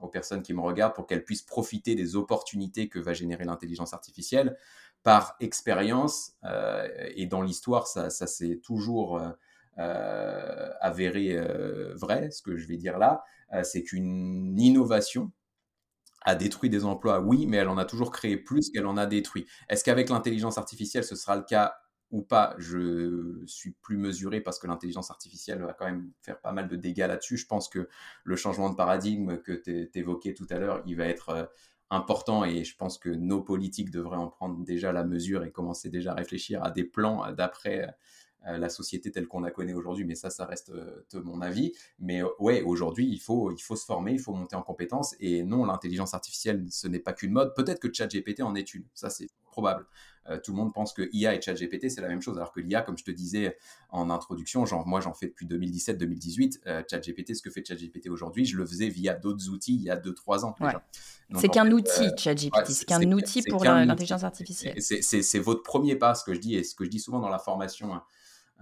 aux 0.00 0.08
personnes 0.08 0.42
qui 0.42 0.54
me 0.54 0.60
regardent 0.60 0.94
pour 0.94 1.06
qu'elles 1.06 1.24
puissent 1.24 1.42
profiter 1.42 1.96
des 1.96 2.14
opportunités 2.14 2.88
que 2.88 3.00
va 3.00 3.12
générer 3.12 3.44
l'intelligence 3.44 3.92
artificielle 3.92 4.56
par 5.02 5.36
expérience, 5.38 6.32
et 7.14 7.26
dans 7.26 7.40
l'histoire, 7.40 7.86
ça 7.86 8.10
s'est 8.10 8.60
toujours 8.60 9.20
avéré 9.76 11.38
vrai, 11.94 12.32
ce 12.32 12.42
que 12.42 12.56
je 12.56 12.66
vais 12.66 12.76
dire 12.76 12.98
là, 12.98 13.22
c'est 13.62 13.82
qu'une 13.82 14.58
innovation 14.58 15.32
a 16.22 16.34
détruit 16.34 16.68
des 16.70 16.84
emplois, 16.84 17.20
oui, 17.20 17.46
mais 17.46 17.58
elle 17.58 17.68
en 17.68 17.78
a 17.78 17.84
toujours 17.84 18.10
créé 18.10 18.36
plus 18.36 18.70
qu'elle 18.70 18.86
en 18.86 18.96
a 18.96 19.06
détruit. 19.06 19.46
Est-ce 19.68 19.84
qu'avec 19.84 20.08
l'intelligence 20.08 20.58
artificielle, 20.58 21.04
ce 21.04 21.14
sera 21.14 21.36
le 21.36 21.42
cas 21.42 21.76
ou 22.10 22.22
pas, 22.22 22.54
je 22.58 23.42
suis 23.46 23.72
plus 23.82 23.96
mesuré 23.96 24.40
parce 24.40 24.58
que 24.58 24.66
l'intelligence 24.66 25.10
artificielle 25.10 25.62
va 25.62 25.72
quand 25.72 25.86
même 25.86 26.10
faire 26.22 26.40
pas 26.40 26.52
mal 26.52 26.68
de 26.68 26.76
dégâts 26.76 27.06
là-dessus. 27.06 27.36
Je 27.36 27.46
pense 27.46 27.68
que 27.68 27.88
le 28.24 28.36
changement 28.36 28.70
de 28.70 28.76
paradigme 28.76 29.38
que 29.38 29.52
tu 29.52 29.88
évoquais 29.98 30.34
tout 30.34 30.46
à 30.50 30.58
l'heure, 30.58 30.82
il 30.86 30.96
va 30.96 31.06
être 31.06 31.28
euh, 31.30 31.44
important 31.90 32.44
et 32.44 32.64
je 32.64 32.76
pense 32.76 32.98
que 32.98 33.08
nos 33.08 33.42
politiques 33.42 33.90
devraient 33.90 34.16
en 34.16 34.28
prendre 34.28 34.64
déjà 34.64 34.92
la 34.92 35.04
mesure 35.04 35.44
et 35.44 35.50
commencer 35.50 35.90
déjà 35.90 36.12
à 36.12 36.14
réfléchir 36.14 36.62
à 36.62 36.70
des 36.70 36.84
plans 36.84 37.32
d'après 37.32 37.88
euh, 37.88 37.92
la 38.44 38.68
société 38.68 39.10
telle 39.10 39.26
qu'on 39.26 39.40
la 39.40 39.50
connaît 39.50 39.72
aujourd'hui, 39.72 40.04
mais 40.04 40.14
ça, 40.14 40.30
ça 40.30 40.44
reste 40.44 40.70
euh, 40.70 41.04
de 41.12 41.18
mon 41.18 41.40
avis. 41.40 41.72
Mais 41.98 42.22
ouais, 42.38 42.62
aujourd'hui, 42.62 43.08
il 43.08 43.18
faut, 43.18 43.50
il 43.50 43.60
faut 43.60 43.76
se 43.76 43.84
former, 43.84 44.12
il 44.12 44.20
faut 44.20 44.32
monter 44.32 44.56
en 44.56 44.62
compétences. 44.62 45.16
Et 45.20 45.42
non, 45.42 45.64
l'intelligence 45.64 46.14
artificielle, 46.14 46.64
ce 46.70 46.86
n'est 46.86 47.00
pas 47.00 47.12
qu'une 47.12 47.32
mode. 47.32 47.54
Peut-être 47.54 47.80
que 47.80 47.92
ChatGPT 47.92 48.42
en 48.42 48.54
est 48.54 48.74
une. 48.74 48.84
Ça, 48.94 49.10
c'est 49.10 49.28
probable. 49.50 49.86
Euh, 50.28 50.38
tout 50.38 50.50
le 50.52 50.56
monde 50.56 50.72
pense 50.72 50.92
que 50.92 51.08
IA 51.12 51.34
et 51.34 51.40
ChatGPT, 51.40 51.88
c'est 51.88 52.00
la 52.00 52.08
même 52.08 52.20
chose, 52.20 52.36
alors 52.36 52.52
que 52.52 52.60
l'IA, 52.60 52.82
comme 52.82 52.98
je 52.98 53.04
te 53.04 53.10
disais 53.10 53.56
en 53.90 54.10
introduction, 54.10 54.66
genre, 54.66 54.86
moi 54.86 55.00
j'en 55.00 55.14
fais 55.14 55.26
depuis 55.26 55.46
2017-2018. 55.46 56.60
Euh, 56.66 56.82
ChatGPT, 56.90 57.34
ce 57.34 57.42
que 57.42 57.50
fait 57.50 57.64
ChatGPT 57.64 58.08
aujourd'hui, 58.08 58.44
je 58.44 58.56
le 58.56 58.66
faisais 58.66 58.88
via 58.88 59.14
d'autres 59.14 59.48
outils 59.50 59.74
il 59.74 59.82
y 59.82 59.90
a 59.90 59.96
2-3 59.96 60.44
ans 60.44 60.54
C'est 61.36 61.48
qu'un 61.48 61.70
outil, 61.70 62.06
euh, 62.06 62.16
ChatGPT, 62.16 62.70
c'est 62.70 62.84
qu'un 62.86 63.12
outil 63.12 63.42
pour 63.42 63.64
l'intelligence 63.64 64.24
artificielle. 64.24 64.80
C'est 64.80 65.38
votre 65.38 65.62
premier 65.62 65.96
pas, 65.96 66.14
ce 66.14 66.24
que 66.24 66.34
je 66.34 66.40
dis, 66.40 66.56
et 66.56 66.64
ce 66.64 66.74
que 66.74 66.84
je 66.84 66.90
dis 66.90 67.00
souvent 67.00 67.20
dans 67.20 67.28
la 67.30 67.38
formation 67.38 67.94
hein, 67.94 68.02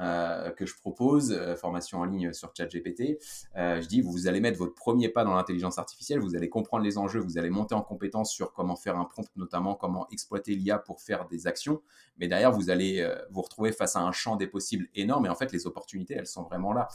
euh, 0.01 0.51
que 0.51 0.67
je 0.67 0.75
propose, 0.75 1.31
euh, 1.31 1.55
formation 1.55 2.01
en 2.01 2.05
ligne 2.05 2.33
sur 2.33 2.53
ChatGPT, 2.53 3.17
euh, 3.57 3.81
je 3.81 3.87
dis 3.87 4.01
vous 4.01 4.27
allez 4.27 4.41
mettre 4.41 4.59
votre 4.59 4.75
premier 4.75 5.09
pas 5.09 5.23
dans 5.23 5.35
l'intelligence 5.35 5.79
artificielle, 5.79 6.19
vous 6.19 6.35
allez 6.35 6.49
comprendre 6.49 6.83
les 6.83 6.99
enjeux, 6.99 7.21
vous 7.21 7.39
allez 7.39 7.49
monter 7.49 7.77
en 7.77 7.83
compétence 7.83 8.33
sur 8.33 8.53
comment 8.53 8.75
faire 8.75 8.99
un 8.99 9.05
prompt, 9.05 9.29
notamment 9.37 9.77
comment 9.77 10.09
exploiter 10.11 10.57
l'IA 10.57 10.81
pour 10.81 11.01
faire 11.01 11.29
des 11.29 11.47
actions. 11.47 11.81
Mais 12.19 12.27
derrière, 12.27 12.51
vous 12.51 12.71
allez 12.71 13.09
vous 13.31 13.43
retrouver 13.43 13.71
face 13.71 13.95
à 13.95 14.01
un 14.01 14.11
champ 14.11 14.35
des 14.35 14.49
possibles 14.49 14.89
énorme. 14.95 15.27
Et 15.27 15.29
en 15.29 15.35
fait, 15.37 15.53
les 15.53 15.67
opportunités, 15.67 16.15
elles 16.15 16.27
sont 16.27 16.43
vraiment 16.43 16.73
là. 16.73 16.89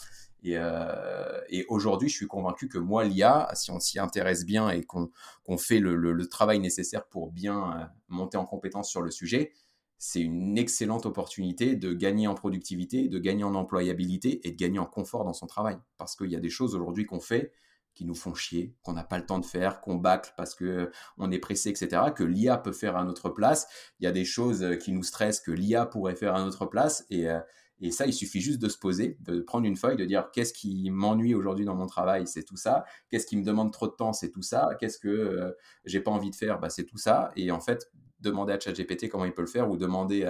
Et, 0.43 1.66
aujourd'hui, 1.68 2.10
je 2.10 2.16
suis 2.16 2.28
convaincu 2.28 2.70
que 2.70 2.78
moi, 2.78 3.04
l'IA, 3.04 3.50
si 3.54 3.72
on 3.72 3.80
s'y 3.80 4.00
intéresse 4.00 4.45
bien 4.45 4.70
et 4.70 4.84
qu'on 4.84 5.58
fait 5.58 5.80
le, 5.80 5.95
le, 5.95 6.28
travail 6.28 6.60
nécessaire 6.60 7.06
pour 7.06 7.32
bien 7.32 7.91
monter 8.08 8.38
en 8.38 8.45
compétence 8.45 8.89
sur 8.89 9.02
le 9.02 9.12
sujet, 9.12 9.52
c'est 10.00 10.22
une 10.22 10.58
excellente 10.58 11.06
opportunité 11.06 11.76
de 11.76 11.93
gagner 11.93 12.28
en 12.28 12.34
productivité, 12.34 13.10
de 13.10 13.20
gagner 13.20 13.43
en 13.43 13.54
employabilité 13.54 14.47
et 14.47 14.52
de 14.52 14.58
gagner 14.58 14.80
en 14.80 14.86
confort 14.86 15.26
dans 15.26 15.34
son 15.34 15.45
travail. 15.45 15.78
Parce 15.97 16.16
qu'il 16.16 16.32
y 16.32 16.38
a 16.38 16.39
des 16.39 16.50
choses 16.50 16.74
aujourd'hui 16.74 17.06
qu'on 17.06 17.20
fait 17.20 17.52
qui 17.95 18.06
nous 18.06 18.16
font 18.16 18.34
chier, 18.34 18.74
qu'on 18.82 18.93
n'a 18.93 19.04
pas 19.04 19.18
le 19.18 19.26
temps 19.26 19.39
de 19.39 19.45
faire, 19.45 19.82
qu'on 19.82 19.95
bâcle 19.95 20.34
parce 20.38 20.56
que 20.56 20.89
on 21.18 21.32
est 21.32 21.39
pressé, 21.39 21.70
etc., 21.70 22.02
que 22.16 22.24
l'IA 22.24 22.58
peut 22.58 22.72
faire 22.72 22.95
à 22.95 23.04
notre 23.04 23.30
place. 23.30 23.68
Il 24.00 24.06
y 24.06 24.08
a 24.08 24.14
des 24.14 24.24
choses 24.24 24.66
qui 24.82 24.93
nous 24.93 25.04
stressent 25.04 25.41
que 25.41 25.52
l'IA 25.52 25.86
pourrait 25.86 26.16
faire 26.16 26.34
à 26.34 26.43
notre 26.45 26.66
place. 26.66 27.06
Et, 27.10 27.30
euh, 27.30 27.41
et 27.82 27.91
ça, 27.91 28.06
il 28.06 28.14
suffit 28.14 28.39
juste 28.39 28.62
de 28.62 28.70
se 28.70 28.78
poser, 28.78 29.18
de 29.20 29.41
prendre 29.41 29.66
une 29.66 29.76
feuille, 29.76 29.97
de 29.97 30.06
dire 30.06 30.30
qu'est-ce 30.32 30.54
qui 30.54 30.89
m'ennuie 30.91 31.36
aujourd'hui 31.36 31.66
dans 31.66 31.76
mon 31.76 31.88
travail, 31.88 32.26
c'est 32.26 32.43
tout 32.43 32.56
ça. 32.56 32.86
Qu'est-ce 33.10 33.26
qui 33.26 33.36
me 33.36 33.43
demande 33.43 33.74
trop 33.74 33.88
de 33.88 33.93
temps, 33.93 34.14
c'est 34.14 34.30
tout 34.30 34.43
ça. 34.43 34.70
Qu'est-ce 34.80 34.97
que 34.97 35.10
euh, 35.10 35.52
j'ai 35.84 36.00
pas 36.00 36.12
envie 36.12 36.30
de 36.30 36.36
faire, 36.36 36.60
bah, 36.60 36.70
c'est 36.70 36.86
tout 36.86 36.97
ça. 36.97 37.34
Et 37.36 37.52
en 37.52 37.60
fait, 37.60 37.91
demander 38.22 38.53
à 38.53 38.59
ChatGPT 38.59 39.09
comment 39.09 39.26
il 39.26 39.34
peut 39.34 39.41
le 39.41 39.47
faire 39.47 39.70
ou 39.70 39.78
demander 39.78 40.26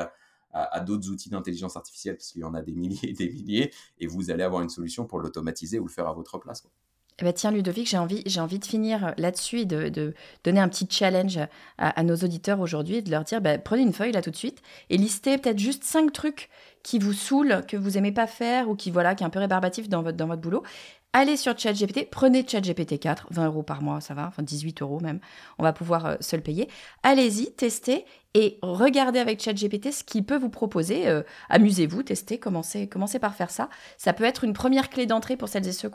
à, 0.52 0.80
d'autres 0.80 1.10
outils 1.10 1.30
d'intelligence 1.30 1.78
artificielle, 1.78 2.16
parce 2.16 2.32
qu'il 2.32 2.42
y 2.42 2.44
en 2.44 2.56
a 2.56 2.62
des 2.62 2.74
milliers 2.74 3.10
et 3.10 3.14
des 3.14 3.30
milliers, 3.30 3.72
et 4.00 4.08
vous 4.08 4.32
allez 4.32 4.44
avoir 4.44 4.64
une 4.64 4.70
solution 4.70 5.06
pour 5.06 5.20
l'automatiser 5.20 5.78
ou 5.78 5.86
le 5.86 5.92
faire 5.92 6.08
à 6.08 6.14
votre 6.14 6.40
place. 6.40 6.64
Eh 7.22 7.26
ben 7.26 7.34
tiens, 7.34 7.52
Ludovic, 7.52 7.88
j'ai 7.90 7.98
envie, 7.98 8.24
j'ai 8.26 8.40
envie 8.40 8.60
de 8.60 8.66
finir 8.66 9.14
là-dessus 9.18 9.60
et 9.60 9.66
de, 9.66 10.14
donner 10.46 10.62
un 10.62 10.70
petit 10.70 10.88
challenge 10.90 11.40
à, 11.78 12.04
nos 12.04 12.16
auditeurs 12.16 12.62
aujourd'hui 12.62 12.96
et 12.96 13.02
de 13.02 13.12
leur 13.12 13.26
dire 13.26 13.42
bah, 13.42 13.58
prenez 13.58 13.82
une 13.82 13.92
feuille 13.92 14.14
là 14.14 14.22
tout 14.22 14.32
de 14.32 14.38
suite 14.38 14.62
et 14.90 14.98
listez 14.98 15.38
peut-être 15.38 15.60
juste 15.60 15.84
cinq 15.84 16.14
trucs 16.14 16.50
qui 16.82 16.98
vous 16.98 17.12
saoulent, 17.12 17.66
que 17.68 17.76
vous 17.76 17.98
aimez 17.98 18.14
pas 18.14 18.26
faire 18.26 18.70
ou 18.70 18.76
qui, 18.76 18.90
voilà, 18.90 19.16
qui 19.16 19.24
est 19.24 19.28
un 19.28 19.30
peu 19.30 19.40
rébarbatif 19.40 19.90
dans 19.90 20.02
votre, 20.02 20.16
dans 20.16 20.28
votre 20.28 20.42
boulot 20.42 20.64
allez 21.14 21.38
sur 21.38 21.58
ChatGPT, 21.58 22.08
prenez 22.10 22.46
ChatGPT 22.48 23.00
4, 23.00 23.28
20 23.32 23.46
euros 23.48 23.64
par 23.64 23.82
mois, 23.82 24.02
ça 24.02 24.14
va, 24.14 24.28
enfin 24.28 24.44
18 24.44 24.82
euros 24.82 25.00
même, 25.00 25.20
on 25.58 25.64
va 25.64 25.74
pouvoir 25.74 26.06
euh, 26.06 26.16
se 26.20 26.36
le 26.36 26.42
payer. 26.42 26.70
Allez-y, 27.04 27.52
testez 27.54 28.06
et 28.36 28.60
regardez 28.62 29.18
avec 29.18 29.42
ChatGPT 29.42 29.92
ce 29.92 30.04
qu'il 30.04 30.24
peut 30.24 30.38
vous 30.38 30.50
proposer. 30.50 31.08
Euh, 31.08 31.24
amusez-vous, 31.50 32.04
testez, 32.04 32.38
commencez, 32.38 32.88
commencez 32.88 33.18
par 33.18 33.34
faire 33.34 33.50
ça. 33.50 33.70
Ça 33.98 34.14
peut 34.14 34.24
être 34.24 34.44
une 34.44 34.54
première 34.54 34.90
clé 34.90 35.08
d'entrée 35.08 35.36
pour 35.36 35.50
celles 35.50 35.68
et 35.68 35.72
ceux 35.72 35.90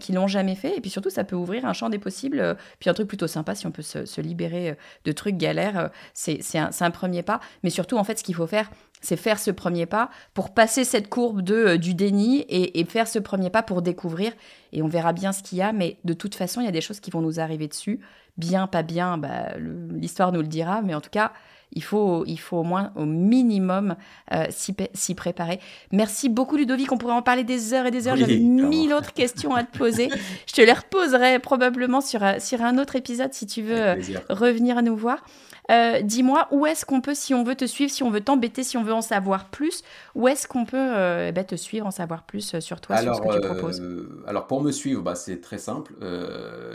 qui 0.00 0.12
l'ont 0.12 0.26
jamais 0.26 0.56
fait. 0.56 0.76
Et 0.76 0.80
puis 0.80 0.90
surtout, 0.90 1.10
ça 1.10 1.22
peut 1.22 1.36
ouvrir 1.36 1.64
un 1.64 1.72
champ 1.72 1.88
des 1.88 2.00
possibles. 2.00 2.40
Euh, 2.40 2.54
puis 2.80 2.90
un 2.90 2.94
truc 2.94 3.06
plutôt 3.06 3.28
sympa, 3.28 3.54
si 3.54 3.66
on 3.66 3.70
peut 3.70 3.82
se, 3.82 4.20
libérer 4.20 4.76
de 5.04 5.12
trucs 5.12 5.36
galères, 5.36 5.90
c'est 6.14 6.40
un, 6.58 6.70
un 6.80 6.90
premier 6.90 7.22
pas. 7.22 7.40
Mais 7.62 7.70
surtout, 7.70 7.96
en 7.96 8.04
fait, 8.04 8.18
ce 8.18 8.24
qu'il 8.24 8.34
faut 8.34 8.46
faire, 8.46 8.70
c'est 9.02 9.16
faire 9.16 9.38
ce 9.38 9.50
premier 9.50 9.84
pas 9.84 10.08
pour 10.32 10.54
passer 10.54 10.84
cette 10.84 11.08
courbe 11.08 11.42
de, 11.42 11.54
euh, 11.54 11.76
du 11.76 11.94
déni 11.94 12.46
et, 12.48 12.84
faire 12.84 13.08
ce 13.08 13.18
premier 13.18 13.50
pas 13.50 13.62
pour 13.62 13.82
découvrir. 13.82 14.32
Et 14.72 14.82
on 14.82 14.88
verra 14.88 15.12
bien 15.12 15.32
ce 15.32 15.42
qu'il 15.42 15.58
y 15.58 15.62
a, 15.62 15.72
mais 15.72 15.98
de 16.04 16.14
toute 16.14 16.34
façon, 16.34 16.60
il 16.60 16.64
y 16.64 16.68
a 16.68 16.72
des 16.72 16.80
choses 16.80 17.00
qui 17.00 17.10
vont 17.10 17.20
nous 17.20 17.40
arriver 17.40 17.68
dessus. 17.68 18.00
Bien, 18.38 18.66
pas 18.66 18.82
bien, 18.82 19.18
bah, 19.18 19.56
l'histoire 19.58 20.32
nous 20.32 20.40
le 20.40 20.46
dira, 20.46 20.82
mais 20.82 20.94
en 20.94 21.00
tout 21.00 21.10
cas, 21.10 21.32
il 21.74 21.82
faut, 21.82 22.24
il 22.26 22.38
faut 22.38 22.58
au 22.58 22.62
moins, 22.62 22.92
au 22.96 23.06
minimum, 23.06 23.96
euh, 24.32 24.44
s'y 24.50 25.14
préparer. 25.14 25.58
Merci 25.90 26.28
beaucoup, 26.28 26.56
Ludovic. 26.56 26.92
On 26.92 26.98
pourrait 26.98 27.14
en 27.14 27.22
parler 27.22 27.44
des 27.44 27.72
heures 27.72 27.86
et 27.86 27.90
des 27.90 28.08
heures. 28.08 28.16
J'avais 28.16 28.38
mille 28.38 28.92
autres 28.92 29.12
questions 29.12 29.54
à 29.54 29.64
te 29.64 29.76
poser. 29.76 30.10
Je 30.46 30.52
te 30.52 30.60
les 30.60 30.72
reposerai 30.72 31.38
probablement 31.38 32.00
sur, 32.00 32.20
sur 32.40 32.62
un 32.62 32.78
autre 32.78 32.96
épisode 32.96 33.32
si 33.32 33.46
tu 33.46 33.62
veux 33.62 33.96
revenir 34.28 34.78
à 34.78 34.82
nous 34.82 34.96
voir. 34.96 35.24
Euh, 35.72 36.02
dis-moi, 36.02 36.48
où 36.50 36.66
est-ce 36.66 36.84
qu'on 36.84 37.00
peut, 37.00 37.14
si 37.14 37.34
on 37.34 37.44
veut 37.44 37.54
te 37.54 37.64
suivre, 37.64 37.90
si 37.90 38.02
on 38.02 38.10
veut 38.10 38.20
t'embêter, 38.20 38.62
si 38.62 38.76
on 38.76 38.82
veut 38.82 38.92
en 38.92 39.02
savoir 39.02 39.48
plus, 39.48 39.82
où 40.14 40.28
est-ce 40.28 40.46
qu'on 40.46 40.64
peut 40.64 40.76
euh, 40.76 41.28
eh 41.28 41.32
ben, 41.32 41.44
te 41.44 41.54
suivre, 41.54 41.86
en 41.86 41.90
savoir 41.90 42.24
plus 42.24 42.54
euh, 42.54 42.60
sur 42.60 42.80
toi, 42.80 42.96
alors, 42.96 43.16
sur 43.16 43.24
ce 43.24 43.28
que 43.28 43.40
tu 43.40 43.48
proposes? 43.48 43.82
Alors, 44.26 44.46
pour 44.46 44.60
me 44.60 44.72
suivre, 44.72 45.02
bah, 45.02 45.14
c'est 45.14 45.40
très 45.40 45.58
simple. 45.58 45.94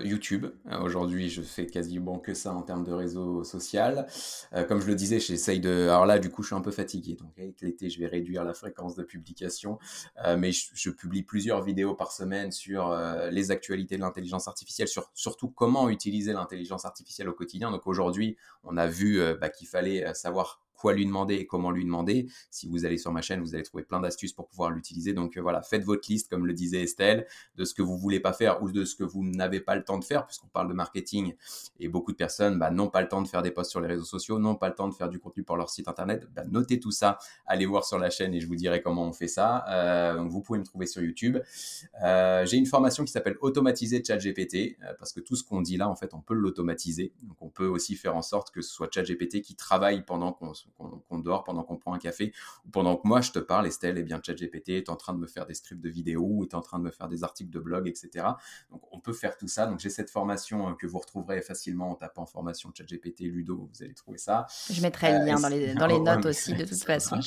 YouTube. 0.03 0.47
Aujourd'hui, 0.81 1.29
je 1.29 1.41
fais 1.41 1.65
quasiment 1.65 2.19
que 2.19 2.33
ça 2.33 2.53
en 2.53 2.61
termes 2.61 2.83
de 2.83 2.91
réseau 2.91 3.43
social. 3.43 4.07
comme 4.67 4.81
je 4.81 4.87
le 4.87 4.95
disais, 4.95 5.19
j'essaye 5.19 5.59
de... 5.59 5.87
Alors 5.89 6.05
là, 6.05 6.19
du 6.19 6.29
coup, 6.29 6.41
je 6.43 6.47
suis 6.47 6.55
un 6.55 6.61
peu 6.61 6.71
fatigué. 6.71 7.15
Donc, 7.19 7.37
avec 7.37 7.61
l'été, 7.61 7.89
je 7.89 7.99
vais 7.99 8.07
réduire 8.07 8.43
la 8.43 8.53
fréquence 8.53 8.95
de 8.95 9.03
publication. 9.03 9.79
mais 10.37 10.51
je, 10.51 10.89
publie 10.89 11.23
plusieurs 11.23 11.61
vidéos 11.61 11.93
par 11.93 12.11
semaine 12.11 12.51
sur 12.51 12.97
les 13.31 13.51
actualités 13.51 13.97
de 13.97 14.01
l'intelligence 14.01 14.47
artificielle, 14.47 14.87
sur 14.87 15.09
surtout 15.13 15.49
comment 15.49 15.89
utiliser 15.89 16.33
l'intelligence 16.33 16.85
artificielle 16.85 17.29
au 17.29 17.33
quotidien. 17.33 17.71
Donc, 17.71 17.85
aujourd'hui, 17.85 18.37
on 18.63 18.77
on 18.77 18.86
vu 18.87 19.19
bah, 19.39 19.49
qu'il 19.49 19.67
fallait 19.67 20.13
savoir 20.13 20.61
quoi 20.77 20.93
lui 20.93 21.05
demander 21.05 21.35
et 21.35 21.45
comment 21.45 21.71
lui 21.71 21.83
demander. 21.83 22.27
Si 22.49 22.67
vous 22.67 22.85
allez 22.85 22.97
sur 22.97 23.11
ma 23.11 23.21
chaîne, 23.21 23.41
vous 23.41 23.55
allez 23.55 23.63
trouver 23.63 23.83
plein 23.83 23.99
d'astuces 23.99 24.33
pour 24.33 24.47
pouvoir 24.47 24.69
l'utiliser. 24.69 25.13
Donc 25.13 25.37
euh, 25.37 25.41
voilà, 25.41 25.61
faites 25.61 25.83
votre 25.83 26.09
liste, 26.09 26.29
comme 26.29 26.45
le 26.45 26.53
disait 26.53 26.83
Estelle, 26.83 27.27
de 27.55 27.65
ce 27.65 27.73
que 27.73 27.81
vous 27.81 27.97
voulez 27.97 28.19
pas 28.19 28.33
faire 28.33 28.61
ou 28.61 28.71
de 28.71 28.85
ce 28.85 28.95
que 28.95 29.03
vous 29.03 29.23
n'avez 29.23 29.59
pas 29.59 29.75
le 29.75 29.83
temps 29.83 29.97
de 29.97 30.03
faire, 30.03 30.25
puisqu'on 30.25 30.47
parle 30.47 30.69
de 30.69 30.73
marketing 30.73 31.33
et 31.79 31.87
beaucoup 31.87 32.11
de 32.11 32.17
personnes 32.17 32.59
bah, 32.59 32.71
n'ont 32.71 32.89
pas 32.89 33.01
le 33.01 33.07
temps 33.07 33.21
de 33.21 33.27
faire 33.27 33.41
des 33.41 33.51
posts 33.51 33.71
sur 33.71 33.81
les 33.81 33.87
réseaux 33.87 34.05
sociaux, 34.05 34.39
n'ont 34.39 34.55
pas 34.55 34.69
le 34.69 34.75
temps 34.75 34.87
de 34.87 34.93
faire 34.93 35.09
du 35.09 35.19
contenu 35.19 35.43
pour 35.43 35.57
leur 35.57 35.69
site 35.69 35.87
internet. 35.87 36.27
Bah, 36.33 36.43
notez 36.49 36.79
tout 36.79 36.91
ça, 36.91 37.17
allez 37.45 37.65
voir 37.65 37.85
sur 37.85 37.97
la 37.97 38.09
chaîne 38.09 38.33
et 38.33 38.39
je 38.39 38.47
vous 38.47 38.55
dirai 38.55 38.81
comment 38.81 39.07
on 39.07 39.13
fait 39.13 39.27
ça. 39.27 39.65
Euh, 39.69 40.23
vous 40.27 40.41
pouvez 40.41 40.59
me 40.59 40.65
trouver 40.65 40.85
sur 40.85 41.01
YouTube. 41.01 41.37
Euh, 42.03 42.45
j'ai 42.45 42.57
une 42.57 42.65
formation 42.65 43.03
qui 43.03 43.11
s'appelle 43.11 43.37
Automatiser 43.41 44.03
ChatGPT, 44.03 44.77
parce 44.99 45.13
que 45.13 45.19
tout 45.19 45.35
ce 45.35 45.43
qu'on 45.43 45.61
dit 45.61 45.77
là, 45.77 45.89
en 45.89 45.95
fait, 45.95 46.13
on 46.13 46.21
peut 46.21 46.33
l'automatiser. 46.33 47.13
Donc 47.21 47.37
on 47.41 47.49
peut 47.49 47.67
aussi 47.67 47.95
faire 47.95 48.15
en 48.15 48.21
sorte 48.21 48.51
que 48.51 48.61
ce 48.61 48.71
soit 48.71 48.89
ChatGPT 48.93 49.41
qui 49.41 49.55
travaille 49.55 50.03
pendant 50.03 50.33
qu'on 50.33 50.53
qu'on 50.77 51.19
dort, 51.19 51.43
pendant 51.43 51.63
qu'on 51.63 51.77
prend 51.77 51.93
un 51.93 51.99
café, 51.99 52.33
ou 52.65 52.69
pendant 52.69 52.95
que 52.97 53.07
moi 53.07 53.21
je 53.21 53.31
te 53.31 53.39
parle, 53.39 53.67
Estelle, 53.67 53.97
et 53.97 54.01
eh 54.01 54.03
bien 54.03 54.21
ChatGPT 54.23 54.69
est 54.69 54.89
en 54.89 54.95
train 54.95 55.13
de 55.13 55.19
me 55.19 55.27
faire 55.27 55.45
des 55.45 55.53
scripts 55.53 55.81
de 55.81 55.89
vidéos, 55.89 56.43
est 56.43 56.53
en 56.53 56.61
train 56.61 56.79
de 56.79 56.83
me 56.83 56.91
faire 56.91 57.07
des 57.07 57.23
articles 57.23 57.49
de 57.49 57.59
blog, 57.59 57.87
etc. 57.87 58.25
Donc 58.71 58.81
on 58.91 58.99
peut 58.99 59.13
faire 59.13 59.37
tout 59.37 59.47
ça. 59.47 59.65
Donc 59.67 59.79
j'ai 59.79 59.89
cette 59.89 60.09
formation 60.09 60.69
euh, 60.69 60.73
que 60.73 60.87
vous 60.87 60.99
retrouverez 60.99 61.41
facilement 61.41 61.91
en 61.91 61.95
tapant 61.95 62.25
formation 62.25 62.71
ChatGPT 62.75 63.21
Ludo, 63.21 63.69
vous 63.71 63.83
allez 63.83 63.93
trouver 63.93 64.17
ça. 64.17 64.45
Je 64.69 64.81
mettrai 64.81 65.19
le 65.19 65.25
lien 65.25 65.37
euh, 65.37 65.41
dans 65.41 65.49
les, 65.49 65.73
dans 65.73 65.87
les 65.87 65.99
notes 66.15 66.25
aussi 66.25 66.53
de 66.53 66.65
toute 66.65 66.83
façon. 66.83 67.19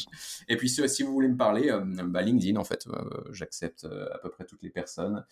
Et 0.48 0.56
puis 0.56 0.68
si, 0.68 1.02
vous 1.02 1.12
voulez 1.12 1.28
me 1.28 1.36
parler, 1.36 1.70
euh, 1.70 1.80
bah, 2.04 2.22
LinkedIn 2.22 2.58
en 2.58 2.64
fait, 2.64 2.86
j'accepte 3.32 3.84
à 3.84 4.18
peu 4.18 4.30
près 4.30 4.44
toutes 4.44 4.62
les 4.62 4.70
personnes, 4.70 5.24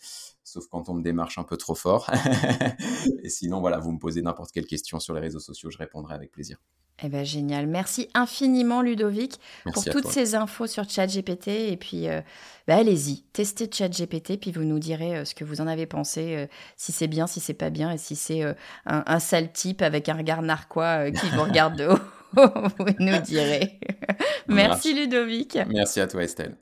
sauf 0.45 0.67
quand 0.69 0.89
on 0.89 0.95
me 0.95 1.03
démarche 1.03 1.39
un 1.39 1.45
peu 1.45 1.57
trop 1.57 1.75
fort. 1.75 2.11
et 3.23 3.29
sinon 3.29 3.61
voilà, 3.61 3.79
vous 3.79 3.93
me 3.93 3.99
posez 3.99 4.23
n'importe 4.23 4.53
quelle 4.53 4.67
question 4.67 5.01
sur 5.01 5.15
les 5.15 5.21
réseaux 5.21 5.41
sociaux, 5.41 5.71
je 5.71 5.79
répondrai 5.79 6.15
avec 6.15 6.33
plaisir. 6.33 6.59
Eh 7.03 7.09
ben 7.09 7.25
génial. 7.25 7.67
Merci 7.69 8.09
infiniment 8.15 8.83
Ludovic 8.83 9.39
pour 9.73 9.85
toutes 9.85 10.09
ces 10.09 10.35
infos 10.35 10.67
sur 10.67 10.89
ChatGPT 10.89 11.49
et 11.49 11.77
puis 11.77 12.09
euh, 12.09 12.21
bah, 12.67 12.77
allez-y, 12.77 13.23
testez 13.33 13.71
ChatGPT 13.73 14.41
puis 14.41 14.51
vous 14.51 14.65
nous 14.65 14.81
direz 14.81 15.19
euh, 15.19 15.25
ce 15.25 15.35
que 15.35 15.45
vous 15.45 15.61
en 15.61 15.69
avez 15.69 15.87
pensé, 15.87 16.35
euh, 16.37 16.47
si 16.77 16.91
c'est 16.91 17.07
bien, 17.07 17.29
si 17.29 17.39
c'est 17.39 17.55
pas 17.55 17.71
bien 17.71 17.93
et 17.93 17.99
si 17.99 18.17
c'est 18.17 18.43
un, 18.43 18.55
un, 18.85 19.19
sale 19.21 19.53
type 19.53 19.83
avec 19.83 20.09
un 20.09 20.15
regard 20.15 20.43
narquois 20.43 21.11
qui 21.13 21.29
vous 21.31 21.43
regarde 21.43 21.77
de 21.77 21.87
haut 21.87 21.99
vous 22.79 22.87
nous 22.99 23.19
direz. 23.19 23.79
Merci 24.49 24.93
Ludovic. 24.93 25.57
Merci 25.69 26.01
à 26.01 26.09
toi 26.09 26.25
Estelle. 26.25 26.57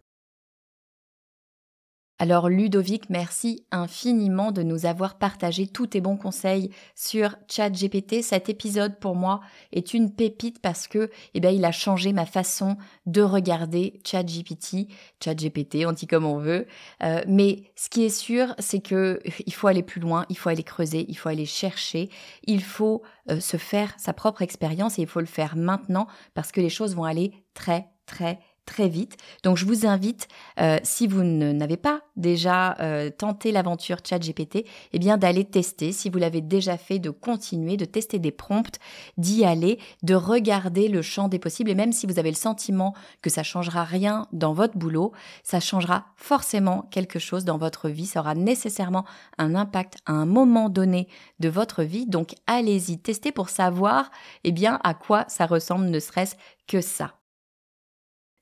Alors 2.19 2.49
Ludovic, 2.49 3.11
merci 3.11 3.67
infiniment 3.71 4.51
de 4.51 4.63
nous 4.63 4.87
avoir 4.87 5.19
partagé 5.19 5.67
tous 5.67 5.89
tes 5.89 6.01
bons 6.01 6.17
conseils 6.17 6.71
sur 6.95 7.37
ChatGPT. 7.47 8.23
Cet 8.23 8.49
épisode 8.49 8.99
pour 8.99 9.15
moi 9.15 9.43
est 9.73 9.93
une 9.93 10.11
pépite 10.11 10.63
parce 10.63 10.89
que 10.89 11.11
eh 11.35 11.41
bien, 11.41 11.51
il 11.51 11.63
a 11.67 11.73
changé 11.73 12.15
ma 12.15 12.25
façon 12.25 12.79
de 13.05 13.21
regarder 13.21 14.01
ChatGPT, 14.03 14.89
ChatGPT, 15.23 15.85
on 15.87 15.93
dit 15.93 16.07
comme 16.07 16.25
on 16.25 16.39
veut. 16.39 16.67
Euh, 17.03 17.21
mais 17.29 17.65
ce 17.77 17.91
qui 17.91 18.05
est 18.05 18.17
sûr, 18.17 18.55
c'est 18.59 18.81
que 18.81 19.21
il 19.45 19.53
faut 19.53 19.67
aller 19.67 19.83
plus 19.83 20.01
loin, 20.01 20.25
il 20.31 20.39
faut 20.39 20.49
aller 20.49 20.63
creuser, 20.63 21.05
il 21.09 21.19
faut 21.19 21.29
aller 21.29 21.45
chercher, 21.45 22.09
il 22.45 22.63
faut 22.63 23.03
euh, 23.31 23.41
se 23.41 23.59
faire 23.59 23.93
sa 23.99 24.15
propre 24.15 24.41
expérience 24.41 24.99
et 24.99 25.03
il 25.03 25.09
faut 25.09 25.21
le 25.21 25.27
faire 25.27 25.55
maintenant 25.55 26.07
parce 26.33 26.51
que 26.51 26.63
les 26.63 26.71
choses 26.71 26.97
vont 26.97 27.05
aller 27.05 27.45
très 27.53 27.91
très 28.07 28.39
très 28.67 28.89
vite. 28.89 29.17
Donc 29.43 29.57
je 29.57 29.65
vous 29.65 29.87
invite, 29.87 30.29
euh, 30.61 30.79
si 30.83 31.07
vous 31.07 31.23
n'avez 31.23 31.79
pas 31.79 32.03
déjà 32.17 32.77
euh, 32.81 33.11
tenté 33.11 33.53
l'aventure 33.53 33.99
ChatGPT, 34.05 34.67
eh 34.93 34.99
bien 34.99 35.17
d'aller 35.17 35.45
tester. 35.45 35.93
Si 35.93 36.11
vous 36.11 36.19
l'avez 36.19 36.43
déjà 36.43 36.77
fait, 36.77 36.99
de 36.99 37.11
continuer, 37.11 37.77
de 37.77 37.85
tester 37.85 38.19
des 38.19 38.33
prompts, 38.33 38.79
d'y 39.17 39.45
aller, 39.45 39.79
de 40.03 40.15
regarder 40.15 40.89
le 40.89 41.01
champ 41.01 41.29
des 41.29 41.39
possibles. 41.39 41.71
Et 41.71 41.75
même 41.75 41.93
si 41.93 42.07
vous 42.07 42.19
avez 42.19 42.31
le 42.31 42.37
sentiment 42.37 42.93
que 43.23 43.31
ça 43.31 43.43
changera 43.43 43.85
rien 43.85 44.27
dans 44.33 44.53
votre 44.53 44.77
boulot, 44.77 45.13
ça 45.43 45.61
changera 45.61 46.07
forcément 46.17 46.83
quelque 46.91 47.19
chose 47.19 47.45
dans 47.45 47.59
votre 47.59 47.89
vie. 47.89 48.07
Ça 48.07 48.21
aura 48.21 48.35
nécessairement 48.35 49.05
un 49.39 49.55
impact 49.55 49.97
à 50.07 50.13
un 50.13 50.27
moment 50.27 50.69
donné 50.69 51.09
de 51.39 51.49
votre 51.49 51.83
vie. 51.83 52.07
Donc 52.07 52.35
allez-y, 52.47 52.99
testez 52.99 53.31
pour 53.31 53.49
savoir, 53.49 54.11
eh 54.45 54.53
bien 54.53 54.81
à 54.83 54.95
quoi 54.95 55.25
ça 55.29 55.47
ressemble, 55.47 55.87
ne 55.87 56.01
serait-ce 56.01 56.35
que 56.67 56.81
ça. 56.81 57.15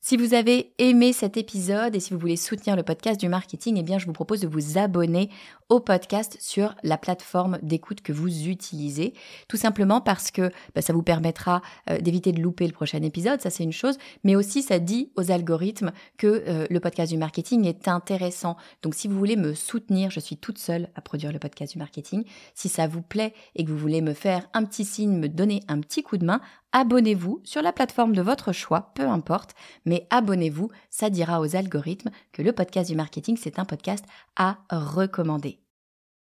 Si 0.06 0.18
vous 0.18 0.34
avez 0.34 0.74
aimé 0.76 1.14
cet 1.14 1.38
épisode 1.38 1.96
et 1.96 1.98
si 1.98 2.12
vous 2.12 2.20
voulez 2.20 2.36
soutenir 2.36 2.76
le 2.76 2.82
podcast 2.82 3.18
du 3.18 3.30
marketing, 3.30 3.78
eh 3.78 3.82
bien, 3.82 3.98
je 3.98 4.04
vous 4.04 4.12
propose 4.12 4.40
de 4.40 4.46
vous 4.46 4.76
abonner 4.76 5.30
au 5.70 5.80
podcast 5.80 6.36
sur 6.42 6.74
la 6.82 6.98
plateforme 6.98 7.58
d'écoute 7.62 8.02
que 8.02 8.12
vous 8.12 8.48
utilisez. 8.48 9.14
Tout 9.48 9.56
simplement 9.56 10.02
parce 10.02 10.30
que 10.30 10.50
bah, 10.74 10.82
ça 10.82 10.92
vous 10.92 11.02
permettra 11.02 11.62
euh, 11.88 11.98
d'éviter 12.00 12.32
de 12.32 12.42
louper 12.42 12.66
le 12.66 12.74
prochain 12.74 13.02
épisode, 13.02 13.40
ça 13.40 13.48
c'est 13.48 13.64
une 13.64 13.72
chose, 13.72 13.96
mais 14.24 14.36
aussi 14.36 14.62
ça 14.62 14.78
dit 14.78 15.10
aux 15.16 15.30
algorithmes 15.30 15.90
que 16.18 16.44
euh, 16.46 16.66
le 16.68 16.80
podcast 16.80 17.10
du 17.10 17.16
marketing 17.16 17.64
est 17.64 17.88
intéressant. 17.88 18.58
Donc 18.82 18.94
si 18.94 19.08
vous 19.08 19.16
voulez 19.18 19.36
me 19.36 19.54
soutenir, 19.54 20.10
je 20.10 20.20
suis 20.20 20.36
toute 20.36 20.58
seule 20.58 20.90
à 20.96 21.00
produire 21.00 21.32
le 21.32 21.38
podcast 21.38 21.72
du 21.72 21.78
marketing. 21.78 22.24
Si 22.54 22.68
ça 22.68 22.86
vous 22.86 23.00
plaît 23.00 23.32
et 23.56 23.64
que 23.64 23.70
vous 23.70 23.78
voulez 23.78 24.02
me 24.02 24.12
faire 24.12 24.50
un 24.52 24.64
petit 24.64 24.84
signe, 24.84 25.16
me 25.16 25.30
donner 25.30 25.62
un 25.66 25.80
petit 25.80 26.02
coup 26.02 26.18
de 26.18 26.26
main, 26.26 26.42
abonnez-vous 26.74 27.40
sur 27.44 27.62
la 27.62 27.72
plateforme 27.72 28.14
de 28.14 28.20
votre 28.20 28.52
choix, 28.52 28.92
peu 28.94 29.08
importe, 29.08 29.54
mais 29.86 30.06
abonnez-vous, 30.10 30.70
ça 30.90 31.08
dira 31.08 31.40
aux 31.40 31.56
algorithmes 31.56 32.10
que 32.32 32.42
le 32.42 32.52
podcast 32.52 32.90
du 32.90 32.96
marketing, 32.96 33.38
c'est 33.40 33.58
un 33.58 33.64
podcast 33.64 34.04
à 34.36 34.58
recommander. 34.70 35.60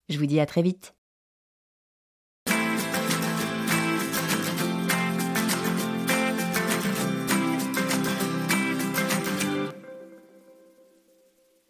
Je 0.07 0.17
vous 0.17 0.27
dis 0.27 0.39
à 0.39 0.45
très 0.45 0.61
vite. 0.61 0.96